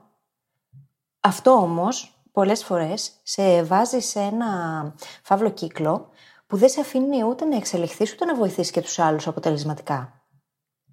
Αυτό 1.20 1.50
όμως 1.50 2.22
πολλές 2.32 2.64
φορές 2.64 3.12
σε 3.22 3.62
βάζει 3.62 4.00
σε 4.00 4.20
ένα 4.20 4.94
φαύλο 5.22 5.50
κύκλο 5.50 6.08
που 6.46 6.56
δεν 6.56 6.68
σε 6.68 6.80
αφήνει 6.80 7.24
ούτε 7.24 7.44
να 7.44 7.56
εξελιχθείς 7.56 8.12
ούτε 8.12 8.24
να 8.24 8.34
βοηθήσει 8.34 8.72
και 8.72 8.80
τους 8.80 8.98
άλλους 8.98 9.26
αποτελεσματικά. 9.26 10.22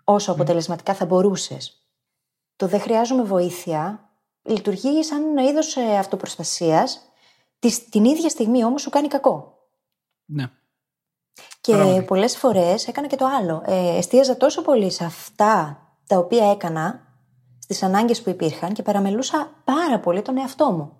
Όσο 0.03 0.31
αποτελεσματικά 0.31 0.93
θα 0.93 1.05
μπορούσες. 1.05 1.83
Το 2.55 2.67
δεν 2.67 2.79
χρειάζομαι 2.79 3.23
βοήθεια 3.23 4.09
λειτουργεί 4.41 5.03
σαν 5.03 5.23
ένα 5.23 5.43
είδος 5.43 5.77
αυτοπροστασίας, 5.77 7.01
την 7.89 8.05
ίδια 8.05 8.29
στιγμή 8.29 8.63
όμως 8.63 8.81
σου 8.81 8.89
κάνει 8.89 9.07
κακό. 9.07 9.57
Ναι. 10.25 10.51
Και 11.61 12.03
πολλές 12.07 12.37
φορές 12.37 12.87
έκανα 12.87 13.07
και 13.07 13.15
το 13.15 13.25
άλλο. 13.25 13.63
Ε, 13.65 13.97
εστίαζα 13.97 14.37
τόσο 14.37 14.61
πολύ 14.61 14.91
σε 14.91 15.05
αυτά 15.05 15.83
τα 16.09 16.17
οποία 16.17 16.51
έκανα, 16.51 16.99
στις 17.59 17.83
ανάγκες 17.83 18.21
που 18.21 18.29
υπήρχαν 18.29 18.73
και 18.73 18.81
παραμελούσα 18.81 19.51
πάρα 19.63 19.99
πολύ 19.99 20.21
τον 20.21 20.37
εαυτό 20.37 20.71
μου. 20.71 20.91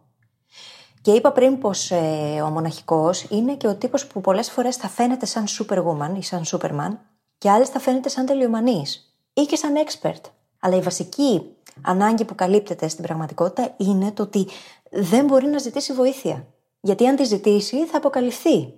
Και 1.02 1.12
είπα 1.12 1.32
πριν 1.32 1.58
πως 1.58 1.92
ε, 1.92 2.42
ο 2.46 2.50
μοναχικός 2.50 3.24
είναι 3.30 3.56
και 3.56 3.68
ο 3.68 3.76
τύπος 3.76 4.08
που 4.08 4.22
πολλές 4.22 4.52
φορές 4.52 4.76
θα 4.76 4.88
φαίνεται 4.88 5.26
σαν 5.26 5.46
superwoman 5.48 6.18
ή 6.18 6.24
σαν 6.24 6.44
superman 6.46 6.98
και 7.38 7.50
άλλες 7.50 7.70
θα 7.70 7.80
φαίνεται 7.80 8.10
σαν 8.10 8.26
τελειομανής 8.26 9.16
ή 9.34 9.42
και 9.42 9.56
σαν 9.56 9.74
expert. 9.86 10.22
Αλλά 10.60 10.76
η 10.76 10.82
βασική 10.82 11.56
ανάγκη 11.82 12.26
που 12.26 12.36
καλύπτεται 12.36 12.88
στην 12.88 13.04
πραγματικότητα 13.04 13.74
είναι 13.78 14.12
το 14.12 14.24
ότι 14.24 14.48
δεν 14.92 15.26
μπορεί 15.26 15.48
να 15.48 15.58
ζητήσει 15.58 15.94
βοήθεια. 15.94 16.48
Γιατί 16.82 17.08
αν 17.08 17.16
τη 17.16 17.24
ζητήσει 17.24 17.86
θα 17.86 17.98
αποκαλυφθεί 17.98 18.74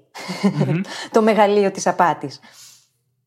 το 1.14 1.22
μεγαλείο 1.22 1.72
της 1.72 1.88
απάτης. 1.88 2.40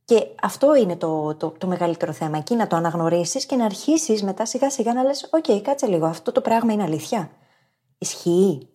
Και 0.05 0.27
αυτό 0.43 0.75
είναι 0.75 0.97
το, 0.97 1.35
το, 1.35 1.51
το 1.59 1.67
μεγαλύτερο 1.67 2.13
θέμα. 2.13 2.39
Εκεί 2.39 2.55
να 2.55 2.67
το 2.67 2.77
αναγνωρίσεις 2.77 3.47
και 3.47 3.57
να 3.57 3.65
αρχίσεις 3.65 4.23
μετά 4.23 4.47
σιγά 4.47 4.71
σιγά 4.71 4.93
να 4.93 5.03
λες 5.03 5.29
«OK, 5.33 5.45
okay, 5.49 5.61
κάτσε 5.63 5.87
λίγο, 5.87 6.07
αυτό 6.07 6.33
το 6.33 6.41
πράγμα 6.41 6.73
είναι 6.73 6.83
αλήθεια. 6.83 7.31
Ισχύει. 7.99 8.69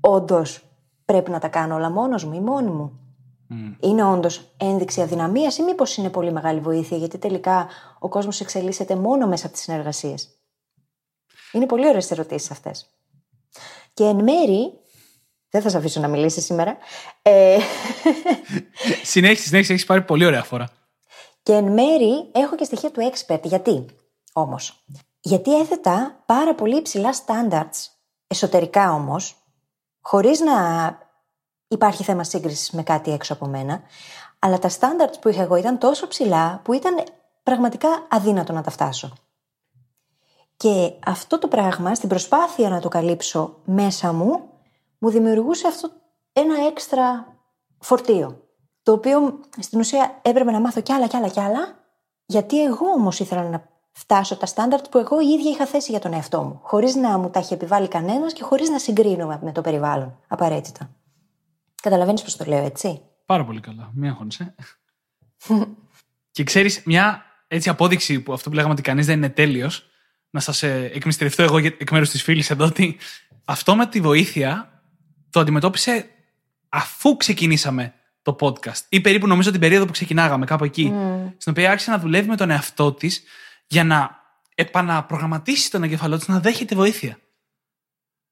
Όντως 0.00 0.64
πρέπει 1.04 1.30
να 1.30 1.38
τα 1.38 1.48
κάνω 1.48 1.74
όλα 1.74 1.90
μόνος 1.90 2.24
μου 2.24 2.34
ή 2.34 2.40
μόνη 2.40 2.70
μου. 2.70 3.00
Είναι 3.80 4.04
όντως 4.04 4.54
ένδειξη 4.56 5.00
αδυναμίας 5.00 5.58
ή 5.58 5.62
μήπως 5.62 5.96
είναι 5.96 6.10
πολύ 6.10 6.32
μεγάλη 6.32 6.60
βοήθεια, 6.60 6.96
γιατί 6.96 7.18
τελικά 7.18 7.68
ο 7.98 8.08
κόσμος 8.08 8.40
εξελίσσεται 8.40 8.96
μόνο 8.96 9.26
μέσα 9.26 9.46
από 9.46 9.54
τις 9.54 9.64
συνεργασίες. 9.64 10.28
Είναι 11.52 11.66
πολύ 11.66 11.88
ωραίες 11.88 12.10
ερωτήσεις 12.10 12.50
αυτές. 12.50 12.86
Και 13.94 14.04
εν 14.04 14.16
μέρη. 14.16 14.72
Δεν 15.50 15.62
θα 15.62 15.68
σε 15.68 15.76
αφήσω 15.76 16.00
να 16.00 16.08
μιλήσεις 16.08 16.44
σήμερα. 16.44 16.76
Ε... 17.22 17.58
συνέχισε, 19.02 19.46
συνέχισε, 19.46 19.72
έχεις 19.72 19.84
πάρει 19.84 20.02
πολύ 20.02 20.24
ωραία 20.24 20.42
φορά. 20.42 20.68
Και 21.42 21.52
εν 21.52 21.64
μέρη 21.64 22.30
έχω 22.32 22.56
και 22.56 22.64
στοιχεία 22.64 22.90
του 22.90 23.12
expert. 23.12 23.42
Γιατί 23.42 23.86
όμως; 24.32 24.84
Γιατί 25.20 25.60
έθετα 25.60 26.22
πάρα 26.26 26.54
πολύ 26.54 26.76
υψηλά 26.76 27.14
standards, 27.14 27.86
εσωτερικά 28.26 28.92
όμως, 28.92 29.36
χωρίς 30.00 30.40
να 30.40 30.54
υπάρχει 31.68 32.02
θέμα 32.02 32.24
σύγκρισης 32.24 32.70
με 32.70 32.82
κάτι 32.82 33.10
έξω 33.10 33.32
από 33.32 33.46
μένα. 33.46 33.82
Αλλά 34.38 34.58
τα 34.58 34.68
standards 34.68 35.20
που 35.20 35.28
είχα 35.28 35.42
εγώ 35.42 35.56
ήταν 35.56 35.78
τόσο 35.78 36.08
ψηλά 36.08 36.60
που 36.64 36.72
ήταν 36.72 37.04
πραγματικά 37.42 37.88
αδύνατο 38.08 38.52
να 38.52 38.62
τα 38.62 38.70
φτάσω. 38.70 39.12
Και 40.56 40.92
αυτό 41.04 41.38
το 41.38 41.48
πράγμα, 41.48 41.94
στην 41.94 42.08
προσπάθεια 42.08 42.68
να 42.68 42.80
το 42.80 42.88
καλύψω 42.88 43.56
μέσα 43.64 44.12
μου, 44.12 44.57
μου 44.98 45.10
δημιουργούσε 45.10 45.66
αυτό 45.66 45.90
ένα 46.32 46.66
έξτρα 46.66 47.36
φορτίο. 47.78 48.42
Το 48.82 48.92
οποίο 48.92 49.40
στην 49.58 49.78
ουσία 49.78 50.20
έπρεπε 50.22 50.50
να 50.50 50.60
μάθω 50.60 50.80
κι 50.80 50.92
άλλα 50.92 51.06
κι 51.06 51.16
άλλα 51.16 51.28
κι 51.28 51.40
άλλα, 51.40 51.78
γιατί 52.26 52.64
εγώ 52.64 52.86
όμως 52.86 53.20
ήθελα 53.20 53.48
να 53.48 53.68
φτάσω 53.92 54.36
τα 54.36 54.46
στάνταρτ 54.46 54.88
που 54.88 54.98
εγώ 54.98 55.20
η 55.20 55.28
ίδια 55.28 55.50
είχα 55.50 55.66
θέσει 55.66 55.90
για 55.90 56.00
τον 56.00 56.12
εαυτό 56.12 56.42
μου, 56.42 56.60
χωρίς 56.62 56.94
να 56.94 57.18
μου 57.18 57.30
τα 57.30 57.38
έχει 57.38 57.54
επιβάλει 57.54 57.88
κανένας 57.88 58.32
και 58.32 58.42
χωρίς 58.42 58.68
να 58.68 58.78
συγκρίνω 58.78 59.38
με 59.42 59.52
το 59.52 59.60
περιβάλλον 59.60 60.18
απαραίτητα. 60.28 60.90
Καταλαβαίνεις 61.82 62.22
πώς 62.22 62.36
το 62.36 62.44
λέω, 62.44 62.64
έτσι; 62.64 63.02
Πάρα 63.26 63.44
πολύ 63.44 63.60
καλά. 63.60 63.90
Μην 63.94 64.10
αγχώνεσαι. 64.10 64.54
και 66.30 66.44
ξέρεις, 66.44 66.82
μια 66.84 67.22
έτσι 67.48 67.68
απόδειξη 67.68 68.20
που 68.20 68.32
αυτό 68.32 68.48
που 68.48 68.54
λέγαμε 68.54 68.72
ότι 68.72 68.82
κανείς 68.82 69.06
δεν 69.06 69.16
είναι 69.16 69.28
τέλειος, 69.28 69.88
να 70.30 70.40
σας 70.40 70.62
ε, 70.62 70.90
εκμυστηρευτώ 70.94 71.42
εγώ 71.42 71.58
εκ 71.58 71.90
μέρους 71.90 72.10
της 72.10 72.22
φίλης 72.22 72.50
εδώ 72.50 72.64
ότι 72.64 72.96
αυτό 73.44 73.76
με 73.76 73.86
τη 73.86 74.00
βοήθεια 74.00 74.77
το 75.30 75.40
αντιμετώπισε 75.40 76.10
αφού 76.68 77.16
ξεκινήσαμε 77.16 77.94
το 78.22 78.36
podcast. 78.40 78.80
Ή 78.88 79.00
περίπου 79.00 79.26
νομίζω 79.26 79.50
την 79.50 79.60
περίοδο 79.60 79.84
που 79.84 79.92
ξεκινάγαμε, 79.92 80.44
κάπου 80.44 80.64
εκεί. 80.64 80.92
Mm. 80.94 81.32
Στην 81.36 81.52
οποία 81.52 81.70
άρχισε 81.70 81.90
να 81.90 81.98
δουλεύει 81.98 82.28
με 82.28 82.36
τον 82.36 82.50
εαυτό 82.50 82.92
της 82.92 83.22
για 83.66 83.84
να 83.84 84.16
επαναπρογραμματίσει 84.54 85.70
τον 85.70 85.82
εγκεφαλό 85.82 86.16
της 86.16 86.28
να 86.28 86.40
δέχεται 86.40 86.74
βοήθεια. 86.74 87.18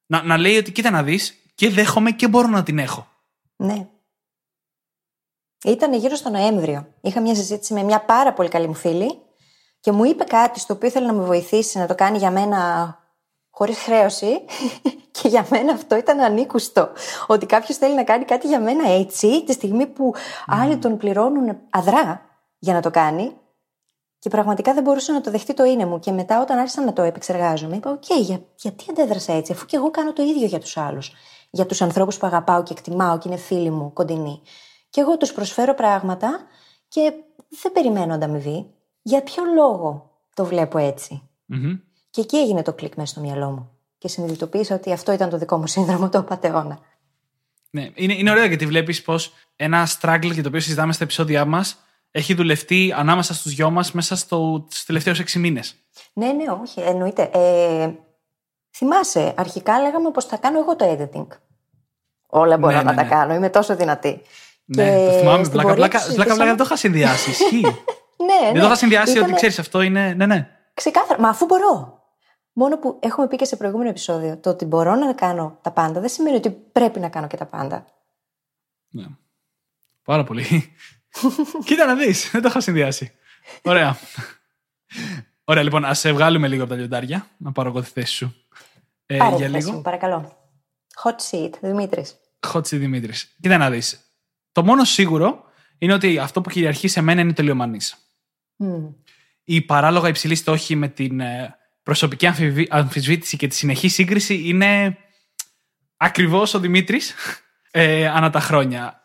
Να, 0.07 0.23
να 0.23 0.37
λέει 0.37 0.57
ότι 0.57 0.73
κοίτα 0.73 0.91
να 0.91 1.03
δεις 1.03 1.35
και 1.55 1.71
δέχομαι 1.71 2.11
και 2.11 2.29
μπορώ 2.29 2.49
να 2.49 2.63
την 2.63 2.79
έχω. 2.79 3.09
Ναι. 3.57 3.87
Ήταν 5.65 5.95
γύρω 5.95 6.15
στο 6.15 6.31
Νοέμβριο. 6.31 6.95
Είχα 7.01 7.21
μια 7.21 7.35
συζήτηση 7.35 7.75
με 7.75 7.83
μια 7.83 8.01
πάρα 8.01 8.33
πολύ 8.33 8.49
καλή 8.49 8.67
μου 8.67 8.75
φίλη 8.75 9.19
και 9.81 9.93
μου 9.93 10.05
είπε 10.05 10.25
κάτι 10.25 10.61
στο 10.61 10.75
οποίο 10.75 10.89
ήθελε 10.89 11.07
να 11.07 11.13
με 11.13 11.25
βοηθήσει 11.25 11.79
να 11.79 11.87
το 11.87 11.95
κάνει 11.95 12.19
για 12.19 12.31
μένα 12.31 12.99
χωρίς 13.59 13.79
χρέωση. 13.79 14.41
και 15.21 15.29
για 15.29 15.47
μένα 15.51 15.73
αυτό 15.73 15.97
ήταν 15.97 16.21
ανήκουστο. 16.21 16.89
Ότι 17.27 17.47
κάποιος 17.47 17.77
θέλει 17.77 17.95
να 17.95 18.05
κάνει 18.05 18.25
κάτι 18.25 18.47
για 18.47 18.61
μένα 18.61 18.91
έτσι, 18.91 19.45
τη 19.45 19.53
στιγμή 19.53 19.87
που 19.87 20.15
άλλοι 20.47 20.77
τον 20.77 20.97
πληρώνουν 20.97 21.59
αδρά 21.71 22.21
για 22.59 22.75
να 22.75 22.81
το 22.81 22.91
κάνει. 22.91 23.33
Και 24.19 24.29
πραγματικά 24.29 24.75
δεν 24.75 24.83
μπορούσε 24.83 25.13
να 25.13 25.21
το 25.21 25.31
δεχτεί 25.31 25.55
το 25.55 25.65
είναι 25.65 25.87
μου. 25.87 25.99
Και 25.99 26.13
μετά, 26.13 26.41
όταν 26.41 26.59
άρχισα 26.59 26.85
να 26.85 26.93
το 26.93 27.03
επεξεργάζομαι, 27.03 27.77
είπα: 27.77 27.91
Οκ, 27.91 28.15
για, 28.19 28.41
γιατί 28.57 28.85
αντέδρασα 28.91 29.33
έτσι, 29.33 29.53
αφού 29.53 29.67
και 29.67 29.77
εγώ 29.77 29.91
κάνω 29.91 30.13
το 30.13 30.23
ίδιο 30.23 30.47
για 30.47 30.59
τους 30.59 30.77
άλλους 30.77 31.13
για 31.57 31.67
τους 31.67 31.83
ανθρώπους 31.83 32.17
που 32.17 32.27
αγαπάω 32.27 32.63
και 32.63 32.73
εκτιμάω 32.73 33.19
και 33.19 33.29
είναι 33.29 33.37
φίλοι 33.37 33.71
μου 33.71 33.93
κοντινοί. 33.93 34.43
Και 34.91 35.01
εγώ 35.01 35.17
τους 35.17 35.33
προσφέρω 35.33 35.75
πράγματα 35.75 36.41
και 36.89 37.13
δεν 37.49 37.73
περιμένω 37.73 38.15
ανταμοιβή. 38.15 38.71
Για 39.03 39.23
ποιο 39.23 39.45
λόγο 39.55 40.11
το 40.35 40.45
βλέπω 40.45 40.79
Και 42.17 42.23
εκεί 42.23 42.37
έγινε 42.37 42.63
το 42.63 42.73
κλικ 42.73 42.95
μέσα 42.95 43.13
στο 43.13 43.21
μυαλό 43.21 43.51
μου. 43.51 43.71
Και 43.99 44.09
συνειδητοποίησα 44.09 44.75
ότι 44.75 44.93
αυτό 44.93 45.13
ήταν 45.13 45.31
το 45.31 45.39
δικό 45.39 45.59
μου 45.59 45.67
σύνδρομο 45.67 46.09
του 46.09 46.19
απαταιώνα. 46.19 46.79
Ναι, 47.71 47.91
είναι, 47.95 48.15
είναι 48.15 48.31
ωραίο 48.31 48.45
γιατί 48.45 48.67
βλέπεις 48.67 49.03
πως 49.03 49.33
ένα 49.57 49.87
struggle 49.87 50.31
για 50.33 50.43
το 50.43 50.49
οποίο 50.49 50.61
συζητάμε 50.61 50.93
στα 50.93 51.05
επεισόδια 51.05 51.45
μας 51.45 51.79
έχει 52.11 52.35
δουλευτεί 52.35 52.95
ανάμεσα 52.97 53.35
στους 53.35 53.55
δυο 53.55 53.71
μας 53.71 53.93
μέσα 53.93 54.17
στους 54.17 54.85
τελευταίους 54.87 55.19
έξι 55.19 55.39
μήνες. 55.39 55.75
Ναι, 56.13 56.33
ναι, 56.33 56.45
όχι, 56.63 56.81
εννοείται. 56.81 57.31
Ε, 57.33 57.91
Θυμάσαι, 58.77 59.35
αρχικά 59.37 59.81
λέγαμε 59.81 60.11
πως 60.11 60.25
θα 60.25 60.37
κάνω 60.37 60.59
εγώ 60.59 60.77
το 60.77 60.99
editing. 60.99 61.27
Όλα 62.27 62.59
μπορώ 62.59 62.77
ναι, 62.77 62.83
να 62.83 62.91
ναι, 62.91 62.97
τα 62.97 63.03
ναι. 63.03 63.09
κάνω, 63.09 63.35
είμαι 63.35 63.51
τόσο 63.51 63.77
δυνατή. 63.77 64.21
Ναι, 64.65 65.07
το 65.07 65.13
θυμάμαι. 65.13 65.49
Πλάκα, 65.49 65.75
πλάκα, 65.75 66.01
πλάκα, 66.15 66.35
δεν 66.35 66.57
το 66.57 66.65
είχα 66.65 66.77
συνδυάσει. 66.77 67.31
Ισχύει. 67.31 67.61
ναι, 68.29 68.53
Δεν 68.53 68.61
το 68.61 68.67
είχα 68.67 68.77
συνδυάσει 68.77 69.19
ότι 69.19 69.33
ξέρεις 69.33 69.59
αυτό 69.59 69.81
είναι. 69.81 70.15
Ναι, 70.17 70.27
ναι. 70.27 70.49
Ξεκάθαρα. 70.75 71.21
Μα 71.21 71.29
αφού 71.29 71.45
μπορώ. 71.45 72.05
Μόνο 72.59 72.79
που 72.79 72.99
έχουμε 73.03 73.29
πει 73.29 73.37
και 73.37 73.45
σε 73.45 73.57
προηγούμενο 73.57 73.89
επεισόδιο, 73.91 74.37
το 74.37 74.51
ότι 74.51 74.65
μπορώ 74.65 74.95
να 74.95 75.15
κάνω 75.15 75.59
τα 75.63 75.71
πάντα 75.71 76.01
δεν 76.01 76.09
σημαίνει 76.09 76.37
ότι 76.37 76.51
πρέπει 76.51 77.01
να 77.01 77.09
κάνω 77.09 77.27
και 77.27 77.37
τα 77.37 77.47
πάντα. 77.47 77.85
Ναι. 78.89 79.05
Πάρα 80.03 80.25
πολύ. 80.25 80.45
Κοίτα 81.67 81.87
να 81.87 81.95
δεις. 81.95 82.31
Δεν 82.31 82.43
το 82.43 82.49
είχα 82.49 82.61
συνδυάσει. 82.61 83.13
Ωραία. 83.63 83.97
Ωραία, 85.45 85.63
λοιπόν, 85.63 85.85
ας 85.85 85.99
σε 85.99 86.13
βγάλουμε 86.13 86.49
λίγο 86.49 86.63
από 86.63 86.71
τα 86.71 86.77
λιοντάρια. 86.77 87.27
Να 87.37 87.53
πάρω 87.53 87.69
εγώ 87.69 87.81
τη 87.81 87.91
θέση 87.91 88.15
σου. 88.15 88.35
Ε, 89.07 89.17
Πάρε 89.17 89.37
για 89.37 89.49
λίγο. 89.49 89.73
Μου, 89.73 89.83
παρακαλώ. 89.83 90.37
Hot 91.05 91.17
seat, 91.31 91.51
Δημήτρης. 91.61 92.17
Hot 92.53 92.59
seat, 92.59 92.79
Δημήτρης. 92.79 93.37
Κοίτα 93.41 93.57
να 93.57 93.71
δεις. 93.71 94.01
Το 94.53 94.65
μόνο 94.65 94.85
σίγουρο 94.85 95.45
είναι 95.79 95.93
ότι 95.93 96.19
αυτό 96.19 96.41
που 96.41 96.51
κυριαρχεί 96.51 96.89
σε 96.89 97.01
μένα 97.01 97.21
είναι 97.21 97.33
τελειομανής. 97.33 97.97
Mm. 98.59 98.95
Η 99.45 99.61
παράλογα 99.61 100.09
υψηλή 100.09 100.35
στόχη 100.35 100.75
με 100.75 100.89
την 100.89 101.21
ε, 101.21 101.57
προσωπική 101.87 102.27
αμφισβήτηση 102.69 103.37
και 103.37 103.47
τη 103.47 103.55
συνεχή 103.55 103.89
σύγκριση 103.89 104.43
είναι 104.45 104.99
ακριβώς 105.97 106.55
ο 106.55 106.59
Δημήτρης 106.59 107.15
ε, 107.71 108.09
ανά 108.09 108.31
τα 108.31 108.41
χρόνια. 108.41 109.03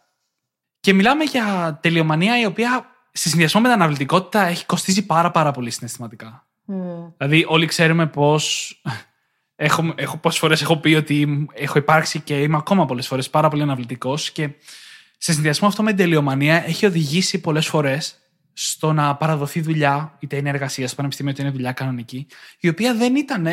Και 0.80 0.94
μιλάμε 0.94 1.24
για 1.24 1.80
τελειομανία 1.82 2.40
η 2.40 2.46
οποία 2.46 2.86
σε 3.12 3.30
συνδυασμό 3.30 3.62
με 3.62 3.68
την 3.68 3.76
αναβλητικότητα 3.76 4.46
έχει 4.46 4.66
κοστίζει 4.66 5.06
πάρα 5.06 5.32
πάρα 5.32 5.52
πολύ 5.52 5.72
συναισθηματικά. 5.72 6.48
Mm. 6.68 6.74
Δηλαδή 7.18 7.46
όλοι 7.48 7.66
ξέρουμε 7.66 8.08
πως 8.08 8.76
έχω, 9.56 9.94
έχω 9.96 10.18
πόσες 10.18 10.40
φορές 10.40 10.62
έχω 10.62 10.78
πει 10.78 10.94
ότι 10.94 11.48
έχω 11.54 11.78
υπάρξει 11.78 12.20
και 12.20 12.42
είμαι 12.42 12.58
ακόμα 12.58 12.86
πολλές 12.86 13.08
φορές 13.08 13.30
πάρα 13.30 13.50
πολύ 13.50 13.62
αναβλητικό 13.62 14.18
και 14.34 14.50
σε 15.18 15.34
συνδυασμό 15.34 15.68
αυτό 15.68 15.84
με 15.84 15.90
την 15.90 15.98
τελειομανία 15.98 16.66
έχει 16.66 16.86
οδηγήσει 16.86 17.42
πολλές 17.42 17.68
φορές 17.68 18.16
στο 18.54 18.94
να 18.94 19.16
παραδοθεί 19.16 19.62
δουλειά, 19.62 20.18
είτε 20.20 20.36
είναι 20.36 20.50
εργασία 20.50 20.88
στο 20.88 20.96
πανεπιστήμιο, 20.96 21.32
είτε 21.32 21.42
είναι 21.42 21.52
δουλειά 21.52 21.72
κανονική, 21.72 22.28
η 22.60 22.68
οποία 22.68 22.94
δεν 22.96 23.16
ήταν 23.16 23.48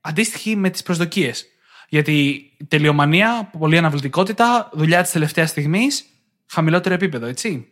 αντίστοιχη 0.00 0.56
με 0.56 0.70
τις 0.70 0.82
προσδοκίες. 0.82 1.46
Γιατί 1.88 2.28
η 2.56 2.64
τελειομανία, 2.64 3.50
πολύ 3.58 3.78
αναβλητικότητα, 3.78 4.70
δουλειά 4.72 5.02
της 5.02 5.10
τελευταίας 5.10 5.50
στιγμής, 5.50 6.04
χαμηλότερο 6.46 6.94
επίπεδο, 6.94 7.26
έτσι. 7.26 7.68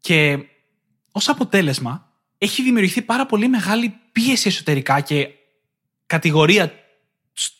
Και 0.00 0.38
ως 1.12 1.28
αποτέλεσμα, 1.28 2.12
έχει 2.38 2.62
δημιουργηθεί 2.62 3.02
πάρα 3.02 3.26
πολύ 3.26 3.48
μεγάλη 3.48 3.94
πίεση 4.12 4.48
εσωτερικά 4.48 5.00
και 5.00 5.28
κατηγορία 6.06 6.72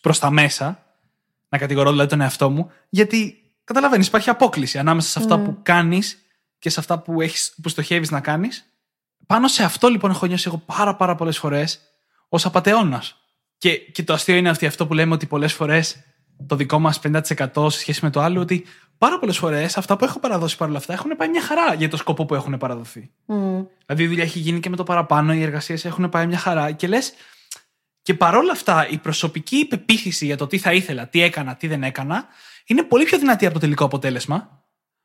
προς 0.01 0.19
τα 0.19 0.31
μέσα, 0.31 0.85
να 1.49 1.59
κατηγορώ 1.59 1.91
δηλαδή 1.91 2.09
τον 2.09 2.21
εαυτό 2.21 2.51
μου, 2.51 2.71
γιατί 2.89 3.41
Καταλαβαίνεις, 3.71 4.07
υπάρχει 4.07 4.31
απόκληση 4.31 4.79
ανάμεσα 4.79 5.09
σε 5.09 5.19
αυτά 5.19 5.39
που 5.39 5.59
κάνεις 5.63 6.19
και 6.61 6.71
σε 6.71 6.81
αυτά 6.81 6.99
που, 6.99 7.21
έχεις, 7.21 7.55
που 7.63 7.69
στοχεύεις 7.69 8.11
να 8.11 8.21
κάνεις. 8.21 8.65
Πάνω 9.27 9.49
σε 9.49 9.65
αυτό 9.65 9.89
λοιπόν 9.89 10.11
έχω 10.11 10.27
νιώσει 10.27 10.45
εγώ 10.47 10.63
πάρα, 10.67 10.97
πάρα 10.97 11.15
πολλές 11.15 11.39
φορές 11.39 11.81
ως 12.29 12.45
απαταιώνας. 12.47 13.17
Και, 13.59 13.77
και 13.77 14.03
το 14.03 14.13
αστείο 14.13 14.37
είναι 14.37 14.49
αυτή, 14.49 14.67
αυτό 14.67 14.87
που 14.87 14.95
λέμε 14.95 15.15
ότι 15.15 15.27
πολλές 15.27 15.53
φορές 15.53 15.97
το 16.47 16.57
δικό 16.57 16.79
μας 16.79 17.01
50% 17.03 17.21
σε 17.71 17.79
σχέση 17.79 18.01
με 18.03 18.11
το 18.11 18.21
άλλο, 18.21 18.41
ότι 18.41 18.65
πάρα 18.99 19.19
πολλές 19.19 19.39
φορές 19.39 19.77
αυτά 19.77 19.97
που 19.97 20.05
έχω 20.05 20.21
παραδώσει 20.21 20.57
παρόλα 20.57 20.79
αυτά 20.79 20.93
έχουν 20.93 21.17
πάει 21.17 21.29
μια 21.29 21.43
χαρά 21.43 21.75
για 21.75 21.89
το 21.89 21.97
σκοπό 21.97 22.25
που 22.25 22.35
έχουν 22.35 22.59
παραδοθεί. 22.59 23.11
Mm. 23.27 23.67
Δηλαδή 23.87 24.03
η 24.03 24.07
δουλειά 24.07 24.23
έχει 24.23 24.39
γίνει 24.39 24.61
και 24.61 24.71
με 24.71 24.77
το 24.77 24.83
παραπάνω, 24.83 25.35
οι 25.35 25.43
εργασίες 25.43 25.85
έχουν 25.85 26.09
πάει 26.09 26.27
μια 26.27 26.39
χαρά 26.39 26.73
και 26.73 26.89
λες. 26.89 27.13
Και 28.03 28.15
παρόλα 28.15 28.53
αυτά, 28.53 28.89
η 28.89 28.99
προσωπική 28.99 29.57
υπεποίθηση 29.57 30.25
για 30.27 30.37
το 30.37 30.47
τι 30.47 30.59
θα 30.59 30.73
ήθελα, 30.73 31.09
τι 31.09 31.23
έκανα, 31.23 31.57
τι 31.57 31.67
δεν 31.67 31.83
έκανα, 31.83 32.27
είναι 32.67 32.83
πολύ 32.83 33.05
πιο 33.05 33.19
δυνατή 33.19 33.45
από 33.45 33.55
το 33.55 33.61
τελικό 33.61 33.85
αποτέλεσμα. 33.85 34.60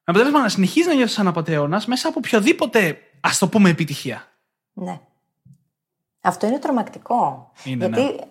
Με 0.08 0.14
αποτέλεσμα 0.14 0.39
να 0.41 0.49
συνεχίζει 0.49 0.88
να 0.88 0.93
νιώθεις 0.93 1.14
σαν 1.14 1.28
απαταιώνας 1.28 1.86
μέσα 1.86 2.08
από 2.08 2.20
οποιοδήποτε, 2.26 2.97
ας 3.22 3.38
το 3.38 3.47
πούμε, 3.47 3.70
επιτυχία. 3.70 4.24
Ναι. 4.74 4.99
Αυτό 6.22 6.47
είναι 6.47 6.60
τρομακτικό. 6.60 7.51
Είναι, 7.64 7.86
Γιατί 7.88 8.01
ναι. 8.14 8.22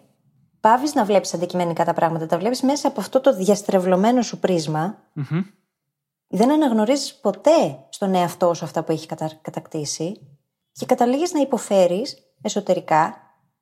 πάβεις 0.60 0.94
να 0.94 1.04
βλέπεις 1.04 1.34
αντικειμενικά 1.34 1.84
τα 1.84 1.92
πράγματα. 1.92 2.26
Τα 2.26 2.38
βλέπεις 2.38 2.62
μέσα 2.62 2.88
από 2.88 3.00
αυτό 3.00 3.20
το 3.20 3.34
διαστρεβλωμένο 3.36 4.22
σου 4.22 4.38
πρίσμα. 4.38 4.98
Μμμ. 5.12 5.42
Δεν 6.28 6.50
αναγνωρίζεις 6.52 7.14
ποτέ 7.14 7.78
στον 7.88 8.14
εαυτό 8.14 8.54
σου 8.54 8.64
αυτά 8.64 8.82
που 8.82 8.92
έχει 8.92 9.06
κατα- 9.06 9.38
κατακτήσει. 9.42 10.20
Και 10.72 10.86
καταλήγεις 10.86 11.32
να 11.32 11.40
υποφέρεις 11.40 12.16
εσωτερικά. 12.42 13.16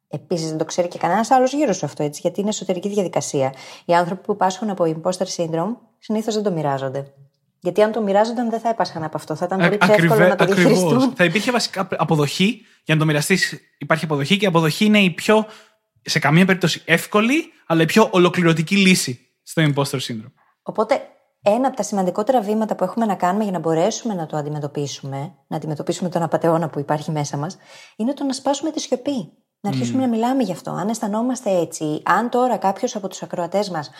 Επίσης, 0.08 0.48
δεν 0.48 0.58
το 0.58 0.64
ξέρει 0.64 0.88
και 0.88 0.98
κανένας 0.98 1.30
άλλος 1.30 1.52
γύρω 1.52 1.72
σου 1.72 1.86
αυτό 1.86 2.02
έτσι, 2.02 2.20
γιατί 2.20 2.40
είναι 2.40 2.48
εσωτερική 2.48 2.88
διαδικασία. 2.88 3.54
Οι 3.84 3.94
άνθρωποι 3.94 4.22
που 4.22 4.36
πάσχουν 4.36 4.70
από 4.70 4.84
imposter 4.84 5.26
syndrome 5.36 5.76
συνήθως 5.98 6.34
δεν 6.34 6.42
το 6.42 6.50
μοιράζονται. 6.50 7.12
Γιατί 7.62 7.82
αν 7.82 7.92
το 7.92 8.02
μοιράζονταν, 8.02 8.50
δεν 8.50 8.60
θα 8.60 8.68
έπασχαν 8.68 9.02
από 9.04 9.16
αυτό. 9.16 9.34
Θα 9.34 9.44
ήταν 9.44 9.58
πολύ 9.58 9.78
πιο 9.78 9.94
εύκολο 9.94 10.28
να 10.28 10.36
το 10.36 10.44
ακριβώς. 10.44 10.72
διαχειριστούν. 10.72 11.12
Θα 11.16 11.24
υπήρχε 11.24 11.50
βασικά 11.50 11.88
αποδοχή. 11.96 12.66
Για 12.84 12.94
να 12.94 13.00
το 13.00 13.06
μοιραστείς, 13.06 13.60
υπάρχει 13.78 14.04
αποδοχή 14.04 14.36
και 14.36 14.44
η 14.44 14.48
αποδοχή 14.48 14.84
είναι 14.84 14.98
η 14.98 15.10
πιο, 15.10 15.46
σε 16.02 16.18
καμία 16.18 16.44
περίπτωση, 16.44 16.82
εύκολη, 16.84 17.52
αλλά 17.66 17.82
η 17.82 17.84
πιο 17.84 18.08
ολοκληρωτική 18.10 18.76
λύση 18.76 19.18
στο 19.42 19.62
imposter 19.62 19.98
syndrome. 19.98 20.32
Οπότε, 20.62 21.00
ένα 21.42 21.66
από 21.66 21.76
τα 21.76 21.82
σημαντικότερα 21.82 22.40
βήματα 22.40 22.74
που 22.74 22.84
έχουμε 22.84 23.06
να 23.06 23.14
κάνουμε 23.14 23.42
για 23.42 23.52
να 23.52 23.58
μπορέσουμε 23.58 24.14
να 24.14 24.26
το 24.26 24.36
αντιμετωπίσουμε, 24.36 25.34
να 25.46 25.56
αντιμετωπίσουμε 25.56 26.08
τον 26.08 26.22
απαταιώνα 26.22 26.68
που 26.68 26.78
υπάρχει 26.78 27.10
μέσα 27.10 27.36
μας, 27.36 27.56
είναι 27.96 28.14
το 28.14 28.24
να 28.24 28.32
σπάσουμε 28.32 28.70
τη 28.70 28.80
σιωπή. 28.80 29.32
Να 29.60 29.70
αρχίσουμε 29.70 30.00
να 30.00 30.08
μιλάμε 30.08 30.42
γι' 30.42 30.52
αυτό. 30.52 30.70
Αν 30.70 30.88
αισθανόμαστε 30.88 31.50
έτσι, 31.50 32.02
αν 32.04 32.30
τώρα 32.30 32.56
κάποιος 32.56 32.96
από 32.96 33.08
τους 33.08 33.22
ακροατές 33.22 33.70
μας 33.70 33.90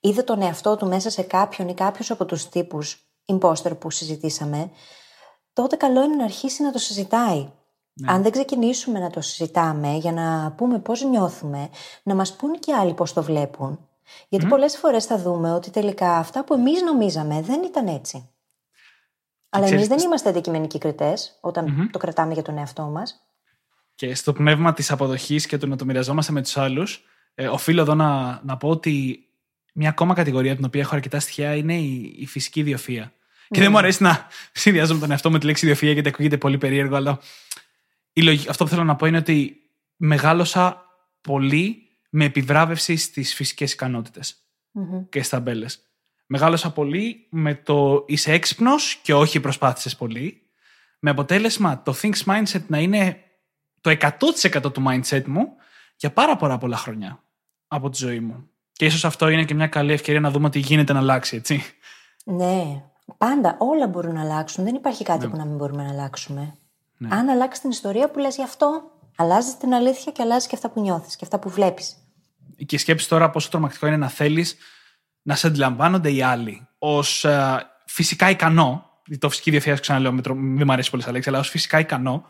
είδε 0.00 0.22
τον 0.22 0.42
εαυτό 0.42 0.76
του 0.76 0.86
μέσα 0.86 1.10
σε 1.10 1.22
κάποιον 1.22 1.68
ή 1.68 1.74
κάποιου 1.74 2.04
από 2.08 2.24
τους 2.24 2.48
τύπους 2.48 3.05
imposter 3.26 3.78
που 3.78 3.90
συζητήσαμε, 3.90 4.70
τότε 5.52 5.76
καλό 5.76 6.04
είναι 6.04 6.14
να 6.14 6.24
αρχίσει 6.24 6.62
να 6.62 6.72
το 6.72 6.78
συζητάει. 6.78 7.50
Αν 8.06 8.22
δεν 8.22 8.32
ξεκινήσουμε 8.32 8.98
να 8.98 9.10
το 9.10 9.20
συζητάμε 9.20 9.96
για 9.96 10.12
να 10.12 10.52
πούμε 10.56 10.78
πώς 10.78 11.04
νιώθουμε, 11.04 11.68
να 12.02 12.14
μας 12.14 12.36
πούν 12.36 12.58
και 12.58 12.74
άλλοι 12.74 12.94
πώς 12.94 13.12
το 13.12 13.22
βλέπουν. 13.22 13.88
Γιατί 14.28 14.46
πολλές 14.46 14.76
φορές 14.76 15.04
θα 15.04 15.18
δούμε 15.18 15.52
ότι 15.52 15.70
τελικά 15.70 16.16
αυτά 16.16 16.44
που 16.44 16.54
εμείς 16.54 16.82
νομίζαμε 16.82 17.42
δεν 17.42 17.62
ήταν 17.62 17.86
έτσι. 17.86 18.30
Αλλά 19.48 19.64
ξέρεις, 19.64 19.86
εμείς 19.86 19.96
δεν 19.96 20.06
είμαστε 20.06 20.28
αντικειμενικοί 20.28 20.78
κριτές 20.78 21.38
όταν 21.40 21.88
το 21.92 21.98
κρατάμε 21.98 22.32
για 22.32 22.42
τον 22.42 22.58
εαυτό 22.58 22.82
μας. 22.82 23.26
Και 23.94 24.14
στο 24.14 24.32
πνεύμα 24.32 24.72
της 24.72 24.90
αποδοχής 24.90 25.46
και 25.46 25.58
του 25.58 25.68
να 25.68 25.76
το 25.76 25.84
μοιραζόμαστε 25.84 26.32
με 26.32 26.42
τους 26.42 26.56
άλλους, 26.56 27.04
ε, 27.34 27.48
οφείλω 27.48 27.80
εδώ 27.80 27.94
να, 27.94 28.40
να 28.44 28.56
πω 28.56 28.68
ότι 28.68 29.24
μια 29.78 29.88
ακόμα 29.88 30.14
κατηγορία 30.14 30.56
την 30.56 30.64
οποία 30.64 30.80
έχω 30.80 30.94
αρκετά 30.94 31.20
στοιχεία 31.20 31.54
είναι 31.54 31.74
η, 31.76 32.14
η 32.18 32.26
φυσική 32.26 32.60
ιδιοφία. 32.60 33.12
Και 33.48 33.60
δεν 33.60 33.70
μου 33.70 33.78
αρέσει 33.78 34.02
να 34.02 34.26
συνδυάζομαι 34.52 35.00
τον 35.00 35.10
εαυτό 35.10 35.30
με 35.30 35.38
τη 35.38 35.46
λέξη 35.46 35.64
ιδιοφία 35.64 35.92
γιατί 35.92 36.08
ακούγεται 36.08 36.38
πολύ 36.38 36.58
περίεργο, 36.58 36.96
αλλά 36.96 37.18
η 38.12 38.22
λογική- 38.22 38.48
αυτό 38.48 38.64
που 38.64 38.70
θέλω 38.70 38.84
να 38.84 38.96
πω 38.96 39.06
είναι 39.06 39.16
ότι 39.16 39.56
μεγάλωσα 39.96 40.84
πολύ 41.20 41.82
με 42.10 42.24
επιβράβευση 42.24 42.96
στις 42.96 43.34
φυσικές 43.34 43.72
ικανότητες 43.72 44.36
και 45.08 45.22
στα 45.22 45.40
μπέλε. 45.40 45.66
Μεγάλωσα 46.26 46.72
πολύ 46.72 47.26
με 47.30 47.54
το 47.54 48.04
είσαι 48.06 48.32
έξυπνος 48.32 48.98
και 49.02 49.14
όχι 49.14 49.40
προσπάθησες 49.40 49.96
πολύ. 49.96 50.42
Με 50.98 51.10
αποτέλεσμα 51.10 51.82
το 51.82 51.94
Things 52.02 52.24
Mindset 52.24 52.62
να 52.66 52.78
είναι 52.78 53.20
το 53.80 53.90
100% 53.90 54.72
του 54.72 54.84
mindset 54.88 55.24
μου 55.24 55.48
για 55.96 56.12
πάρα 56.12 56.36
πάρα 56.36 56.58
πολλά 56.58 56.76
χρόνια 56.76 57.22
από 57.68 57.90
τη 57.90 57.96
ζωή 57.96 58.20
μου. 58.20 58.50
Και 58.76 58.84
ίσως 58.84 59.04
αυτό 59.04 59.28
είναι 59.28 59.44
και 59.44 59.54
μια 59.54 59.66
καλή 59.66 59.92
ευκαιρία 59.92 60.20
να 60.20 60.30
δούμε 60.30 60.50
τι 60.50 60.58
γίνεται 60.58 60.92
να 60.92 60.98
αλλάξει, 60.98 61.36
έτσι. 61.36 61.62
Ναι, 62.24 62.82
πάντα 63.18 63.56
όλα 63.58 63.86
μπορούν 63.86 64.14
να 64.14 64.20
αλλάξουν. 64.20 64.64
Δεν 64.64 64.74
υπάρχει 64.74 65.04
κάτι 65.04 65.28
που 65.28 65.36
να 65.36 65.44
μην 65.44 65.56
μπορούμε 65.56 65.82
να 65.82 65.88
αλλάξουμε. 65.90 66.54
Αν 67.08 67.28
αλλάξει 67.28 67.60
την 67.60 67.70
ιστορία 67.70 68.10
που 68.10 68.18
λες 68.18 68.36
γι' 68.36 68.42
αυτό, 68.42 68.82
αλλάζεις 69.16 69.56
την 69.56 69.74
αλήθεια 69.74 70.12
και 70.12 70.22
αλλάζεις 70.22 70.46
και 70.48 70.54
αυτά 70.56 70.70
που 70.70 70.80
νιώθεις 70.80 71.16
και 71.16 71.24
αυτά 71.24 71.38
που 71.38 71.48
βλέπεις. 71.48 71.96
Και 72.66 72.78
σκέψεις 72.78 73.08
τώρα 73.08 73.30
πόσο 73.30 73.48
τρομακτικό 73.48 73.86
είναι 73.86 73.96
να 73.96 74.08
θέλεις 74.08 74.56
να 75.22 75.34
σε 75.34 75.46
αντιλαμβάνονται 75.46 76.10
οι 76.10 76.22
άλλοι 76.22 76.66
ως 76.78 77.26
φυσικά 77.86 78.30
ικανό. 78.30 78.90
Το 79.18 79.28
φυσική 79.28 79.50
διαφύγαση, 79.50 79.80
ξαναλέω, 79.80 80.12
με 80.12 80.22
τρο- 80.22 80.36
δεν 80.36 80.62
μου 80.66 80.72
αρέσει 80.72 80.90
πολύ 80.90 81.02
σαν 81.02 81.12
λέξη, 81.12 81.28
αλλά 81.28 81.38
ως 81.38 81.48
φυσικά 81.48 81.78
ικανό. 81.78 82.24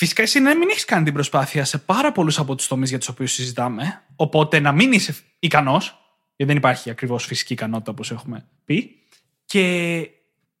Φυσικά 0.00 0.22
εσύ 0.22 0.40
να 0.40 0.56
μην 0.56 0.68
έχεις 0.68 0.84
κάνει 0.84 1.04
την 1.04 1.12
προσπάθεια 1.12 1.64
σε 1.64 1.78
πάρα 1.78 2.12
πολλούς 2.12 2.38
από 2.38 2.54
τους 2.54 2.66
τομείς 2.66 2.88
για 2.88 2.98
τους 2.98 3.08
οποίους 3.08 3.32
συζητάμε. 3.32 4.02
Οπότε 4.16 4.60
να 4.60 4.72
μην 4.72 4.92
είσαι 4.92 5.14
ικανός, 5.38 5.84
γιατί 6.36 6.52
δεν 6.52 6.56
υπάρχει 6.56 6.90
ακριβώς 6.90 7.24
φυσική 7.24 7.52
ικανότητα 7.52 7.90
όπως 7.90 8.10
έχουμε 8.10 8.46
πει. 8.64 8.96
Και 9.44 10.08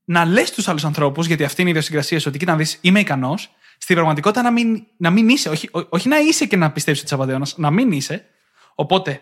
να 0.04 0.24
λες 0.24 0.48
στου 0.48 0.70
άλλους 0.70 0.84
ανθρώπους, 0.84 1.26
γιατί 1.26 1.44
αυτή 1.44 1.60
είναι 1.60 1.70
η 1.70 1.72
ιδιοσυγκρασία 1.72 2.20
σου, 2.20 2.24
ότι 2.28 2.38
κοίτα 2.38 2.52
να 2.52 2.58
δεις, 2.58 2.78
είμαι 2.80 3.00
ικανός. 3.00 3.50
Στην 3.78 3.94
πραγματικότητα 3.94 4.42
να 4.42 4.50
μην, 4.50 4.86
να 4.96 5.10
μην 5.10 5.28
είσαι, 5.28 5.48
όχι, 5.48 5.68
ό- 5.72 5.86
όχι 5.88 6.08
να 6.08 6.18
είσαι 6.18 6.46
και 6.46 6.56
να 6.56 6.72
πιστεύει 6.72 6.96
ότι 6.96 7.06
είσαι 7.06 7.14
απαταιώνας, 7.14 7.58
να 7.58 7.70
μην 7.70 7.92
είσαι. 7.92 8.24
Οπότε 8.74 9.20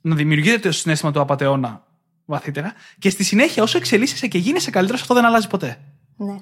να 0.00 0.14
δημιουργείται 0.14 0.58
το 0.58 0.72
συνέστημα 0.72 1.12
του 1.12 1.20
απαταιώνα 1.20 1.86
βαθύτερα 2.24 2.74
και 2.98 3.10
στη 3.10 3.24
συνέχεια 3.24 3.62
όσο 3.62 3.78
εξελίσσεσαι 3.78 4.26
και 4.26 4.38
γίνεσαι 4.38 4.70
καλύτερος, 4.70 5.00
αυτό 5.00 5.14
δεν 5.14 5.24
αλλάζει 5.24 5.48
ποτέ. 5.48 5.78
Ναι. 6.16 6.36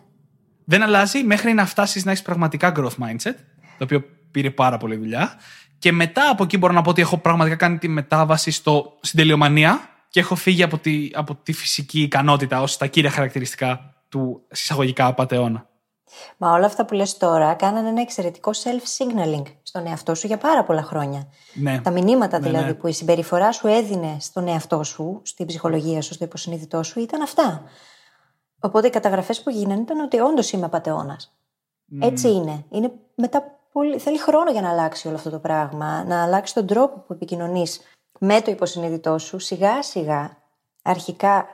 Δεν 0.64 0.82
αλλάζει 0.82 1.22
μέχρι 1.22 1.52
να 1.52 1.66
φτάσεις 1.66 2.04
να 2.04 2.10
έχεις 2.10 2.22
πραγματικά 2.22 2.72
growth 2.76 3.04
mindset, 3.04 3.34
το 3.78 3.84
οποίο 3.84 4.04
πήρε 4.30 4.50
πάρα 4.50 4.76
πολύ 4.76 4.96
δουλειά. 4.96 5.38
Και 5.78 5.92
μετά 5.92 6.28
από 6.30 6.42
εκεί 6.42 6.58
μπορώ 6.58 6.72
να 6.72 6.82
πω 6.82 6.90
ότι 6.90 7.00
έχω 7.00 7.18
πραγματικά 7.18 7.56
κάνει 7.56 7.78
τη 7.78 7.88
μετάβαση 7.88 8.50
στο, 8.50 8.96
στην 9.00 9.18
τελειομανία 9.18 9.88
και 10.08 10.20
έχω 10.20 10.34
φύγει 10.34 10.62
από 10.62 10.78
τη, 10.78 11.10
από 11.14 11.34
τη 11.34 11.52
φυσική 11.52 12.00
ικανότητα 12.00 12.60
ως 12.60 12.76
τα 12.76 12.86
κύρια 12.86 13.10
χαρακτηριστικά 13.10 13.94
του 14.08 14.42
συσσαγωγικά 14.50 15.06
απαταιώνα. 15.06 15.68
Μα 16.36 16.52
όλα 16.52 16.66
αυτά 16.66 16.84
που 16.84 16.94
λες 16.94 17.16
τώρα 17.16 17.54
κάνανε 17.54 17.88
ένα 17.88 18.00
εξαιρετικό 18.00 18.50
self-signaling 18.50 19.42
στον 19.62 19.86
εαυτό 19.86 20.14
σου 20.14 20.26
για 20.26 20.38
πάρα 20.38 20.64
πολλά 20.64 20.82
χρόνια. 20.82 21.26
Ναι. 21.54 21.80
Τα 21.80 21.90
μηνύματα 21.90 22.38
Ναι, 22.38 22.46
δηλαδή 22.46 22.66
ναι. 22.66 22.74
που 22.74 22.86
η 22.86 22.92
συμπεριφορά 22.92 23.52
σου 23.52 23.66
έδινε 23.66 24.16
στον 24.20 24.48
εαυτό 24.48 24.82
σου, 24.82 25.20
στην 25.24 25.46
ψυχολογία 25.46 26.02
σου, 26.02 26.14
στο 26.14 26.24
υποσυνείδητό 26.24 26.82
σου, 26.82 27.00
ήταν 27.00 27.22
αυτά. 27.22 27.62
Οπότε 28.64 28.86
οι 28.86 28.90
καταγραφές 28.90 29.42
που 29.42 29.50
γίνανε 29.50 29.80
ήταν 29.80 30.00
ότι 30.00 30.18
όντως 30.18 30.52
είμαι 30.52 30.64
απαταιώνας. 30.64 31.36
Έτσι 32.00 32.30
είναι. 32.30 32.64
είναι 32.70 32.92
μετά 33.14 33.58
πολύ... 33.72 33.98
Θέλει 33.98 34.18
χρόνο 34.18 34.50
για 34.50 34.60
να 34.60 34.70
αλλάξει 34.70 35.08
όλο 35.08 35.16
αυτό 35.16 35.30
το 35.30 35.38
πράγμα, 35.38 36.04
να 36.04 36.22
αλλάξει 36.22 36.54
τον 36.54 36.66
τρόπο 36.66 36.98
που 36.98 37.12
επικοινωνείς 37.12 37.80
με 38.18 38.40
το 38.40 38.50
υποσυνείδητό 38.50 39.18
σου, 39.18 39.38
σιγά 39.38 39.82
σιγά, 39.82 40.36
αρχικά 40.82 41.46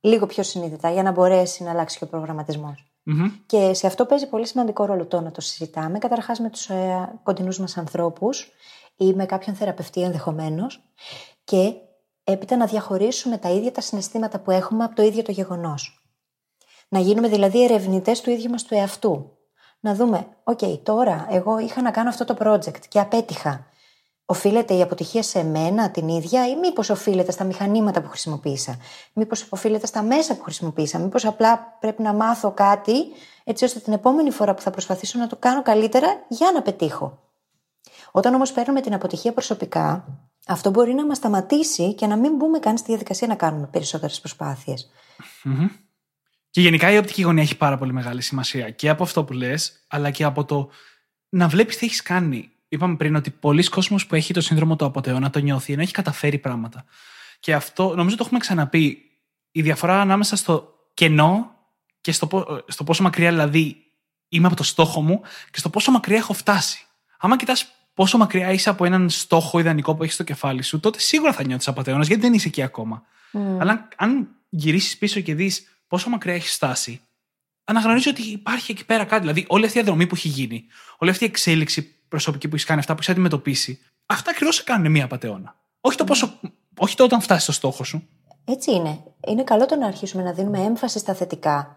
λίγο 0.00 0.26
πιο 0.26 0.42
συνείδητα, 0.42 0.90
για 0.90 1.02
να 1.02 1.10
μπορέσει 1.10 1.62
να 1.62 1.70
αλλάξει 1.70 1.98
και 1.98 2.04
ο 2.04 2.06
προγραμματισμός. 2.06 2.90
Μμμ. 3.02 3.30
Και 3.46 3.74
σε 3.74 3.86
αυτό 3.86 4.06
παίζει 4.06 4.28
πολύ 4.28 4.46
σημαντικό 4.46 4.84
ρόλο 4.84 5.06
το 5.06 5.20
να 5.20 5.30
το 5.30 5.40
συζητάμε, 5.40 5.98
καταρχάς 5.98 6.38
με 6.38 6.50
τους 6.50 6.68
ε, 6.68 7.18
κοντινούς 7.22 7.58
μας 7.58 7.76
ανθρώπους 7.76 8.50
ή 8.96 9.14
με 9.14 9.26
κάποιον 9.26 9.56
θεραπευτή 9.56 10.02
ενδεχομένως, 10.02 10.82
και 11.44 11.72
έπειτα 12.24 12.56
να 12.56 12.66
διαχωρίσουμε 12.66 13.38
τα 13.38 13.50
ίδια 13.50 13.72
τα 13.72 13.80
συναισθήματα 13.80 14.38
που 14.38 14.50
έχουμε 14.50 14.84
από 14.84 14.94
το 14.94 15.02
ίδιο 15.02 15.22
το 15.22 15.32
γεγονός. 15.32 16.00
Να 16.88 16.98
γίνουμε 16.98 17.28
δηλαδή 17.28 17.64
ερευνητές 17.64 18.20
του 18.20 18.30
ίδιου 18.30 18.50
μας 18.50 18.62
του 18.62 18.74
εαυτού. 18.74 19.30
Να 19.80 19.94
δούμε, 19.94 20.26
OK, 20.44 20.78
τώρα 20.82 21.26
εγώ 21.30 21.58
είχα 21.58 21.82
να 21.82 21.90
κάνω 21.90 22.08
αυτό 22.08 22.24
το 22.24 22.36
project 22.40 22.86
και 22.88 23.00
απέτυχα. 23.00 23.66
Οφείλεται 24.28 24.74
η 24.74 24.82
αποτυχία 24.82 25.22
σε 25.22 25.44
μένα 25.44 25.90
την 25.90 26.08
ίδια 26.08 26.48
ή 26.48 26.56
μήπως 26.56 26.90
οφείλεται 26.90 27.30
στα 27.30 27.44
μηχανήματα 27.44 28.02
που 28.02 28.08
χρησιμοποίησα; 28.08 28.76
Μήπως 29.12 29.46
οφείλεται 29.50 29.86
στα 29.86 30.02
μέσα 30.02 30.36
που 30.36 30.42
χρησιμοποίησα; 30.42 30.98
Μήπως 30.98 31.24
απλά 31.24 31.76
πρέπει 31.80 32.02
να 32.02 32.12
μάθω 32.12 32.50
κάτι 32.50 32.94
έτσι 33.44 33.64
ώστε 33.64 33.78
την 33.80 33.92
επόμενη 33.92 34.30
φορά 34.30 34.54
που 34.54 34.60
θα 34.60 34.70
προσπαθήσω 34.70 35.18
να 35.18 35.26
το 35.26 35.36
κάνω 35.36 35.62
καλύτερα 35.62 36.24
για 36.28 36.50
να 36.54 36.62
πετύχω. 36.62 37.18
Όταν 38.10 38.34
όμως 38.34 38.52
παίρνουμε 38.52 38.80
την 38.80 38.94
αποτυχία 38.94 39.32
προσωπικά, 39.32 40.04
αυτό 40.46 40.70
μπορεί 40.70 40.94
να 40.94 41.06
μας 41.06 41.16
σταματήσει 41.16 41.94
και 41.94 42.06
να 42.06 42.16
μην 42.16 42.36
μπούμε 42.36 42.58
καν 42.58 42.76
στη 42.78 42.86
διαδικασία 42.88 43.26
να 43.26 43.34
κάνουμε 43.34 43.66
περισσότερες 43.66 44.20
προσπάθειες. 44.20 44.90
Και 46.56 46.62
γενικά 46.62 46.90
η 46.90 46.98
οπτική 46.98 47.22
γωνία 47.22 47.42
έχει 47.42 47.56
πάρα 47.56 47.76
πολύ 47.78 47.92
μεγάλη 47.92 48.22
σημασία 48.22 48.70
και 48.70 48.88
από 48.88 49.02
αυτό 49.02 49.24
που 49.24 49.32
λες, 49.32 49.84
αλλά 49.88 50.10
και 50.10 50.24
από 50.24 50.44
το 50.44 50.68
να 51.28 51.48
βλέπεις 51.48 51.76
τι 51.76 51.86
έχεις 51.86 52.02
κάνει. 52.02 52.50
Είπαμε 52.68 52.96
πριν 52.96 53.14
ότι 53.16 53.30
πολλοί 53.30 53.64
κόσμος 53.68 54.06
που 54.06 54.14
έχει 54.14 54.32
το 54.32 54.40
σύνδρομο 54.40 54.76
του 54.76 54.84
αποτεώνα 54.84 55.30
το 55.30 55.38
νιώθει 55.38 55.72
ενώ 55.72 55.82
έχει 55.82 55.92
καταφέρει 55.92 56.38
πράγματα. 56.38 56.84
Και 57.40 57.54
αυτό 57.54 57.94
νομίζω 57.94 58.16
το 58.16 58.22
έχουμε 58.24 58.40
ξαναπεί. 58.40 59.02
η 59.50 59.62
διαφορά 59.62 60.00
ανάμεσα 60.00 60.36
στο 60.36 60.74
κενό 60.94 61.50
και 62.00 62.12
στο, 62.12 62.26
πο- 62.26 62.64
στο 62.68 62.84
πόσο 62.84 63.02
μακριά 63.02 63.30
δηλαδή 63.30 63.76
είμαι 64.28 64.46
από 64.46 64.56
το 64.56 64.62
στόχο 64.62 65.00
μου 65.00 65.20
και 65.50 65.58
στο 65.58 65.70
πόσο 65.70 65.90
μακριά 65.90 66.16
έχω 66.16 66.32
φτάσει. 66.32 66.86
Άμα 67.18 67.36
κοιτάς 67.36 67.66
πόσο 67.94 68.18
μακριά 68.18 68.52
είσαι 68.52 68.70
από 68.70 68.84
έναν 68.84 69.10
στόχο 69.10 69.58
ιδανικό 69.58 69.94
που 69.94 70.02
έχεις 70.02 70.14
στο 70.14 70.22
κεφάλι 70.24 70.62
σου, 70.62 70.80
τότε 70.80 70.98
σίγουρα 71.00 71.32
θα 71.32 71.44
νιώθεις 71.44 71.68
απαταιώνα 71.68 72.04
γιατί 72.04 72.20
δεν 72.22 72.32
είσαι 72.32 72.48
εκεί 72.48 72.62
ακόμα. 72.62 73.02
Αλλά 73.60 73.70
αν- 73.72 73.88
αν 73.96 74.28
γυρίσεις 74.48 74.98
πίσω 74.98 75.20
και 75.20 75.34
δεις 75.34 75.70
πόσο 75.86 76.08
μακριά 76.08 76.34
έχει 76.34 76.48
φτάσει, 76.48 77.00
αναγνωρίζει 77.64 78.08
ότι 78.08 78.22
υπάρχει 78.22 78.72
εκεί 78.72 78.84
πέρα 78.84 79.04
κάτι. 79.04 79.20
Δηλαδή, 79.20 79.44
όλη 79.48 79.64
αυτή 79.64 79.78
η 79.78 79.80
διαδρομή 79.82 80.06
που 80.06 80.14
έχει 80.14 80.28
γίνει, 80.28 80.64
όλη 80.98 81.10
αυτή 81.10 81.24
η 81.24 81.26
εξέλιξη 81.26 81.82
προσωπική 82.08 82.48
που 82.48 82.54
έχει 82.54 82.64
κάνει, 82.64 82.80
αυτά 82.80 82.94
που 82.94 83.00
έχει 83.02 83.10
αντιμετωπίσει, 83.10 83.78
αυτά 84.06 84.30
ακριβώς 84.30 84.54
σε 84.54 84.62
κάνουν 84.62 84.90
μία 84.90 85.04
απαταιώνα. 85.04 85.54
Όχι 85.80 85.96
το 85.96 86.04
πόσο. 86.04 86.38
Όχι 86.78 86.96
το 86.96 87.04
όταν 87.04 87.20
φτάσει 87.20 87.42
στο 87.42 87.52
στόχο 87.52 87.84
σου. 87.84 88.08
Έτσι 88.44 88.72
είναι. 88.72 89.02
Είναι 89.26 89.44
καλό 89.44 89.66
το 89.66 89.76
να 89.76 89.86
αρχίσουμε 89.86 90.22
να 90.22 90.32
δίνουμε 90.32 90.58
έμφαση 90.58 90.98
στα 90.98 91.14
θετικά, 91.14 91.76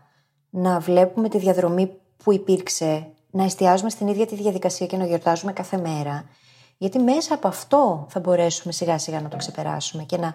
να 0.50 0.80
βλέπουμε 0.80 1.30
τη 1.30 1.38
διαδρομή 1.38 1.92
που 2.24 2.34
υπήρξε, 2.34 3.08
να 3.32 3.44
εστιάζουμε 3.44 3.90
στην 3.90 4.08
ίδια 4.08 4.26
τη 4.26 4.36
διαδικασία 4.36 4.88
και 4.88 4.98
να 4.98 5.06
γιορτάζουμε 5.06 5.54
κάθε 5.54 5.78
μέρα. 5.78 6.30
Γιατί 6.78 7.00
μέσα 7.00 7.34
από 7.34 7.48
αυτό 7.48 8.08
θα 8.10 8.20
μπορέσουμε 8.20 8.74
σιγά 8.74 8.98
σιγά 8.98 9.22
να 9.22 9.30
το 9.30 9.38
ξεπεράσουμε 9.38 10.04
και 10.04 10.18
να 10.18 10.34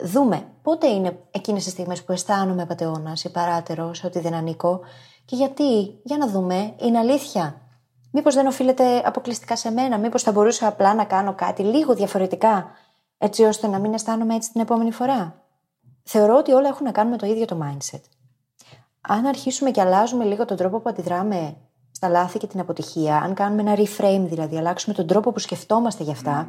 δούμε 0.00 0.46
πότε 0.62 0.86
είναι 0.86 1.18
εκείνες 1.30 1.64
τις 1.64 1.72
στιγμές 1.72 2.04
που 2.04 2.12
αισθάνομαι 2.12 2.62
απατεώνας 2.62 3.24
ή 3.24 3.30
παράτερος, 3.30 4.04
ότι 4.04 4.20
δεν 4.20 4.34
ανήκω 4.34 4.80
και 5.24 5.36
γιατί, 5.36 6.00
για 6.02 6.16
να 6.16 6.28
δούμε, 6.28 6.74
είναι 6.76 6.98
αλήθεια. 6.98 7.60
Μήπως 8.10 8.34
δεν 8.34 8.46
οφείλεται 8.46 9.02
αποκλειστικά 9.04 9.56
σε 9.56 9.70
μένα, 9.70 9.98
μήπως 9.98 10.22
θα 10.22 10.32
μπορούσα 10.32 10.66
απλά 10.66 10.94
να 10.94 11.04
κάνω 11.04 11.34
κάτι 11.34 11.62
λίγο 11.62 11.94
διαφορετικά, 11.94 12.70
έτσι 13.18 13.42
ώστε 13.42 13.66
να 13.66 13.78
μην 13.78 13.94
αισθάνομαι 13.94 14.34
έτσι 14.34 14.52
την 14.52 14.60
επόμενη 14.60 14.92
φορά. 14.92 15.44
Θεωρώ 16.02 16.36
ότι 16.36 16.52
όλα 16.52 16.68
έχουν 16.68 16.84
να 16.86 16.92
κάνουν 16.92 17.10
με 17.10 17.18
το 17.18 17.26
ίδιο 17.26 17.44
το 17.44 17.58
mindset. 17.62 18.00
Αν 19.00 19.26
αρχίσουμε 19.26 19.70
και 19.70 19.80
αλλάζουμε 19.80 20.24
λίγο 20.24 20.44
τον 20.44 20.56
τρόπο 20.56 20.80
που 20.80 20.88
αντιδράμε 20.88 21.56
στα 21.90 22.08
λάθη 22.08 22.38
και 22.38 22.46
την 22.46 22.60
αποτυχία, 22.60 23.16
αν 23.16 23.34
κάνουμε 23.34 23.62
ένα 23.62 23.74
reframe 23.76 24.24
δηλαδή, 24.28 24.56
αλλάξουμε 24.58 24.94
τον 24.94 25.06
τρόπο 25.06 25.32
που 25.32 25.38
σκεφτόμαστε 25.38 26.04
γι' 26.04 26.10
αυτά, 26.10 26.48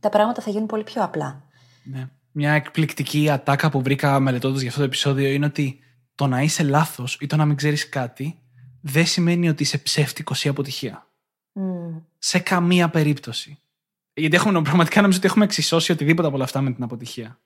τα 0.00 0.08
πράγματα 0.08 0.42
θα 0.42 0.50
γίνουν 0.50 0.66
πολύ 0.66 0.84
πιο 0.84 1.02
απλά. 1.02 1.42
Ναι. 1.84 2.08
Μια 2.32 2.52
εκπληκτική 2.52 3.30
ατάκα 3.30 3.70
που 3.70 3.82
βρήκα 3.82 4.20
μελετώντας 4.20 4.60
για 4.60 4.68
αυτό 4.68 4.80
το 4.80 4.86
επεισόδιο 4.86 5.28
είναι 5.28 5.46
ότι 5.46 5.78
το 6.14 6.26
να 6.26 6.42
είσαι 6.42 6.62
λάθος 6.62 7.18
ή 7.20 7.26
το 7.26 7.36
να 7.36 7.44
μην 7.44 7.56
ξέρεις 7.56 7.88
κάτι 7.88 8.38
δεν 8.80 9.06
σημαίνει 9.06 9.48
ότι 9.48 9.62
είσαι 9.62 9.78
ψεύτικος 9.78 10.44
ή 10.44 10.48
αποτυχία. 10.48 11.06
Μμμ. 11.52 11.96
Σε 12.18 12.38
καμία 12.38 12.88
περίπτωση. 12.88 13.58
Γιατί 14.12 14.36
έχουμε, 14.36 14.62
πραγματικά 14.62 15.00
νομίζω 15.00 15.18
ότι 15.18 15.26
έχουμε 15.26 15.44
εξισώσει 15.44 15.92
οτιδήποτε 15.92 16.26
από 16.26 16.36
όλα 16.36 16.44
αυτά 16.44 16.60
με 16.60 16.72
την 16.72 16.82
αποτυχία. 16.82 17.38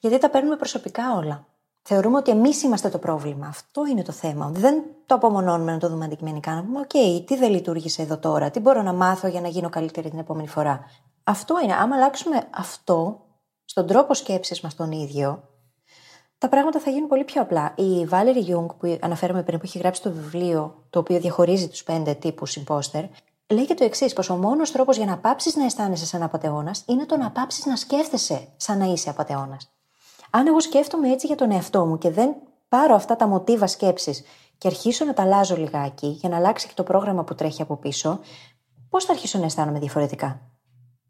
Γιατί 0.00 0.18
τα 0.18 0.30
παίρνουμε 0.30 0.56
προσωπικά 0.56 1.16
όλα. 1.16 1.46
Θεωρούμε 1.82 2.16
ότι 2.16 2.30
εμείς 2.30 2.62
είμαστε 2.62 2.88
το 2.88 2.98
πρόβλημα. 2.98 3.46
Αυτό 3.46 3.86
είναι 3.86 4.02
το 4.02 4.12
θέμα. 4.12 4.50
Δεν 4.50 4.82
το 5.06 5.14
απομονώνουμε 5.14 5.72
να 5.72 5.78
το 5.78 5.88
δούμε 5.88 6.04
αντικειμενικά. 6.04 6.54
Να 6.54 6.62
πούμε, 6.62 6.80
OK, 6.80 7.24
τι 7.26 7.36
δεν 7.36 7.50
λειτουργήσε 7.50 8.02
εδώ 8.02 8.18
τώρα, 8.18 8.50
τι 8.50 8.60
μπορώ 8.60 8.82
να 8.82 8.92
μάθω 8.92 9.28
για 9.28 9.40
να 9.40 9.48
γίνω 9.48 9.68
καλύτερη 9.68 10.10
την 10.10 10.18
επόμενη 10.18 10.48
φορά; 10.48 10.84
Αυτό 11.24 11.54
είναι. 11.62 11.74
Άμα 11.74 11.96
αλλάξουμε 11.96 12.48
αυτό 12.50 13.23
στον 13.64 13.86
τρόπο 13.86 14.14
σκέψης 14.14 14.60
μας 14.60 14.74
τον 14.74 14.92
ίδιο, 14.92 15.48
τα 16.38 16.50
πράγματα 16.50 16.80
θα 16.80 16.90
γίνουν 16.90 17.08
πολύ 17.08 17.24
πιο 17.24 17.42
απλά. 17.42 17.74
Η 17.76 18.08
Valerie 18.10 18.54
Young, 18.54 18.66
που 18.78 18.98
αναφέραμε 19.00 19.42
πριν, 19.42 19.58
που 19.58 19.64
έχει 19.66 19.78
γράψει 19.78 20.02
το 20.02 20.10
βιβλίο 20.10 20.84
το 20.90 20.98
οποίο 20.98 21.20
διαχωρίζει 21.20 21.68
τους 21.68 21.82
πέντε 21.82 22.14
τύπους 22.14 22.58
imposter, 22.58 23.08
λέει 23.46 23.66
και 23.66 23.74
το 23.74 23.84
εξής: 23.84 24.12
Πως 24.12 24.30
ο 24.30 24.36
μόνος 24.36 24.70
τρόπος 24.72 24.96
για 24.96 25.06
να 25.06 25.18
πάψεις 25.18 25.56
να 25.56 25.64
αισθάνεσαι 25.64 26.06
σαν 26.06 26.22
απαταιώνα 26.22 26.74
είναι 26.86 27.06
το 27.06 27.16
να 27.16 27.30
πάψεις 27.30 27.66
να 27.66 27.76
σκέφτεσαι 27.76 28.48
σαν 28.56 28.78
να 28.78 28.84
είσαι 28.84 29.10
απαταιώνα. 29.10 29.60
Αν 30.30 30.46
εγώ 30.46 30.60
σκέφτομαι 30.60 31.10
έτσι 31.10 31.26
για 31.26 31.36
τον 31.36 31.50
εαυτό 31.50 31.86
μου 31.86 31.98
και 31.98 32.10
δεν 32.10 32.34
πάρω 32.68 32.94
αυτά 32.94 33.16
τα 33.16 33.26
μοτίβα 33.26 33.66
σκέψης 33.66 34.22
και 34.58 34.68
αρχίσω 34.68 35.04
να 35.04 35.14
τα 35.14 35.22
αλλάζω 35.22 35.56
λιγάκι 35.56 36.06
για 36.06 36.28
να 36.28 36.36
αλλάξει 36.36 36.66
και 36.66 36.74
το 36.76 36.82
πρόγραμμα 36.82 37.24
που 37.24 37.34
τρέχει 37.34 37.62
από 37.62 37.76
πίσω, 37.76 38.20
πώς 38.88 39.04
θα 39.04 39.12
αρχίσω 39.12 39.38
να 39.38 39.44
αισθάνομαι 39.44 39.78
διαφορετικά; 39.78 40.40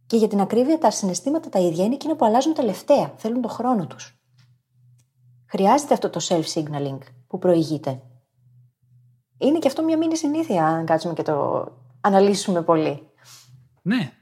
Και 0.07 0.17
για 0.17 0.29
την 0.29 0.41
ακρίβεια, 0.41 0.79
τα 0.79 0.91
συναισθήματα 0.91 1.49
τα 1.49 1.59
ίδια 1.59 1.85
είναι 1.85 1.95
εκείνα 1.95 2.17
που 2.17 2.25
αλλάζουν 2.25 2.55
τελευταία, 2.55 3.15
θέλουν 3.17 3.41
τον 3.41 3.51
χρόνο 3.51 3.87
τους. 3.87 4.19
Χρειάζεται 5.47 5.95
αυτό 5.95 6.11
το 6.11 6.21
self-signaling 6.29 6.99
που 7.27 7.39
προηγείται. 7.39 8.03
Είναι 9.39 9.59
και 9.59 9.69
αυτό 9.69 9.83
μια 9.83 9.97
μήνυ 9.97 10.17
συνήθεια, 10.17 10.67
αν 10.67 10.87
κάτσουμε 10.87 11.15
και 11.15 11.23
το 11.23 11.67
αναλύσουμε 12.01 12.63
πολύ. 12.63 13.03
Ναι. 13.83 14.13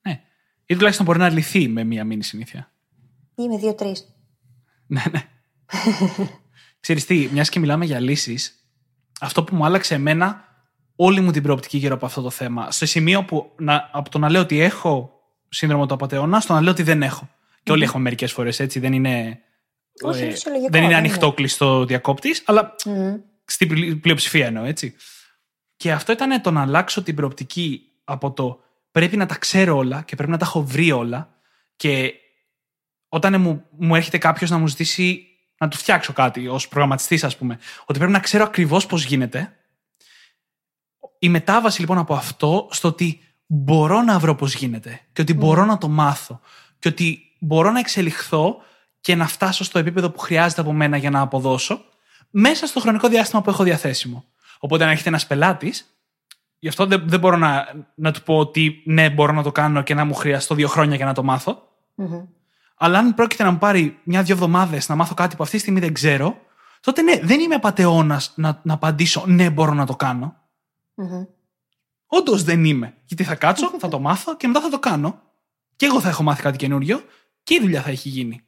ναι. 0.00 0.20
Ή 0.66 0.74
τουλάχιστον 0.74 1.06
μπορεί 1.06 1.18
να 1.18 1.28
λυθεί 1.28 1.68
με 1.68 1.84
μία 1.84 2.04
μήνυ 2.04 2.22
συνήθεια. 2.22 2.72
Ή 3.34 3.48
με 3.48 3.56
δύο-τρεις. 3.56 4.14
Ναι, 4.86 5.02
ναι. 5.10 5.22
Ξέρεις 6.80 7.06
τι, 7.06 7.28
μιας 7.32 7.48
και 7.48 7.60
μιλάμε 7.60 7.84
για 7.84 8.00
λύσεις, 8.00 8.68
αυτό 9.20 9.44
που 9.44 9.56
μου 9.56 9.64
άλλαξε 9.64 9.94
εμένα 9.94 10.44
όλη 10.96 11.20
μου 11.20 11.30
την 11.30 11.42
προοπτική 11.42 11.78
γύρω 11.78 11.94
από 11.94 12.06
αυτό 12.06 12.22
το 12.22 12.30
θέμα. 12.30 12.70
Στο 12.70 12.86
σημείο 12.86 13.24
που 13.24 13.52
να, 13.56 13.90
από 13.92 14.10
το 14.10 14.18
να 14.18 14.30
λέω 14.30 14.40
ότι 14.40 14.60
έχω 14.60 15.13
σύνδρομο 15.54 15.86
του 15.86 15.94
απαταιώνα, 15.94 16.40
στο 16.40 16.52
να 16.52 16.60
λέω 16.60 16.70
ότι 16.70 16.82
δεν 16.82 17.02
έχω. 17.02 17.28
Και 17.62 17.72
όλοι 17.72 17.82
έχουμε 17.84 18.02
μερικές 18.02 18.32
φορές 18.32 18.60
έτσι, 18.60 18.78
δεν 18.78 18.92
είναι, 18.92 19.40
Όχι, 20.02 20.20
ε, 20.20 20.24
είναι 20.24 20.32
φυσιολογικό, 20.32 20.70
δεν 20.70 20.80
είναι 20.82 20.90
δεν 20.90 20.98
ανοιχτό 20.98 21.26
είναι. 21.26 21.34
κλειστό 21.34 21.84
διακόπτης, 21.84 22.42
αλλά 22.46 22.74
Μμμ. 22.84 23.14
στην 23.44 23.68
πλη- 23.68 23.94
πλειοψηφία 23.96 24.46
εννοώ, 24.46 24.64
έτσι. 24.64 24.94
Και 25.76 25.92
αυτό 25.92 26.12
ήταν 26.12 26.42
το 26.42 26.50
να 26.50 26.60
αλλάξω 26.62 27.02
την 27.02 27.14
προοπτική 27.14 27.82
από 28.04 28.32
το 28.32 28.62
πρέπει 28.90 29.16
να 29.16 29.26
τα 29.26 29.36
ξέρω 29.38 29.76
όλα 29.76 30.02
και 30.02 30.16
πρέπει 30.16 30.30
να 30.30 30.38
τα 30.38 30.44
έχω 30.44 30.62
βρει 30.64 30.90
όλα 30.90 31.34
και 31.76 32.14
όταν 33.08 33.40
μου, 33.40 33.64
μου 33.70 33.94
έρχεται 33.94 34.18
κάποιος 34.18 34.50
να 34.50 34.58
μου 34.58 34.66
ζητήσει 34.66 35.26
να 35.58 35.68
του 35.68 35.76
φτιάξω 35.76 36.12
κάτι 36.12 36.48
ως 36.48 36.68
προγραμματιστής, 36.68 37.24
ας 37.24 37.36
πούμε, 37.36 37.58
ότι 37.84 37.98
πρέπει 37.98 38.12
να 38.14 38.20
ξέρω 38.20 38.44
ακριβώς 38.44 38.86
πώς 38.86 39.04
γίνεται. 39.04 39.56
Η 41.18 41.28
μετάβαση 41.28 41.80
λοιπόν 41.80 41.98
από 41.98 42.14
αυτό 42.14 42.68
στο 42.70 42.88
ότι 42.88 43.20
μπορώ 43.54 44.02
να 44.02 44.18
βρω 44.18 44.34
πώς 44.34 44.54
γίνεται 44.54 45.00
και 45.12 45.20
ότι 45.20 45.34
μπορώ 45.34 45.64
να 45.64 45.78
το 45.78 45.88
μάθω 45.88 46.40
και 46.78 46.88
ότι 46.88 47.18
μπορώ 47.38 47.70
να 47.70 47.78
εξελιχθώ 47.78 48.56
και 49.00 49.14
να 49.14 49.26
φτάσω 49.26 49.64
στο 49.64 49.78
επίπεδο 49.78 50.10
που 50.10 50.18
χρειάζεται 50.18 50.60
από 50.60 50.72
μένα 50.72 50.96
για 50.96 51.10
να 51.10 51.20
αποδώσω 51.20 51.84
μέσα 52.30 52.66
στο 52.66 52.80
χρονικό 52.80 53.08
διάστημα 53.08 53.42
που 53.42 53.50
έχω 53.50 53.62
διαθέσιμο. 53.62 54.24
Οπότε, 54.58 54.84
αν 54.84 54.90
έρχεται 54.90 55.08
ένας 55.08 55.26
πελάτης, 55.26 55.94
γι' 56.58 56.68
αυτό 56.68 56.86
δεν, 56.86 57.02
δεν 57.06 57.20
μπορώ 57.20 57.36
να, 57.36 57.66
να 57.94 58.12
του 58.12 58.22
πω 58.22 58.38
ότι 58.38 58.82
ναι, 58.84 59.10
μπορώ 59.10 59.32
να 59.32 59.42
το 59.42 59.52
κάνω 59.52 59.82
και 59.82 59.94
να 59.94 60.04
μου 60.04 60.14
χρειαστώ 60.14 60.54
δύο 60.54 60.68
χρόνια 60.68 60.96
για 60.96 61.06
να 61.06 61.14
το 61.14 61.22
μάθω. 61.22 61.68
Μμμ. 61.94 62.22
Αλλά 62.76 62.98
αν 62.98 63.14
πρόκειται 63.14 63.42
να 63.42 63.50
μου 63.50 63.58
πάρει 63.58 63.98
μια-δύο 64.04 64.34
εβδομάδες 64.34 64.88
να 64.88 64.94
μάθω 64.94 65.14
κάτι 65.14 65.36
που 65.36 65.42
αυτή 65.42 65.56
τη 65.56 65.62
στιγμή 65.62 65.80
δεν 65.80 65.92
ξέρω, 65.92 66.36
τότε 66.80 67.02
ναι, 67.02 67.20
δεν 67.22 67.40
είμαι 67.40 67.54
απαταιώνας 67.54 68.32
να, 68.36 68.60
να 68.62 68.74
απαντήσω 68.74 69.24
ναι, 69.26 69.50
μπορώ 69.50 69.74
να 69.74 69.86
το 69.86 69.96
κάνω. 69.96 70.36
Μμμ. 70.94 71.24
Όντως 72.16 72.42
δεν 72.42 72.64
είμαι. 72.64 72.94
Γιατί 73.04 73.24
θα 73.24 73.34
κάτσω, 73.34 73.72
θα 73.78 73.88
το 73.88 73.98
μάθω 73.98 74.36
και 74.36 74.46
μετά 74.46 74.60
θα 74.60 74.68
το 74.68 74.78
κάνω. 74.78 75.20
Και 75.76 75.86
εγώ 75.86 76.00
θα 76.00 76.08
έχω 76.08 76.22
μάθει 76.22 76.42
κάτι 76.42 76.56
καινούριο 76.56 77.02
και 77.42 77.54
η 77.54 77.60
δουλειά 77.60 77.82
θα 77.82 77.90
έχει 77.90 78.08
γίνει. 78.08 78.46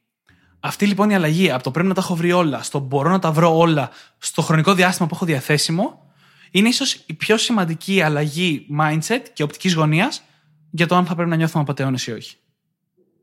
Αυτή 0.61 0.87
λοιπόν 0.87 1.11
η 1.11 1.15
αλλαγή 1.15 1.51
από 1.51 1.63
το 1.63 1.71
πρέπει 1.71 1.89
να 1.89 1.95
τα 1.95 2.01
έχω 2.01 2.15
βρει 2.15 2.33
όλα, 2.33 2.63
στο 2.63 2.79
μπορώ 2.79 3.11
να 3.11 3.19
τα 3.19 3.33
βρω 3.33 3.57
όλα, 3.57 3.91
στο 4.19 4.43
χρονικό 4.43 4.75
διάστημα 4.75 5.09
που 5.09 5.15
έχω 5.15 5.25
διαθέσιμο, 5.25 6.11
είναι 6.51 6.69
ίσως 6.69 6.95
η 7.07 7.15
πιο 7.15 7.37
σημαντική 7.37 8.03
αλλαγή 8.03 8.67
mindset 8.81 9.23
και 9.33 9.43
οπτικής 9.43 9.75
γωνίας 9.75 10.23
για 10.71 10.87
το 10.87 10.95
αν 10.95 11.07
θα 11.07 11.15
πρέπει 11.15 11.31
να 11.31 11.37
νιώθουμε 11.37 11.63
απαταιώνες 11.63 12.07
ή 12.07 12.13
όχι. 12.13 12.37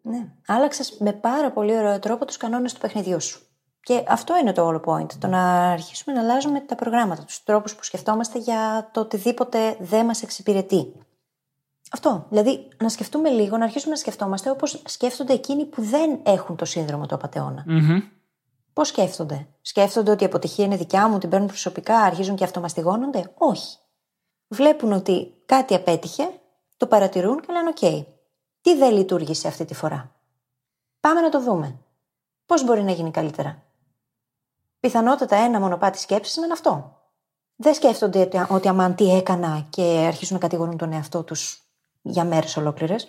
Ναι. 0.02 0.32
Άλλαξες 0.48 0.98
με 1.00 1.14
πάρα 1.14 1.52
πολύ 1.52 1.78
ωραίο 1.78 2.00
τρόπο 2.00 2.26
τους 2.26 2.38
κανόνες 2.38 2.74
του 2.74 2.80
παιχνιδιού 2.80 3.22
σου. 3.22 3.39
Και 3.84 4.04
αυτό 4.08 4.38
είναι 4.38 4.52
το 4.52 4.66
όλο 4.66 4.82
point. 4.86 5.14
Το 5.14 5.28
να 5.28 5.72
αρχίσουμε 5.72 6.16
να 6.16 6.22
αλλάζουμε 6.22 6.60
τα 6.60 6.76
προγράμματα, 6.76 7.24
τους 7.24 7.44
τρόπους 7.44 7.76
που 7.76 7.84
σκεφτόμαστε 7.84 8.40
για 8.40 8.90
το 8.94 9.00
οτιδήποτε 9.00 9.78
δεν 9.80 10.06
μας 10.06 10.24
εξυπηρετεί. 10.24 10.94
Αυτό. 11.92 12.26
Δηλαδή, 12.30 12.68
να 12.82 12.90
σκεφτούμε 12.90 13.30
λίγο, 13.30 13.58
να 13.58 13.64
αρχίσουμε 13.64 13.94
να 13.94 14.00
σκεφτόμαστε 14.00 14.50
όπως 14.50 14.82
σκέφτονται 14.86 15.34
εκείνοι 15.34 15.66
που 15.66 15.82
δεν 15.82 16.20
έχουν 16.24 16.56
το 16.56 16.66
σύνδρομο 16.66 17.06
του 17.06 17.16
απαταιώνα. 17.16 17.64
Μμμ. 17.68 18.00
Πώς 18.74 18.88
σκέφτονται; 18.88 19.48
Σκέφτονται 19.62 20.12
ότι 20.12 20.24
η 20.24 20.26
αποτυχία 20.26 20.66
είναι 20.66 20.76
δικιά 20.76 21.08
μου, 21.08 21.18
την 21.18 21.30
παίρνουν 21.30 21.48
προσωπικά, 21.48 21.98
αρχίζουν 21.98 22.36
και 22.36 22.44
αυτομαστιγώνονται; 22.44 23.32
Όχι. 23.38 23.78
Βλέπουν 24.48 24.92
ότι 24.92 25.34
κάτι 25.46 25.76
απέτυχε, 25.76 26.30
το 26.78 26.88
παρατηρούν 26.88 27.40
και 27.42 27.52
λένε: 27.52 27.70
Οκ, 27.70 28.06
τι 28.62 28.78
δεν 28.78 28.94
λειτούργησε 28.94 29.48
αυτή 29.48 29.66
τη 29.66 29.74
φορά; 29.74 30.12
Πάμε 31.00 31.22
να 31.22 31.30
το 31.30 31.42
δούμε. 31.42 31.80
Πώς 32.46 32.64
μπορεί 32.64 32.84
να 32.84 32.92
γίνει 32.92 33.12
καλύτερα; 33.12 33.64
Πιθανότατα 34.84 35.36
ένα 35.36 35.60
μονοπάτι 35.60 36.00
σκέψης 36.00 36.36
είναι 36.36 36.54
αυτό. 36.54 37.02
Δεν 37.56 37.74
σκέφτονται 37.74 38.20
ότι, 38.20 38.38
ότι 38.50 38.68
αμάν 38.68 38.96
τι 38.96 39.16
έκανα 39.16 39.68
και 39.70 39.82
αρχίζουν 39.82 40.34
να 40.34 40.42
κατηγορούν 40.42 40.78
τον 40.78 40.92
εαυτό 40.92 41.24
τους 41.24 41.62
για 42.02 42.24
μέρες 42.24 42.58
ολόκληρες. 42.58 43.08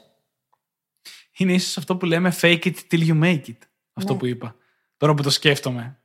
Είναι 1.36 1.52
ίσως 1.52 1.76
αυτό 1.76 1.96
που 1.96 2.04
λέμε 2.06 2.34
fake 2.40 2.62
it 2.64 2.74
till 2.90 3.08
you 3.08 3.22
make 3.22 3.44
it. 3.46 3.58
Αυτό 3.92 4.12
Ναι. 4.12 4.18
που 4.18 4.26
είπα. 4.26 4.56
Τώρα 4.96 5.14
που 5.14 5.22
το 5.22 5.30
σκέφτομαι. 5.30 5.98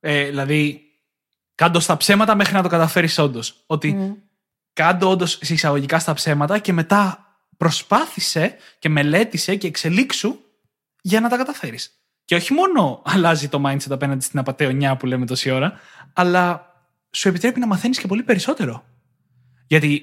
Ε, 0.00 0.24
δηλαδή, 0.24 0.82
κάντο 1.54 1.80
στα 1.80 1.96
ψέματα 1.96 2.34
μέχρι 2.34 2.54
να 2.54 2.62
το 2.62 2.68
καταφέρεις 2.68 3.18
όντως. 3.18 3.62
Ότι 3.66 4.16
κάντο 4.72 5.10
όντως 5.10 5.40
εισαγωγικά 5.40 5.98
στα 5.98 6.12
ψέματα 6.12 6.58
και 6.58 6.72
μετά 6.72 7.26
προσπάθησε 7.56 8.56
και 8.78 8.88
μελέτησε 8.88 9.56
και 9.56 9.66
εξελίξου 9.66 10.38
για 11.02 11.20
να 11.20 11.28
τα 11.28 11.36
καταφέρεις. 11.36 12.03
Και 12.24 12.34
όχι 12.34 12.52
μόνο 12.52 13.02
αλλάζει 13.04 13.48
το 13.48 13.62
mindset 13.66 13.90
απέναντι 13.90 14.24
στην 14.24 14.38
απαταιωνιά 14.38 14.96
που 14.96 15.06
λέμε 15.06 15.26
τόση 15.26 15.50
ώρα, 15.50 15.72
αλλά 16.12 16.72
σου 17.10 17.28
επιτρέπει 17.28 17.60
να 17.60 17.66
μαθαίνεις 17.66 17.98
και 17.98 18.06
πολύ 18.06 18.22
περισσότερο. 18.22 18.84
Γιατί 19.66 20.02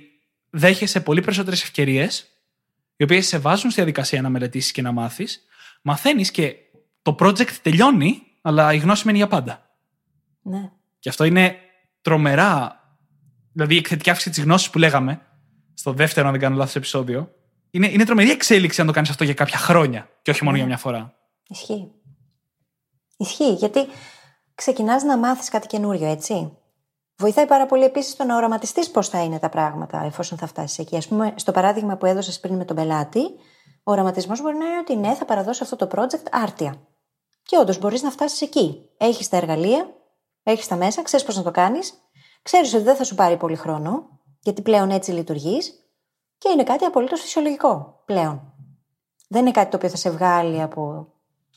δέχεσαι 0.49 1.01
πολύ 1.01 1.21
περισσότερες 1.21 1.63
ευκαιρίες, 1.63 2.25
οι 2.95 3.03
οποίες 3.03 3.27
σε 3.27 3.37
βάζουν 3.37 3.69
στη 3.69 3.81
διαδικασία 3.81 4.21
να 4.21 4.29
μελετήσεις 4.29 4.71
και 4.71 4.81
να 4.81 4.91
μάθεις. 4.91 5.45
Μαθαίνεις 5.81 6.31
και 6.31 6.55
το 7.01 7.15
project 7.19 7.51
τελειώνει, 7.61 8.21
αλλά 8.41 8.73
η 8.73 8.77
γνώση 8.77 9.05
μένει 9.05 9.17
για 9.17 9.27
πάντα. 9.27 9.69
Ναι. 10.41 10.71
Και 10.99 11.09
αυτό 11.09 11.23
είναι 11.23 11.55
τρομερά. 12.01 12.79
Δηλαδή, 13.53 13.73
η 13.73 13.77
εκθετική 13.77 14.09
αύξηση 14.09 14.29
της 14.29 14.43
γνώσης 14.43 14.69
που 14.69 14.77
λέγαμε, 14.79 15.21
στο 15.73 15.93
δεύτερο, 15.93 16.25
αν 16.25 16.31
δεν 16.31 16.41
κάνω 16.41 16.55
λάθος 16.55 16.75
επεισόδιο, 16.75 17.31
είναι, 17.71 17.87
είναι 17.91 18.05
τρομερή 18.05 18.31
εξέλιξη 18.31 18.81
αν 18.81 18.87
το 18.87 18.93
κάνεις 18.93 19.09
αυτό 19.09 19.23
για 19.23 19.33
κάποια 19.33 19.57
χρόνια 19.57 20.09
και 20.21 20.31
όχι 20.31 20.43
μόνο 20.43 20.51
Ναι. 20.51 20.57
για 20.57 20.67
μια 20.67 20.77
φορά. 20.77 21.15
Ισχύει. 21.47 21.91
Ισχύει, 23.21 23.53
γιατί 23.53 23.87
ξεκινάς 24.55 25.03
να 25.03 25.17
μάθεις 25.17 25.49
κάτι 25.49 25.67
καινούριο, 25.67 26.07
έτσι. 26.07 26.57
Βοηθάει 27.17 27.45
πάρα 27.45 27.65
πολύ 27.65 27.83
επίσης 27.83 28.15
το 28.15 28.23
να 28.23 28.35
οραματιστείς 28.35 28.91
πώς 28.91 29.09
θα 29.09 29.23
είναι 29.23 29.39
τα 29.39 29.49
πράγματα 29.49 30.03
εφόσον 30.03 30.37
θα 30.37 30.47
φτάσεις 30.47 30.79
εκεί. 30.79 30.95
Α 30.95 31.01
πούμε, 31.09 31.33
στο 31.35 31.51
παράδειγμα 31.51 31.97
που 31.97 32.05
έδωσες 32.05 32.39
πριν 32.39 32.55
με 32.55 32.65
τον 32.65 32.75
πελάτη, 32.75 33.21
ο 33.83 33.91
οραματισμός 33.91 34.41
μπορεί 34.41 34.57
να 34.57 34.65
είναι 34.65 34.77
ότι 34.77 34.95
ναι, 34.95 35.13
θα 35.13 35.25
παραδώσω 35.25 35.63
αυτό 35.63 35.75
το 35.75 35.87
project 35.91 36.25
άρτια. 36.31 36.75
Και 37.43 37.57
όντως 37.57 37.79
μπορείς 37.79 38.01
να 38.01 38.11
φτάσεις 38.11 38.41
εκεί. 38.41 38.89
Έχεις 38.97 39.29
τα 39.29 39.37
εργαλεία, 39.37 39.87
έχεις 40.43 40.67
τα 40.67 40.75
μέσα, 40.75 41.01
ξέρεις 41.01 41.25
πώς 41.25 41.35
να 41.35 41.43
το 41.43 41.51
κάνεις, 41.51 41.93
ξέρεις 42.41 42.73
ότι 42.73 42.83
δεν 42.83 42.95
θα 42.95 43.03
σου 43.03 43.15
πάρει 43.15 43.37
πολύ 43.37 43.55
χρόνο, 43.55 44.19
γιατί 44.39 44.61
πλέον 44.61 44.89
έτσι 44.89 45.11
λειτουργείς 45.11 45.73
και 46.37 46.49
είναι 46.49 46.63
κάτι 46.63 46.85
απολύτως 46.85 47.21
φυσιολογικό 47.21 48.01
πλέον. 48.05 48.53
Δεν 49.29 49.41
είναι 49.41 49.51
κάτι 49.51 49.69
το 49.69 49.77
οποίο 49.77 49.89
θα 49.89 49.97
σε 49.97 50.09
βγάλει 50.09 50.61
από 50.61 51.07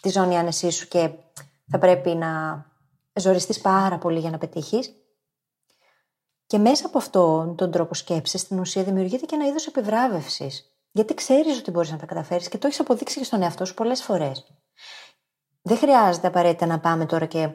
τη 0.00 0.08
ζώνη 0.08 0.38
άνεσής 0.38 0.74
σου 0.74 0.88
και 0.88 1.10
θα 1.74 1.80
πρέπει 1.80 2.14
να 2.14 2.64
ζοριστείς 3.14 3.60
πάρα 3.60 3.98
πολύ 3.98 4.18
για 4.18 4.30
να 4.30 4.38
πετύχεις. 4.38 4.94
Και 6.46 6.58
μέσα 6.58 6.86
από 6.86 6.98
αυτόν 6.98 7.56
τον 7.56 7.70
τρόπο 7.70 7.94
σκέψης, 7.94 8.40
στην 8.40 8.58
ουσία 8.58 8.82
δημιουργείται 8.84 9.26
και 9.26 9.34
ένα 9.34 9.46
είδος 9.46 9.66
επιβράβευσης. 9.66 10.76
Γιατί 10.90 11.14
ξέρεις 11.14 11.58
ότι 11.58 11.70
μπορείς 11.70 11.90
να 11.90 11.96
τα 11.96 12.06
καταφέρεις 12.06 12.48
και 12.48 12.58
το 12.58 12.66
έχεις 12.66 12.80
αποδείξει 12.80 13.18
και 13.18 13.24
στον 13.24 13.42
εαυτό 13.42 13.64
σου 13.64 13.74
πολλές 13.74 14.02
φορές. 14.02 14.46
Δεν 15.62 15.76
χρειάζεται 15.76 16.26
απαραίτητα 16.26 16.66
να 16.66 16.80
πάμε 16.80 17.06
τώρα 17.06 17.26
και 17.26 17.50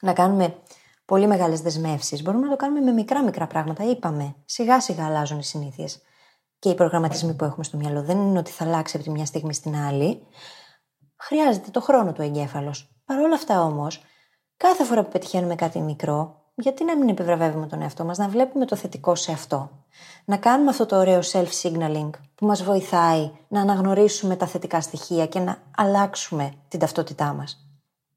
να 0.00 0.12
κάνουμε 0.12 0.58
πολύ 1.04 1.26
μεγάλες 1.26 1.60
δεσμεύσεις. 1.60 2.22
Μπορούμε 2.22 2.44
να 2.44 2.50
το 2.50 2.56
κάνουμε 2.56 2.80
με 2.80 2.92
μικρά 2.92 3.22
μικρά 3.24 3.46
πράγματα. 3.46 3.84
Είπαμε, 3.84 4.34
σιγά 4.44 4.80
σιγά 4.80 5.06
αλλάζουν 5.06 5.38
οι 5.38 5.44
συνήθειες 5.44 6.02
και 6.58 6.68
οι 6.68 6.74
προγραμματισμοί 6.74 7.34
που 7.34 7.44
έχουμε 7.44 7.64
στο 7.64 7.76
μυαλό. 7.76 8.02
Δεν 8.02 8.18
είναι 8.18 8.38
ότι 8.38 8.50
θα 8.50 8.64
αλλάξει 8.64 8.96
από 8.96 9.04
τη 9.04 9.10
μια 9.10 9.26
στιγμή 9.26 9.54
στην 9.54 9.76
άλλη. 9.76 10.26
Χρειάζεται 11.16 11.70
το 11.70 11.80
χρόνο 11.80 12.12
του 12.12 12.22
εγκέφαλος. 12.22 12.95
Παρ' 13.06 13.18
όλα 13.18 13.34
αυτά 13.34 13.62
όμως, 13.62 14.02
κάθε 14.56 14.84
φορά 14.84 15.02
που 15.02 15.10
πετυχαίνουμε 15.10 15.54
κάτι 15.54 15.80
μικρό, 15.80 16.44
γιατί 16.54 16.84
να 16.84 16.96
μην 16.96 17.08
επιβραβεύουμε 17.08 17.66
τον 17.66 17.82
εαυτό 17.82 18.04
μας, 18.04 18.18
να 18.18 18.28
βλέπουμε 18.28 18.64
το 18.64 18.76
θετικό 18.76 19.14
σε 19.14 19.32
αυτό; 19.32 19.70
Να 20.24 20.36
κάνουμε 20.36 20.70
αυτό 20.70 20.86
το 20.86 20.96
ωραίο 20.96 21.20
self-signaling 21.32 22.10
που 22.34 22.46
μας 22.46 22.62
βοηθάει 22.62 23.30
να 23.48 23.60
αναγνωρίσουμε 23.60 24.36
τα 24.36 24.46
θετικά 24.46 24.80
στοιχεία 24.80 25.26
και 25.26 25.38
να 25.38 25.58
αλλάξουμε 25.76 26.52
την 26.68 26.78
ταυτότητά 26.78 27.32
μας; 27.32 27.66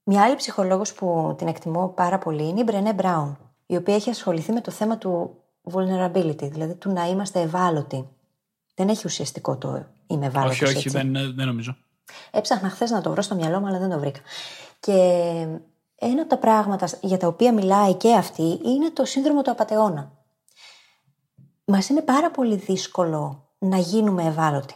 Μια 0.04 0.24
άλλη 0.24 0.36
ψυχολόγος 0.36 0.94
που 0.94 1.36
την 1.38 1.48
εκτιμώ 1.48 1.88
πάρα 1.88 2.18
πολύ 2.18 2.48
είναι 2.48 2.60
η 2.60 2.64
Μπρενέ 2.66 2.94
Μπράουν, 2.94 3.38
η 3.66 3.76
οποία 3.76 3.96
έχει 3.96 4.10
ασχοληθεί 4.10 4.52
με 4.52 4.62
το 4.62 4.72
θέμα 4.72 4.98
του 4.98 5.36
vulnerability, 5.72 6.50
δηλαδή 6.52 6.76
του 6.76 6.92
να 6.92 7.08
είμαστε 7.08 7.42
ευάλωτοι. 7.42 8.08
Δεν 8.76 8.90
έχει 8.90 9.02
ουσιαστικό 9.06 9.58
το 9.58 9.86
είμαι 10.08 10.26
ευάλωτος, 10.26 10.62
όχι, 10.62 10.64
όχι, 10.64 10.78
έτσι. 10.78 10.90
δεν, 10.90 11.36
δεν 11.36 11.48
νομίζω. 11.48 11.78
Έψαχνα 12.32 12.70
χθες 12.70 12.90
να 12.90 13.02
το 13.02 13.12
βρω 13.12 13.22
στο 13.22 13.36
μυαλό 13.36 13.60
μου, 13.60 13.68
αλλά 13.68 13.80
δεν 13.80 13.90
το 13.90 14.00
βρήκα. 14.00 14.20
Και 14.80 15.02
ένα 15.96 16.22
από 16.22 16.30
τα 16.30 16.38
πράγματα 16.38 16.90
για 17.02 17.18
τα 17.18 17.28
οποία 17.28 17.54
μιλάει 17.54 17.94
και 17.94 18.14
αυτή 18.14 18.60
είναι 18.64 18.92
το 18.92 19.06
σύνδρομο 19.06 19.42
του 19.42 19.52
απαταιώνα. 19.52 20.12
Μας 21.66 21.90
είναι 21.90 22.02
πάρα 22.02 22.32
πολύ 22.32 22.56
δύσκολο 22.56 23.50
να 23.58 23.78
γίνουμε 23.78 24.24
ευάλωτοι. 24.24 24.76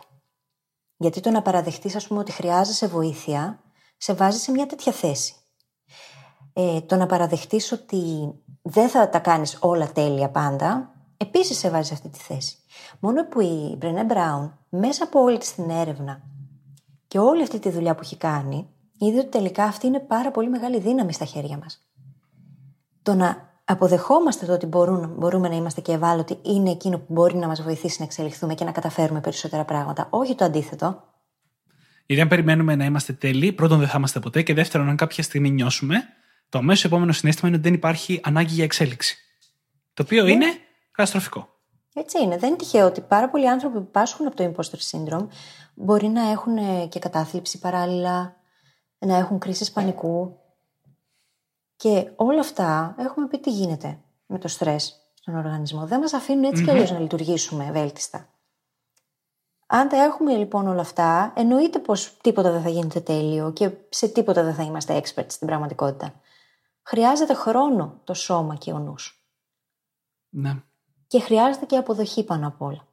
Γιατί 0.97 1.19
το 1.19 1.29
να 1.29 1.41
παραδεχτείς, 1.41 1.95
ας 1.95 2.07
πούμε, 2.07 2.19
ότι 2.19 2.31
χρειάζεσαι 2.31 2.87
βοήθεια, 2.87 3.59
σε 3.97 4.13
βάζει 4.13 4.37
σε 4.37 4.51
μια 4.51 4.65
τέτοια 4.65 4.91
θέση. 4.91 5.33
Ε, 6.53 6.81
το 6.81 6.95
να 6.95 7.05
παραδεχτείς 7.05 7.71
ότι 7.71 8.33
δεν 8.61 8.89
θα 8.89 9.09
τα 9.09 9.19
κάνεις 9.19 9.57
όλα 9.61 9.91
τέλεια 9.91 10.29
πάντα, 10.29 10.93
επίσης 11.17 11.57
σε 11.57 11.69
βάζει 11.69 11.87
σε 11.87 11.93
αυτή 11.93 12.09
τη 12.09 12.19
θέση. 12.19 12.57
Μόνο 12.99 13.27
που 13.27 13.41
η 13.41 13.75
Μπρενέ 13.77 14.03
Μπράουν, 14.03 14.59
μέσα 14.69 15.03
από 15.03 15.19
όλη 15.19 15.37
της 15.37 15.55
την 15.55 15.69
έρευνα 15.69 16.21
και 17.07 17.19
όλη 17.19 17.41
αυτή 17.41 17.59
τη 17.59 17.69
δουλειά 17.69 17.95
που 17.95 18.01
έχει 18.03 18.17
κάνει, 18.17 18.72
είδε 19.03 19.19
ότι 19.19 19.29
τελικά 19.29 19.63
αυτή 19.63 19.87
είναι 19.87 19.99
πάρα 19.99 20.31
πολύ 20.31 20.49
μεγάλη 20.49 20.79
δύναμη 20.79 21.13
στα 21.13 21.25
χέρια 21.25 21.57
μας. 21.57 21.87
Το 23.01 23.13
να 23.13 23.51
αποδεχόμαστε 23.65 24.45
το 24.45 24.53
ότι 24.53 24.65
μπορούν, 24.65 25.15
μπορούμε 25.17 25.49
να 25.49 25.55
είμαστε 25.55 25.81
και 25.81 25.91
ευάλωτοι 25.91 26.37
είναι 26.41 26.69
εκείνο 26.69 26.97
που 26.97 27.13
μπορεί 27.13 27.35
να 27.35 27.47
μας 27.47 27.61
βοηθήσει 27.61 27.95
να 27.99 28.05
εξελιχθούμε 28.05 28.53
και 28.53 28.63
να 28.63 28.71
καταφέρουμε 28.71 29.21
περισσότερα 29.21 29.65
πράγματα. 29.65 30.07
Όχι 30.09 30.35
το 30.35 30.45
αντίθετο. 30.45 31.03
Γιατί 32.05 32.21
αν 32.21 32.27
περιμένουμε 32.27 32.75
να 32.75 32.85
είμαστε 32.85 33.13
τέλειοι, 33.13 33.51
πρώτον 33.51 33.79
δεν 33.79 33.87
θα 33.87 33.97
είμαστε 33.97 34.19
ποτέ 34.19 34.41
και 34.41 34.53
δεύτερον, 34.53 34.89
αν 34.89 34.95
κάποια 34.95 35.23
στιγμή 35.23 35.49
νιώσουμε, 35.49 36.03
το 36.49 36.57
αμέσως 36.57 36.85
επόμενο 36.85 37.11
συνέστημα 37.11 37.47
είναι 37.47 37.57
ότι 37.57 37.67
δεν 37.67 37.77
υπάρχει 37.77 38.19
ανάγκη 38.23 38.53
για 38.53 38.63
εξέλιξη. 38.63 39.17
Το 39.93 40.03
οποίο 40.03 40.27
είναι 40.27 40.45
καταστροφικό. 40.91 41.47
Έτσι 41.93 42.23
είναι. 42.23 42.37
Δεν 42.37 42.49
είναι 42.49 42.57
τυχαίο 42.57 42.85
ότι 42.85 43.01
πάρα 43.01 43.29
πολλοί 43.29 43.49
άνθρωποι 43.49 43.77
που 43.79 43.91
πάσχουν 43.91 44.27
από 44.27 44.35
το 44.35 44.43
imposter 44.43 44.77
syndrome 44.91 45.27
μπορεί 45.73 46.07
να 46.07 46.29
έχουν 46.29 46.57
ε, 46.57 46.87
και 46.89 46.99
κατάθλιψη 46.99 47.59
παράλληλα, 47.59 48.35
να 49.05 49.15
έχουν 49.15 49.39
κρίσεις 49.39 49.71
πανικού. 49.71 50.37
Και 51.75 52.11
όλα 52.15 52.39
αυτά 52.39 52.95
έχουμε 52.97 53.27
πει 53.27 53.39
τι 53.39 53.51
γίνεται 53.51 53.99
με 54.25 54.39
το 54.39 54.47
στρες 54.47 55.01
στον 55.13 55.35
οργανισμό. 55.35 55.85
Δεν 55.85 55.99
μας 55.99 56.13
αφήνουν 56.13 56.43
έτσι 56.43 56.63
κι 56.63 56.69
αλλιώς 56.69 56.91
να 56.91 56.99
λειτουργήσουμε 56.99 57.65
ευέλτιστα. 57.65 58.27
Αν 59.67 59.89
τα 59.89 60.03
έχουμε 60.03 60.35
λοιπόν 60.35 60.67
όλα 60.67 60.81
αυτά, 60.81 61.33
εννοείται 61.35 61.79
πως 61.79 62.17
τίποτα 62.21 62.51
δεν 62.51 62.61
θα 62.61 62.69
γίνεται 62.69 62.99
τέλειο 62.99 63.53
και 63.53 63.71
σε 63.89 64.07
τίποτα 64.07 64.43
δεν 64.43 64.53
θα 64.53 64.63
είμαστε 64.63 65.01
experts 65.03 65.31
στην 65.31 65.47
πραγματικότητα. 65.47 66.21
Χρειάζεται 66.83 67.33
χρόνο 67.33 67.99
το 68.03 68.13
σώμα 68.13 68.55
και 68.55 68.71
ο 68.71 68.79
νους. 68.79 69.25
Ναι. 70.29 70.61
Και 71.07 71.19
χρειάζεται 71.19 71.65
και 71.65 71.77
αποδοχή 71.77 72.23
πάνω 72.23 72.47
απ' 72.47 72.61
όλα. 72.61 72.87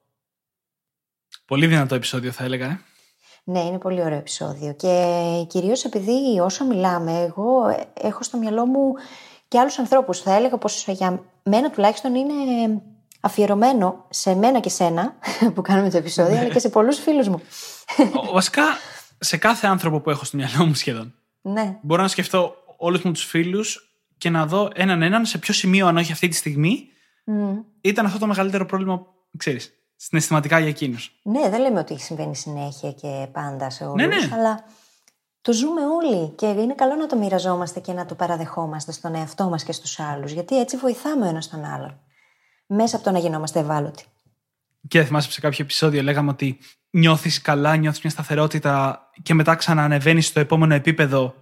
Πολύ 1.46 1.66
δυνατό 1.66 1.94
επεισόδιο, 1.94 2.32
θα 2.32 2.44
έλεγα. 2.44 2.66
Ε. 2.66 2.80
Ναι, 3.45 3.61
είναι 3.61 3.78
πολύ 3.78 4.03
ωραίο 4.03 4.18
επεισόδιο. 4.18 4.72
Και 4.72 5.14
κυρίως 5.49 5.84
επειδή 5.84 6.41
όσο 6.41 6.64
μιλάμε, 6.64 7.18
εγώ 7.20 7.76
έχω 8.03 8.22
στο 8.22 8.38
μυαλό 8.38 8.66
μου 8.66 8.93
και 9.49 9.59
άλλους 9.59 9.78
ανθρώπους. 9.78 10.20
Θα 10.20 10.34
έλεγα 10.34 10.57
πως 10.57 10.86
για 10.88 11.22
μένα 11.43 11.70
τουλάχιστον 11.70 12.14
είναι 12.14 12.32
αφιερωμένο 13.20 14.07
σε 14.11 14.34
μένα 14.34 14.61
και 14.61 14.68
σένα 14.68 15.14
που 15.55 15.62
κάνουμε 15.62 15.91
το 15.91 15.97
επεισόδιο, 15.97 16.38
αλλά 16.38 16.49
και 16.49 16.59
σε 16.59 16.68
πολλούς 16.68 16.99
φίλους 16.99 17.28
μου. 17.28 17.41
Ο- 18.28 18.32
Βασικά, 18.32 18.62
σε 19.18 19.36
κάθε 19.36 19.66
άνθρωπο 19.66 20.01
που 20.01 20.11
έχω 20.11 20.24
στο 20.24 20.36
μυαλό 20.36 20.66
μου 20.66 20.74
σχεδόν. 20.74 21.14
ναι, 21.43 21.78
Μπορώ 21.82 22.03
να 22.03 22.09
σκεφτώ 22.09 22.55
όλους 22.76 23.03
μου 23.03 23.12
τους 23.12 23.24
φίλους 23.24 23.95
και 24.18 24.30
να 24.30 24.47
δω 24.47 24.70
έναν 24.74 25.03
έναν 25.03 25.26
σε 25.26 25.38
ποιο 25.38 25.55
σημείο, 25.55 25.86
αν 25.86 25.97
όχι 25.97 26.12
αυτή 26.12 26.28
τη 26.28 26.36
στιγμή, 26.36 26.88
Μμ. 27.24 27.57
ήταν 27.80 28.07
αυτό 28.07 28.18
το 28.18 28.26
μεγαλύτερο 28.26 28.66
πρόβλημα, 28.66 29.07
ξέρεις, 29.36 29.72
συναισθηματικά 30.03 30.59
για 30.59 30.68
εκείνους. 30.68 31.20
ναι, 31.22 31.48
δεν 31.48 31.61
λέμε 31.61 31.78
ότι 31.78 31.98
συμβαίνει 31.98 32.36
συνέχεια 32.36 32.92
και 32.92 33.26
πάντα 33.32 33.70
σε 33.70 33.84
όλους, 33.84 33.94
Ναι, 33.96 34.07
ναι. 34.07 34.34
αλλά 34.34 34.64
το 35.42 35.53
ζούμε 35.53 35.80
όλοι 35.86 36.28
και 36.28 36.46
είναι 36.46 36.74
καλό 36.74 36.94
να 36.94 37.07
το 37.07 37.16
μοιραζόμαστε 37.16 37.80
και 37.80 37.92
να 37.92 38.07
το 38.07 38.14
παραδεχόμαστε 38.14 38.92
στον 38.92 39.14
εαυτό 39.14 39.48
μας 39.48 39.64
και 39.64 39.72
στους 39.72 40.01
άλλους, 40.01 40.32
γιατί 40.32 40.61
έτσι 40.61 40.76
βοηθάμε 40.76 41.26
ο 41.26 41.28
ένας 41.28 41.48
τον 41.48 41.64
άλλον. 41.64 42.01
Μέσα 42.66 42.96
από 42.96 43.05
το 43.05 43.11
να 43.11 43.18
γινόμαστε 43.18 43.59
ευάλωτοι. 43.59 44.05
Και 44.88 45.05
θυμάσαι 45.05 45.26
που 45.26 45.32
σε 45.32 45.40
κάποιο 45.40 45.64
επεισόδιο 45.64 46.03
λέγαμε 46.03 46.30
ότι 46.30 46.59
νιώθεις 46.90 47.40
καλά, 47.40 47.76
νιώθεις 47.76 48.01
μια 48.01 48.11
σταθερότητα 48.12 49.01
και 49.22 49.34
μετά 49.34 49.55
ξανανεβαίνει 49.55 50.20
στο 50.20 50.40
επόμενο 50.40 50.74
επίπεδο 50.74 51.34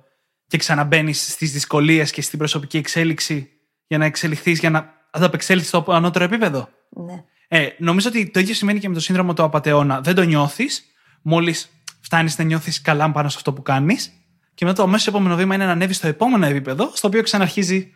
και 0.46 0.56
ξαναμπαίνεις 0.58 1.32
στις 1.32 1.52
δυσκολίες 1.52 2.10
και 2.10 2.22
στην 2.22 2.38
προσωπική 2.38 2.76
εξέλιξη 2.76 3.50
για 3.86 3.98
να 3.98 4.04
εξελιχθείς, 4.04 4.58
για 4.58 4.70
να 4.70 4.94
ανταπεξέλθεις 5.10 5.68
στο 5.68 5.84
ανώτερο 5.88 6.24
επίπεδο; 6.24 6.68
Ναι. 6.88 7.24
Ε, 7.48 7.68
νομίζω 7.78 8.08
ότι 8.08 8.30
το 8.30 8.40
ίδιο 8.40 8.54
σημαίνει 8.54 8.78
και 8.78 8.88
με 8.88 8.94
το 8.94 9.00
σύνδρομο 9.00 9.32
του 9.32 9.42
απαταιώνα. 9.42 10.00
Δεν 10.00 10.14
το 10.14 10.22
νιώθεις, 10.22 10.84
μόλις 11.22 11.70
φτάνεις 12.00 12.38
να 12.38 12.44
νιώθεις 12.44 12.80
καλά 12.80 13.12
πάνω 13.12 13.28
σε 13.28 13.36
αυτό 13.36 13.52
που 13.52 13.62
κάνεις, 13.62 14.12
και 14.54 14.64
μετά 14.64 14.76
το 14.76 14.82
αμέσως 14.82 15.06
επόμενο 15.06 15.36
βήμα 15.36 15.54
είναι 15.54 15.64
να 15.64 15.70
ανέβεις 15.70 15.96
στο 15.96 16.06
επόμενο 16.06 16.46
επίπεδο, 16.46 16.90
στο 16.94 17.08
οποίο 17.08 17.22
ξαναρχίζει 17.22 17.92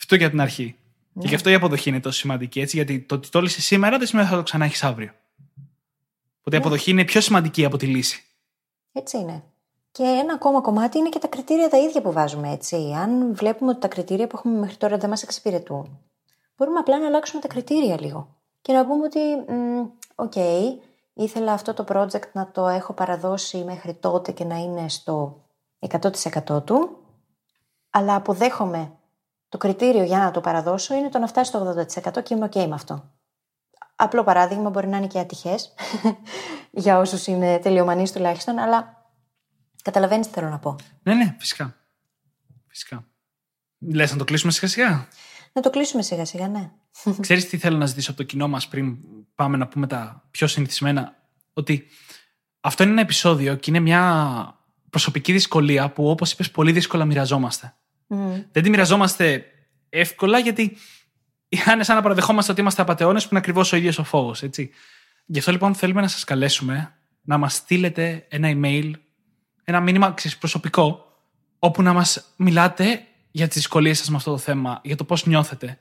αυτό 0.00 0.14
για 0.14 0.30
την 0.30 0.40
αρχή. 0.40 0.76
Και 1.20 1.26
γι' 1.26 1.34
αυτό 1.34 1.50
η 1.50 1.54
αποδοχή 1.54 1.88
είναι 1.88 2.00
τόσο 2.00 2.18
σημαντική, 2.18 2.60
έτσι, 2.60 2.76
γιατί 2.76 3.00
το 3.00 3.14
ότι 3.14 3.28
το 3.28 3.40
λύσεις 3.40 3.64
σήμερα 3.64 3.98
δεν 3.98 4.06
σημαίνει 4.06 4.26
ότι 4.26 4.34
θα 4.34 4.42
το 4.42 4.48
ξαναέχεις 4.48 4.82
αύριο. 4.84 5.10
Οπότε 6.38 6.56
η 6.56 6.58
αποδοχή 6.58 6.90
είναι 6.90 7.04
πιο 7.04 7.20
σημαντική 7.20 7.64
από 7.64 7.76
τη 7.76 7.86
λύση. 7.86 8.24
Έτσι 8.92 9.18
είναι. 9.18 9.42
Και 9.90 10.02
ένα 10.02 10.32
ακόμα 10.34 10.60
κομμάτι 10.60 10.98
είναι 10.98 11.08
και 11.08 11.18
τα 11.18 11.26
κριτήρια 11.26 11.68
τα 11.68 11.78
ίδια 11.78 12.02
που 12.02 12.12
βάζουμε, 12.12 12.52
έτσι. 12.52 12.76
Αν 12.76 13.34
βλέπουμε 13.34 13.70
ότι 13.70 13.80
τα 13.80 13.88
κριτήρια 13.88 14.26
που 14.26 14.36
έχουμε 14.36 14.58
μέχρι 14.58 14.76
τώρα 14.76 14.96
δεν 14.98 15.08
μας 15.08 15.22
εξυπηρετούν, 15.22 15.98
μπορούμε 16.56 16.78
απλά 16.78 16.98
να 16.98 17.06
αλλάξουμε 17.06 17.40
τα 17.40 17.48
κριτήρια 17.48 18.00
λίγο. 18.00 18.36
Και 18.68 18.74
να 18.74 18.86
πούμε 18.86 19.04
ότι, 19.04 19.52
μ, 19.52 19.86
οκ, 20.14 20.34
ήθελα 21.12 21.52
αυτό 21.52 21.74
το 21.74 21.84
project 21.88 22.32
να 22.32 22.50
το 22.50 22.66
έχω 22.66 22.92
παραδώσει 22.92 23.64
μέχρι 23.64 23.94
τότε 23.94 24.32
και 24.32 24.44
να 24.44 24.56
είναι 24.56 24.88
στο 24.88 25.44
100% 25.78 26.64
του, 26.64 26.98
αλλά 27.90 28.14
αποδέχομαι 28.14 28.92
το 29.48 29.58
κριτήριο 29.58 30.02
για 30.02 30.18
να 30.18 30.30
το 30.30 30.40
παραδώσω 30.40 30.94
είναι 30.94 31.08
το 31.08 31.18
να 31.18 31.26
φτάσει 31.26 31.50
στο 31.50 31.86
80% 32.18 32.22
και 32.22 32.34
είμαι 32.34 32.48
OK 32.52 32.66
με 32.66 32.74
αυτό. 32.74 33.10
Απλό 33.96 34.24
παράδειγμα 34.24 34.70
μπορεί 34.70 34.86
να 34.86 34.96
είναι 34.96 35.06
και 35.06 35.18
ατυχές 35.18 35.74
για 36.70 36.98
όσους 36.98 37.26
είναι 37.26 37.58
τελειομανείς 37.58 38.12
τουλάχιστον, 38.12 38.58
αλλά 38.58 39.10
καταλαβαίνεις 39.82 40.26
τι 40.26 40.32
θέλω 40.32 40.48
να 40.48 40.58
πω. 40.58 40.76
Ναι, 41.02 41.14
ναι, 41.14 41.36
φυσικά. 41.38 41.76
Φυσικά. 42.66 43.04
Λες 43.78 44.10
να 44.12 44.18
το 44.18 44.24
κλείσουμε 44.24 44.52
σιγά 44.52 44.68
σιγά. 44.68 45.08
Να 45.52 45.62
το 45.62 45.70
κλείσουμε 45.70 46.02
σιγά 46.02 46.24
σιγά, 46.24 46.48
ναι. 46.48 46.70
Ξέρεις 47.20 47.48
τι 47.48 47.58
θέλω 47.58 47.76
να 47.76 47.86
ζητήσω 47.86 48.10
από 48.10 48.20
το 48.20 48.26
κοινό 48.26 48.48
μας 48.48 48.68
πριν 48.68 48.96
πάμε 49.34 49.56
να 49.56 49.66
πούμε 49.66 49.86
τα 49.86 50.28
πιο 50.30 50.46
συνηθισμένα; 50.46 51.16
Ότι 51.52 51.86
αυτό 52.60 52.82
είναι 52.82 52.92
ένα 52.92 53.00
επεισόδιο 53.00 53.54
και 53.54 53.70
είναι 53.70 53.80
μια 53.80 54.52
προσωπική 54.90 55.32
δυσκολία 55.32 55.90
που, 55.90 56.10
όπως 56.10 56.32
είπες, 56.32 56.50
πολύ 56.50 56.72
δύσκολα 56.72 57.04
μοιραζόμαστε. 57.04 57.74
Mm. 58.08 58.44
Δεν 58.52 58.62
τη 58.62 58.70
μοιραζόμαστε 58.70 59.44
εύκολα 59.88 60.38
γιατί 60.38 60.76
είναι 61.48 61.84
σαν 61.84 61.96
να 61.96 62.02
παραδεχόμαστε 62.02 62.52
ότι 62.52 62.60
είμαστε 62.60 62.82
απαταιώνες 62.82 63.22
που 63.22 63.28
είναι 63.30 63.38
ακριβώς 63.38 63.72
ο 63.72 63.76
ίδιος 63.76 63.98
ο 63.98 64.04
φόβος. 64.04 64.42
Γι' 65.26 65.38
αυτό 65.38 65.52
λοιπόν 65.52 65.74
θέλουμε 65.74 66.00
να 66.00 66.08
σας 66.08 66.24
καλέσουμε 66.24 66.94
να 67.22 67.38
μας 67.38 67.54
στείλετε 67.54 68.26
ένα 68.28 68.48
email, 68.52 68.90
ένα 69.64 69.80
μήνυμα 69.80 70.14
προσωπικό, 70.38 71.04
όπου 71.58 71.82
να 71.82 71.92
μας 71.92 72.34
μιλάτε 72.36 73.06
για 73.30 73.46
τις 73.46 73.56
δυσκολίες 73.56 73.98
σας 73.98 74.08
με 74.08 74.16
αυτό 74.16 74.30
το 74.30 74.38
θέμα, 74.38 74.80
για 74.84 74.96
το 74.96 75.04
πώς 75.04 75.26
νιώθετε. 75.26 75.78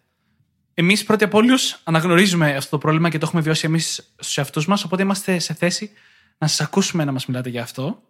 Εμείς 0.73 1.03
πρώτοι 1.03 1.23
από 1.23 1.37
όλους 1.37 1.81
αναγνωρίζουμε 1.83 2.55
αυτό 2.55 2.69
το 2.69 2.77
πρόβλημα 2.77 3.09
και 3.09 3.17
το 3.17 3.25
έχουμε 3.25 3.41
βιώσει 3.41 3.65
εμείς 3.65 4.13
στους 4.17 4.37
εαυτούς 4.37 4.67
μας, 4.67 4.83
οπότε 4.83 5.01
είμαστε 5.01 5.39
σε 5.39 5.53
θέση 5.53 5.91
να 6.37 6.47
σας 6.47 6.61
ακούσουμε 6.61 7.03
να 7.03 7.11
μας 7.11 7.25
μιλάτε 7.25 7.49
για 7.49 7.61
αυτό 7.61 8.01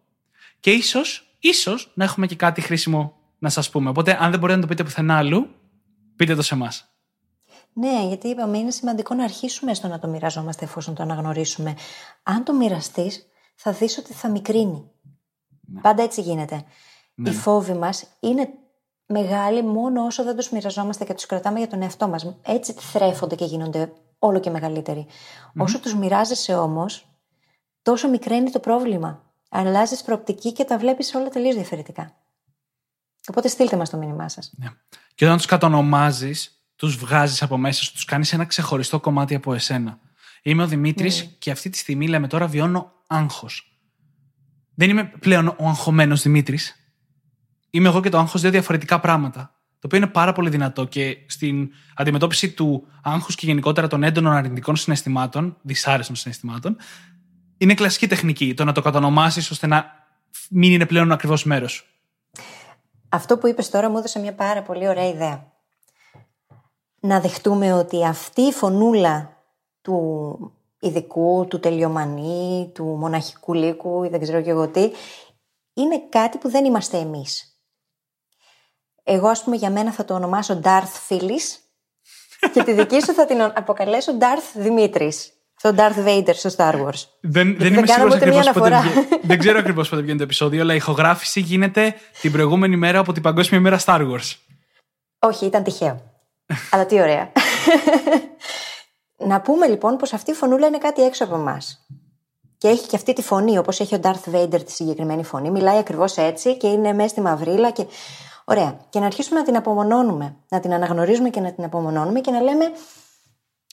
και 0.60 0.72
ίσως, 0.72 1.36
ίσως 1.40 1.92
να 1.94 2.04
έχουμε 2.04 2.28
και 2.28 2.36
κάτι 2.36 2.62
χρήσιμο 2.62 3.18
να 3.40 3.50
σας 3.50 3.70
πούμε. 3.70 3.90
Οπότε, 3.90 4.18
αν 4.20 4.32
δεν 4.32 4.40
μπορείτε 4.40 4.56
να 4.60 4.62
το 4.62 4.68
πείτε 4.68 4.84
πουθενά 4.84 5.18
αλλού, 5.18 5.48
πείτε 6.16 6.36
το 6.36 6.42
σε 6.42 6.54
εμάς. 6.54 6.92
Ναι, 7.74 8.08
γιατί 8.08 8.28
είπαμε, 8.28 8.58
είναι 8.58 8.72
σημαντικό 8.72 9.14
να 9.14 9.24
αρχίσουμε 9.24 9.74
στο 9.74 9.88
να 9.88 10.00
το 10.00 10.08
μοιραζόμαστε 10.08 10.66
εφόσον 10.66 10.96
το 10.96 11.04
αναγνωρίσουμε. 11.04 11.76
Αν 12.24 12.44
το 12.44 12.54
μοιραστείς, 12.54 13.26
θα 13.56 13.72
δεις 13.72 13.98
ότι 13.98 14.14
θα 14.14 14.30
μικρύνει. 14.30 14.92
Ναι. 15.62 15.82
Πάντα 15.82 16.04
έτσι 16.04 16.22
γίνεται. 16.22 16.64
Ναι. 17.16 17.30
Οι 17.30 17.34
φόβοι 17.34 17.74
μας 17.74 18.08
είναι 18.20 18.50
μεγάλοι 19.08 19.64
μόνο 19.64 20.06
όσο 20.06 20.24
δεν 20.24 20.36
τους 20.36 20.50
μοιραζόμαστε 20.50 21.06
και 21.06 21.14
τους 21.14 21.26
κρατάμε 21.26 21.60
για 21.60 21.68
τον 21.68 21.82
εαυτό 21.82 22.08
μας. 22.08 22.36
Έτσι 22.46 22.74
θρέφονται 22.74 23.36
και 23.36 23.46
γίνονται 23.46 23.92
όλο 24.20 24.40
και 24.40 24.50
μεγαλύτεροι. 24.50 25.06
Όσο 25.58 25.80
τους 25.80 25.96
μοιράζεσαι 25.96 26.56
όμως, 26.56 27.08
τόσο 27.82 28.10
μικραίνει 28.10 28.52
το 28.52 28.60
πρόβλημα. 28.60 29.24
Αλλάζεις 29.50 30.02
προοπτική 30.02 30.52
και 30.52 30.64
τα 30.64 30.78
βλέπεις 30.78 31.16
όλα 31.16 31.30
τελείως 31.30 31.56
διαφορετικά. 31.56 32.16
Οπότε 33.30 33.48
στείλτε 33.48 33.76
μας 33.78 33.90
το 33.90 33.98
μήνυμά 33.98 34.30
σας. 34.30 34.54
Ναι. 34.58 34.68
Και 35.16 35.26
όταν 35.26 35.38
τους 35.38 35.46
κατονομάζεις, 35.46 36.62
τους 36.76 36.96
βγάζεις 36.96 37.42
από 37.42 37.58
μέσα 37.58 37.84
σου, 37.84 37.94
τους 37.94 38.06
κάνεις 38.06 38.34
ένα 38.34 38.46
ξεχωριστό 38.46 39.00
κομμάτι 39.00 39.36
από 39.36 39.54
εσένα. 39.54 40.00
Είμαι 40.42 40.64
ο 40.64 40.68
Δημήτρης 40.68 41.22
ναι. 41.22 41.32
και 41.40 41.52
αυτή 41.52 41.70
τη 41.70 41.78
στιγμή 41.78 42.08
λέμε 42.08 42.28
τώρα 42.28 42.48
βιώνω 42.48 42.92
άγχος. 43.08 43.80
Δεν 44.76 44.90
είμαι 44.90 45.04
πλέον 45.20 45.48
ο 45.48 45.68
αγχωμένος 45.68 46.22
Δημήτρης. 46.22 46.87
Είμαι 47.78 47.88
εγώ 47.88 48.02
και 48.02 48.10
το 48.10 48.18
άγχος 48.18 48.42
δύο 48.42 48.52
διαφορετικά 48.52 49.00
πράγματα. 49.00 49.52
Το 49.72 49.82
οποίο 49.86 49.98
είναι 49.98 50.08
πάρα 50.08 50.34
πολύ 50.34 50.50
δυνατό 50.50 50.86
και 50.86 51.18
στην 51.28 51.70
αντιμετώπιση 51.96 52.52
του 52.52 52.88
άγχους 53.04 53.36
και 53.36 53.46
γενικότερα 53.46 53.88
των 53.88 54.04
έντονων 54.04 54.34
αρνητικών 54.34 54.76
συναισθημάτων, 54.76 55.58
δυσάρεστων 55.62 56.16
συναισθημάτων, 56.16 56.78
είναι 57.58 57.74
κλασική 57.74 58.08
τεχνική 58.08 58.54
το 58.54 58.64
να 58.64 58.72
το 58.72 58.82
κατονομάσεις 58.82 59.50
ώστε 59.50 59.68
να 59.68 59.86
μην 60.50 60.72
είναι 60.72 60.86
πλέον 60.86 61.12
ακριβώς 61.12 61.44
μέρος 61.44 61.72
σου. 61.72 61.86
Αυτό 63.10 63.38
που 63.38 63.48
είπες 63.48 63.70
τώρα 63.70 63.90
μου 63.90 63.98
έδωσε 63.98 64.20
μια 64.20 64.34
πάρα 64.34 64.62
πολύ 64.62 64.88
ωραία 64.88 65.08
ιδέα. 65.08 65.52
Να 67.00 67.20
δεχτούμε 67.20 67.74
ότι 67.74 68.06
αυτή 68.06 68.42
η 68.42 68.52
φωνούλα 68.52 69.44
του 69.82 70.54
ειδικού, 70.80 71.46
του 71.50 71.60
τελειομανή, 71.60 72.72
του 72.74 72.84
μοναχικού 72.84 73.54
λύκου 73.54 74.04
ή 74.04 74.10
δεν 74.10 74.22
ξέρω 74.22 74.42
και 74.42 74.50
εγώ 74.50 74.68
τι, 74.68 74.92
είναι 75.74 76.02
κάτι 76.10 76.38
που 76.38 76.50
δεν 76.50 76.66
είμαστε 76.66 76.98
εμείς. 76.98 77.52
Εγώ, 79.10 79.28
ας 79.28 79.44
πούμε, 79.44 79.56
για 79.56 79.70
μένα 79.70 79.92
θα 79.92 80.06
το 80.06 80.14
ονομάσω 80.14 80.62
Darth 80.64 81.10
Phyllis 81.10 81.58
και 82.54 82.64
τη 82.64 82.74
δική 82.74 83.02
σου 83.02 83.14
θα 83.14 83.26
την 83.26 83.42
αποκαλέσω 83.42 84.12
Darth 84.20 84.62
Δημήτρης. 84.62 85.32
Στον 85.60 85.76
Darth 85.78 86.08
Vader 86.08 86.34
στο 86.34 86.50
Star 86.58 86.74
Wars. 86.74 87.06
Δεν, 87.22 87.58
δεν 87.58 87.74
είμαι 87.74 87.88
σίγουρος 87.88 88.16
ακριβώς 88.16 88.52
πότε 88.52 88.80
βγαίνει. 88.80 89.08
δεν 89.24 89.40
ξέρω 89.40 89.60
ακριβώς 89.60 89.90
πότε 89.90 90.02
βγαίνει 90.02 90.18
το 90.18 90.24
επεισόδιο, 90.24 90.62
αλλά 90.62 90.74
η 90.74 90.76
ηχογράφηση 90.76 91.40
γίνεται 91.40 91.96
την 92.22 92.32
προηγούμενη 92.32 92.76
μέρα 92.76 93.00
από 93.00 93.14
την 93.14 93.22
Παγκόσμια 93.22 93.62
μέρα 93.62 93.80
Star 93.86 94.00
Wars. 94.12 94.36
Όχι, 95.20 95.46
ήταν 95.46 95.64
τυχαίο. 95.64 96.02
αλλά 96.72 96.86
τι 96.86 97.00
ωραία. 97.00 97.32
Να 99.18 99.42
πούμε 99.42 99.68
λοιπόν 99.68 99.98
πως 99.98 100.14
αυτή 100.14 100.32
η 100.32 100.34
φωνούλα 100.34 100.68
είναι 100.68 100.78
κάτι 100.78 101.04
έξω 101.04 101.24
από 101.24 101.36
εμάς. 101.36 101.86
Και 102.58 102.68
έχει 102.68 102.88
και 102.88 102.96
αυτή 102.96 103.14
τη 103.14 103.22
φωνή, 103.22 103.58
όπως 103.58 103.80
έχει 103.80 103.96
ο 103.96 104.00
Darth 104.04 104.34
Vader 104.36 104.64
τη 104.66 104.72
συγκεκριμένη 104.72 105.24
φωνή. 105.24 105.50
Μιλάει 105.50 105.78
ακριβώς 105.78 106.18
έτσι 106.18 106.58
και 106.58 106.68
είναι 106.68 106.94
μέσα 106.94 107.10
στη 107.10 107.22
μαυρίλα. 107.22 107.72
Και... 107.72 107.86
Ωραία. 108.50 108.80
Και 108.90 109.00
να 109.00 109.06
αρχίσουμε 109.06 109.40
να 109.40 109.46
την 109.46 109.56
απομονώνουμε. 109.56 110.36
Να 110.50 110.60
την 110.60 110.74
αναγνωρίζουμε 110.74 111.30
και 111.30 111.40
να 111.40 111.54
την 111.54 111.64
απομονώνουμε 111.64 112.20
και 112.22 112.32
να 112.32 112.42
λέμε 112.42 112.72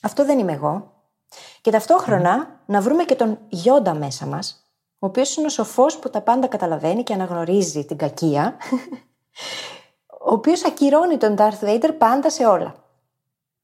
Αυτό 0.03 0.25
δεν 0.25 0.39
είμαι 0.39 0.51
εγώ. 0.51 0.93
Και 1.61 1.71
ταυτόχρονα 1.71 2.59
να 2.65 2.81
βρούμε 2.81 3.03
και 3.03 3.15
τον 3.15 3.37
Γιόντα 3.49 3.93
μέσα 3.93 4.25
μας, 4.25 4.69
ο 4.99 5.05
οποίος 5.07 5.35
είναι 5.35 5.45
ο 5.45 5.49
σοφός 5.49 5.99
που 5.99 6.09
τα 6.09 6.21
πάντα 6.21 6.47
καταλαβαίνει 6.47 7.03
και 7.03 7.13
αναγνωρίζει 7.13 7.85
την 7.85 7.97
κακία, 7.97 8.57
ο 10.27 10.33
οποίος 10.33 10.65
ακυρώνει 10.65 11.17
τον 11.17 11.35
Darth 11.37 11.59
Vader 11.59 11.91
πάντα 11.97 12.29
σε 12.29 12.45
όλα. 12.45 12.75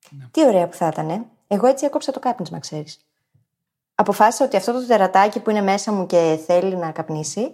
Ναι. 0.10 0.26
Τι 0.32 0.46
ωραία 0.46 0.68
που 0.68 0.76
θα 0.76 0.88
ήταν. 0.88 1.26
Εγώ 1.48 1.68
έτσι 1.68 1.86
έκοψα 1.86 2.12
το 2.12 2.20
κάπνισμα, 2.20 2.60
ξέρεις. 2.60 3.06
Αποφάσισα 3.96 4.46
ότι 4.46 4.58
αυτό 4.58 4.72
το 4.72 4.86
τερατάκι 4.86 5.40
που 5.40 5.50
είναι 5.50 5.62
μέσα 5.62 5.92
μου 5.92 6.06
και 6.06 6.40
θέλει 6.46 6.76
να 6.76 6.92
καπνίσει, 6.92 7.52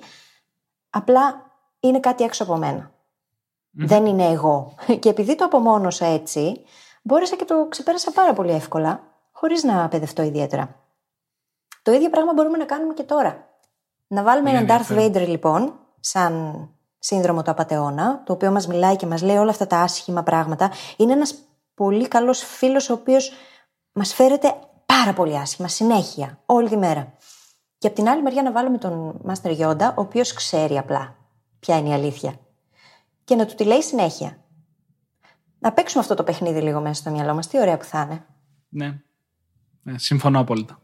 απλά 0.90 1.52
είναι 1.80 2.00
κάτι 2.00 2.24
έξω 2.24 2.44
από 2.44 2.56
μένα. 2.56 2.92
Δεν 3.78 4.06
είναι 4.06 4.26
εγώ. 4.26 4.76
Και 5.00 5.10
επειδή 5.10 5.36
το 5.36 5.46
απομόνωσα 5.46 6.06
έτσι, 6.06 6.64
μπόρεσα 7.02 7.36
και 7.36 7.46
το 7.46 7.68
ξεπέρασα 7.70 8.12
πάρα 8.12 8.34
πολύ 8.34 8.52
εύκολα 8.52 9.04
χωρίς 9.32 9.64
να 9.64 9.88
παιδευτώ 9.88 10.22
ιδιαίτερα. 10.22 10.76
Το 11.82 11.92
ίδιο 11.92 12.10
πράγμα 12.10 12.34
μπορούμε 12.34 12.58
να 12.58 12.66
κάνουμε 12.66 12.94
και 12.94 13.04
τώρα. 13.04 13.48
Να 14.08 14.24
βάλουμε 14.24 14.50
έναν 14.50 14.68
Darth 14.70 14.98
Vader 14.98 15.28
λοιπόν, 15.28 15.74
σαν 16.00 16.64
σύνδρομο 17.00 17.42
του 17.42 17.52
απαταιώνα, 17.52 18.24
το 18.24 18.34
οποίο 18.34 18.52
μας 18.52 18.68
μιλάει 18.68 18.96
και 18.96 19.06
μας 19.06 19.22
λέει 19.22 19.38
όλα 19.38 19.50
αυτά 19.50 19.68
τα 19.68 19.78
άσχημα 19.78 20.24
πράγματα. 20.24 20.72
Είναι 20.98 21.14
ένας 21.14 21.36
πολύ 21.74 22.08
καλός 22.08 22.40
φίλος, 22.40 22.90
ο 22.90 22.94
οποίος 22.94 23.32
μας 23.92 24.14
φέρεται 24.14 24.54
πάρα 24.86 25.14
πολύ 25.14 25.38
άσχημα, 25.38 25.68
συνέχεια, 25.68 26.40
όλη 26.46 26.70
τη 26.70 26.78
μέρα. 26.78 27.14
Και 27.78 27.88
από 27.88 27.96
την 27.96 28.10
άλλη 28.10 28.22
μεριά 28.22 28.42
να 28.42 28.52
βάλουμε 28.52 28.78
τον 28.78 29.22
Master 29.28 29.58
Yoda, 29.60 29.94
ο 29.96 30.02
οποίος 30.02 30.34
ξέρει 30.34 30.78
απλά 30.78 31.16
ποια 31.60 31.78
είναι 31.78 31.90
η 31.90 31.94
αλήθεια. 31.94 32.34
Και 33.28 33.36
να 33.36 33.46
του 33.46 33.56
τη 33.56 33.64
λέει 33.64 33.82
συνέχεια. 33.82 34.38
Να 35.60 35.72
παίξουμε 35.72 36.04
αυτό 36.04 36.16
το 36.16 36.24
παιχνίδι 36.24 36.62
λίγο 36.62 36.82
μέσα 36.82 36.94
στο 36.94 37.12
μυαλό 37.12 37.34
μας. 37.34 37.48
Τι 37.48 37.60
ωραία 37.60 37.78
που 37.78 37.84
θα 37.84 38.02
είναι. 38.02 38.26
Ναι. 38.70 39.00
Ναι, 39.82 39.98
συμφωνώ 39.98 40.40
απόλυτα. 40.40 40.82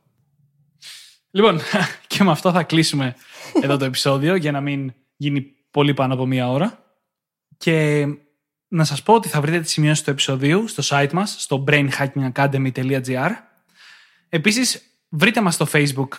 Λοιπόν, 1.32 1.60
και 2.08 2.24
με 2.24 2.32
αυτό 2.32 2.52
θα 2.52 2.64
κλείσουμε 2.64 3.16
εδώ 3.62 3.78
το 3.78 3.86
επεισόδιο 3.86 4.36
για 4.36 4.52
να 4.52 4.62
μην 4.62 4.94
γίνει 5.16 5.42
πολύ 5.72 5.94
πάνω 5.94 6.14
από 6.14 6.26
μία 6.26 6.50
ώρα. 6.50 6.84
Και 7.58 8.06
να 8.68 8.84
σας 8.84 9.04
πω 9.04 9.14
ότι 9.14 9.28
θα 9.28 9.42
βρείτε 9.42 9.60
τις 9.60 9.72
σημειώσεις 9.72 10.04
του 10.04 10.10
επεισοδίου 10.10 10.68
στο 10.68 10.84
site 10.86 11.12
μας, 11.12 11.36
στο 11.40 11.64
brainhackingacademy.gr. 11.68 13.32
Επίσης, 14.30 14.82
βρείτε 15.10 15.42
μας 15.42 15.54
στο 15.54 15.68
Facebook 15.72 16.10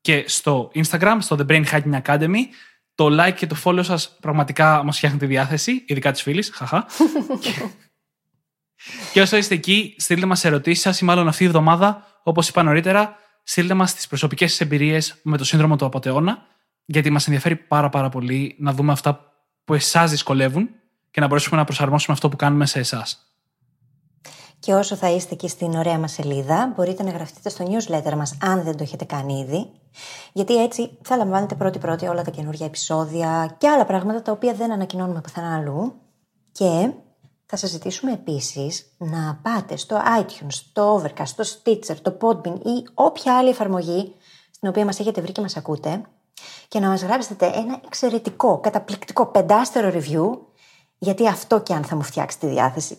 και 0.00 0.24
στο 0.26 0.70
Instagram, 0.74 1.16
στο 1.20 1.36
The 1.38 1.46
Brain 1.46 1.64
Hacking 1.64 2.02
Academy. 2.02 2.40
Το 2.94 3.08
like 3.10 3.34
και 3.34 3.46
το 3.46 3.56
follow 3.64 3.84
σας 3.84 4.16
πραγματικά 4.20 4.82
μας 4.82 4.96
φτιάχνει 4.96 5.18
τη 5.18 5.26
διάθεση, 5.26 5.84
ειδικά 5.86 6.12
της 6.12 6.22
φίλης, 6.22 6.50
χαχά. 6.54 6.86
και 9.12 9.20
όσο 9.20 9.36
είστε 9.36 9.54
εκεί, 9.54 9.94
στείλτε 9.98 10.26
μας 10.26 10.44
ερωτήσεις 10.44 10.82
σας 10.82 11.00
ή 11.00 11.04
μάλλον 11.04 11.28
αυτή 11.28 11.42
η 11.42 11.46
εβδομάδα 11.46 12.06
Όπως 12.22 12.48
είπα 12.48 12.62
νωρίτερα, 12.62 13.16
στείλτε 13.42 13.74
μας 13.74 13.94
τις 13.94 14.06
προσωπικές 14.06 14.50
σας 14.50 14.60
εμπειρίες 14.60 15.20
με 15.22 15.36
το 15.36 15.44
σύνδρομο 15.44 15.76
του 15.76 15.84
απαταιώνα, 15.84 16.46
γιατί 16.84 17.10
μας 17.10 17.26
ενδιαφέρει 17.26 17.56
πάρα, 17.56 17.88
πάρα 17.88 18.08
πολύ 18.08 18.56
να 18.58 18.72
δούμε 18.72 18.92
αυτά 18.92 19.32
που 19.64 19.74
εσάς 19.74 20.10
δυσκολεύουν 20.10 20.68
και 21.10 21.20
να 21.20 21.26
μπορέσουμε 21.26 21.56
να 21.56 21.64
προσαρμόσουμε 21.64 22.14
αυτό 22.14 22.28
που 22.28 22.36
κάνουμε 22.36 22.66
σε 22.66 22.78
εσάς. 22.78 23.33
Και 24.64 24.74
όσο 24.74 24.96
θα 24.96 25.10
είστε 25.10 25.34
εκεί 25.34 25.48
στην 25.48 25.74
ωραία 25.74 25.98
μας 25.98 26.12
σελίδα, 26.12 26.72
μπορείτε 26.76 27.02
να 27.02 27.10
γραφτείτε 27.10 27.48
στο 27.48 27.64
newsletter 27.68 28.14
μας, 28.14 28.36
αν 28.40 28.62
δεν 28.62 28.76
το 28.76 28.82
έχετε 28.82 29.04
κάνει 29.04 29.38
ήδη. 29.38 29.70
Γιατί 30.32 30.62
έτσι 30.62 30.98
θα 31.02 31.16
λαμβάνετε 31.16 31.54
πρώτη-πρώτη 31.54 32.06
όλα 32.06 32.22
τα 32.22 32.30
καινούργια 32.30 32.66
επεισόδια 32.66 33.54
και 33.58 33.68
άλλα 33.68 33.84
πράγματα 33.84 34.22
τα 34.22 34.32
οποία 34.32 34.54
δεν 34.54 34.72
ανακοινώνουμε 34.72 35.20
πουθενά 35.20 35.56
αλλού. 35.56 35.94
Και 36.52 36.90
θα 37.46 37.56
σας 37.56 37.70
ζητήσουμε 37.70 38.12
επίσης 38.12 38.94
να 38.98 39.40
πάτε 39.42 39.76
στο 39.76 40.00
iTunes, 40.20 40.46
στο 40.48 41.02
Overcast, 41.02 41.26
στο 41.26 41.44
Stitcher, 41.44 41.96
το 42.02 42.16
Podbean 42.20 42.58
ή 42.64 42.84
όποια 42.94 43.38
άλλη 43.38 43.48
εφαρμογή 43.48 44.14
στην 44.50 44.68
οποία 44.68 44.84
μας 44.84 45.00
έχετε 45.00 45.20
βρει 45.20 45.32
και 45.32 45.40
μας 45.40 45.56
ακούτε 45.56 46.02
Και 46.68 46.78
να 46.78 46.88
μας 46.88 47.02
γράψετε 47.02 47.46
ένα 47.46 47.80
εξαιρετικό, 47.84 48.58
καταπληκτικό 48.60 49.26
πεντάστερο 49.26 49.92
review, 49.94 50.38
γιατί 50.98 51.28
αυτό 51.28 51.60
και 51.60 51.74
αν 51.74 51.84
θα 51.84 51.96
μου 51.96 52.02
φτιάξει 52.02 52.38
τη 52.38 52.46
διάθεση. 52.46 52.98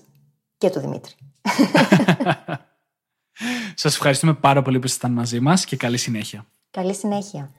Και 0.57 0.69
το 0.69 0.79
Δημήτρη. 0.79 1.24
Σας 3.75 3.93
ευχαριστούμε 3.93 4.33
πάρα 4.33 4.61
πολύ 4.61 4.79
που 4.79 4.85
ήσασταν 4.85 5.11
μαζί 5.11 5.39
μας 5.39 5.65
και 5.65 5.75
καλή 5.75 5.97
συνέχεια. 5.97 6.45
Καλή 6.71 6.95
συνέχεια. 6.95 7.51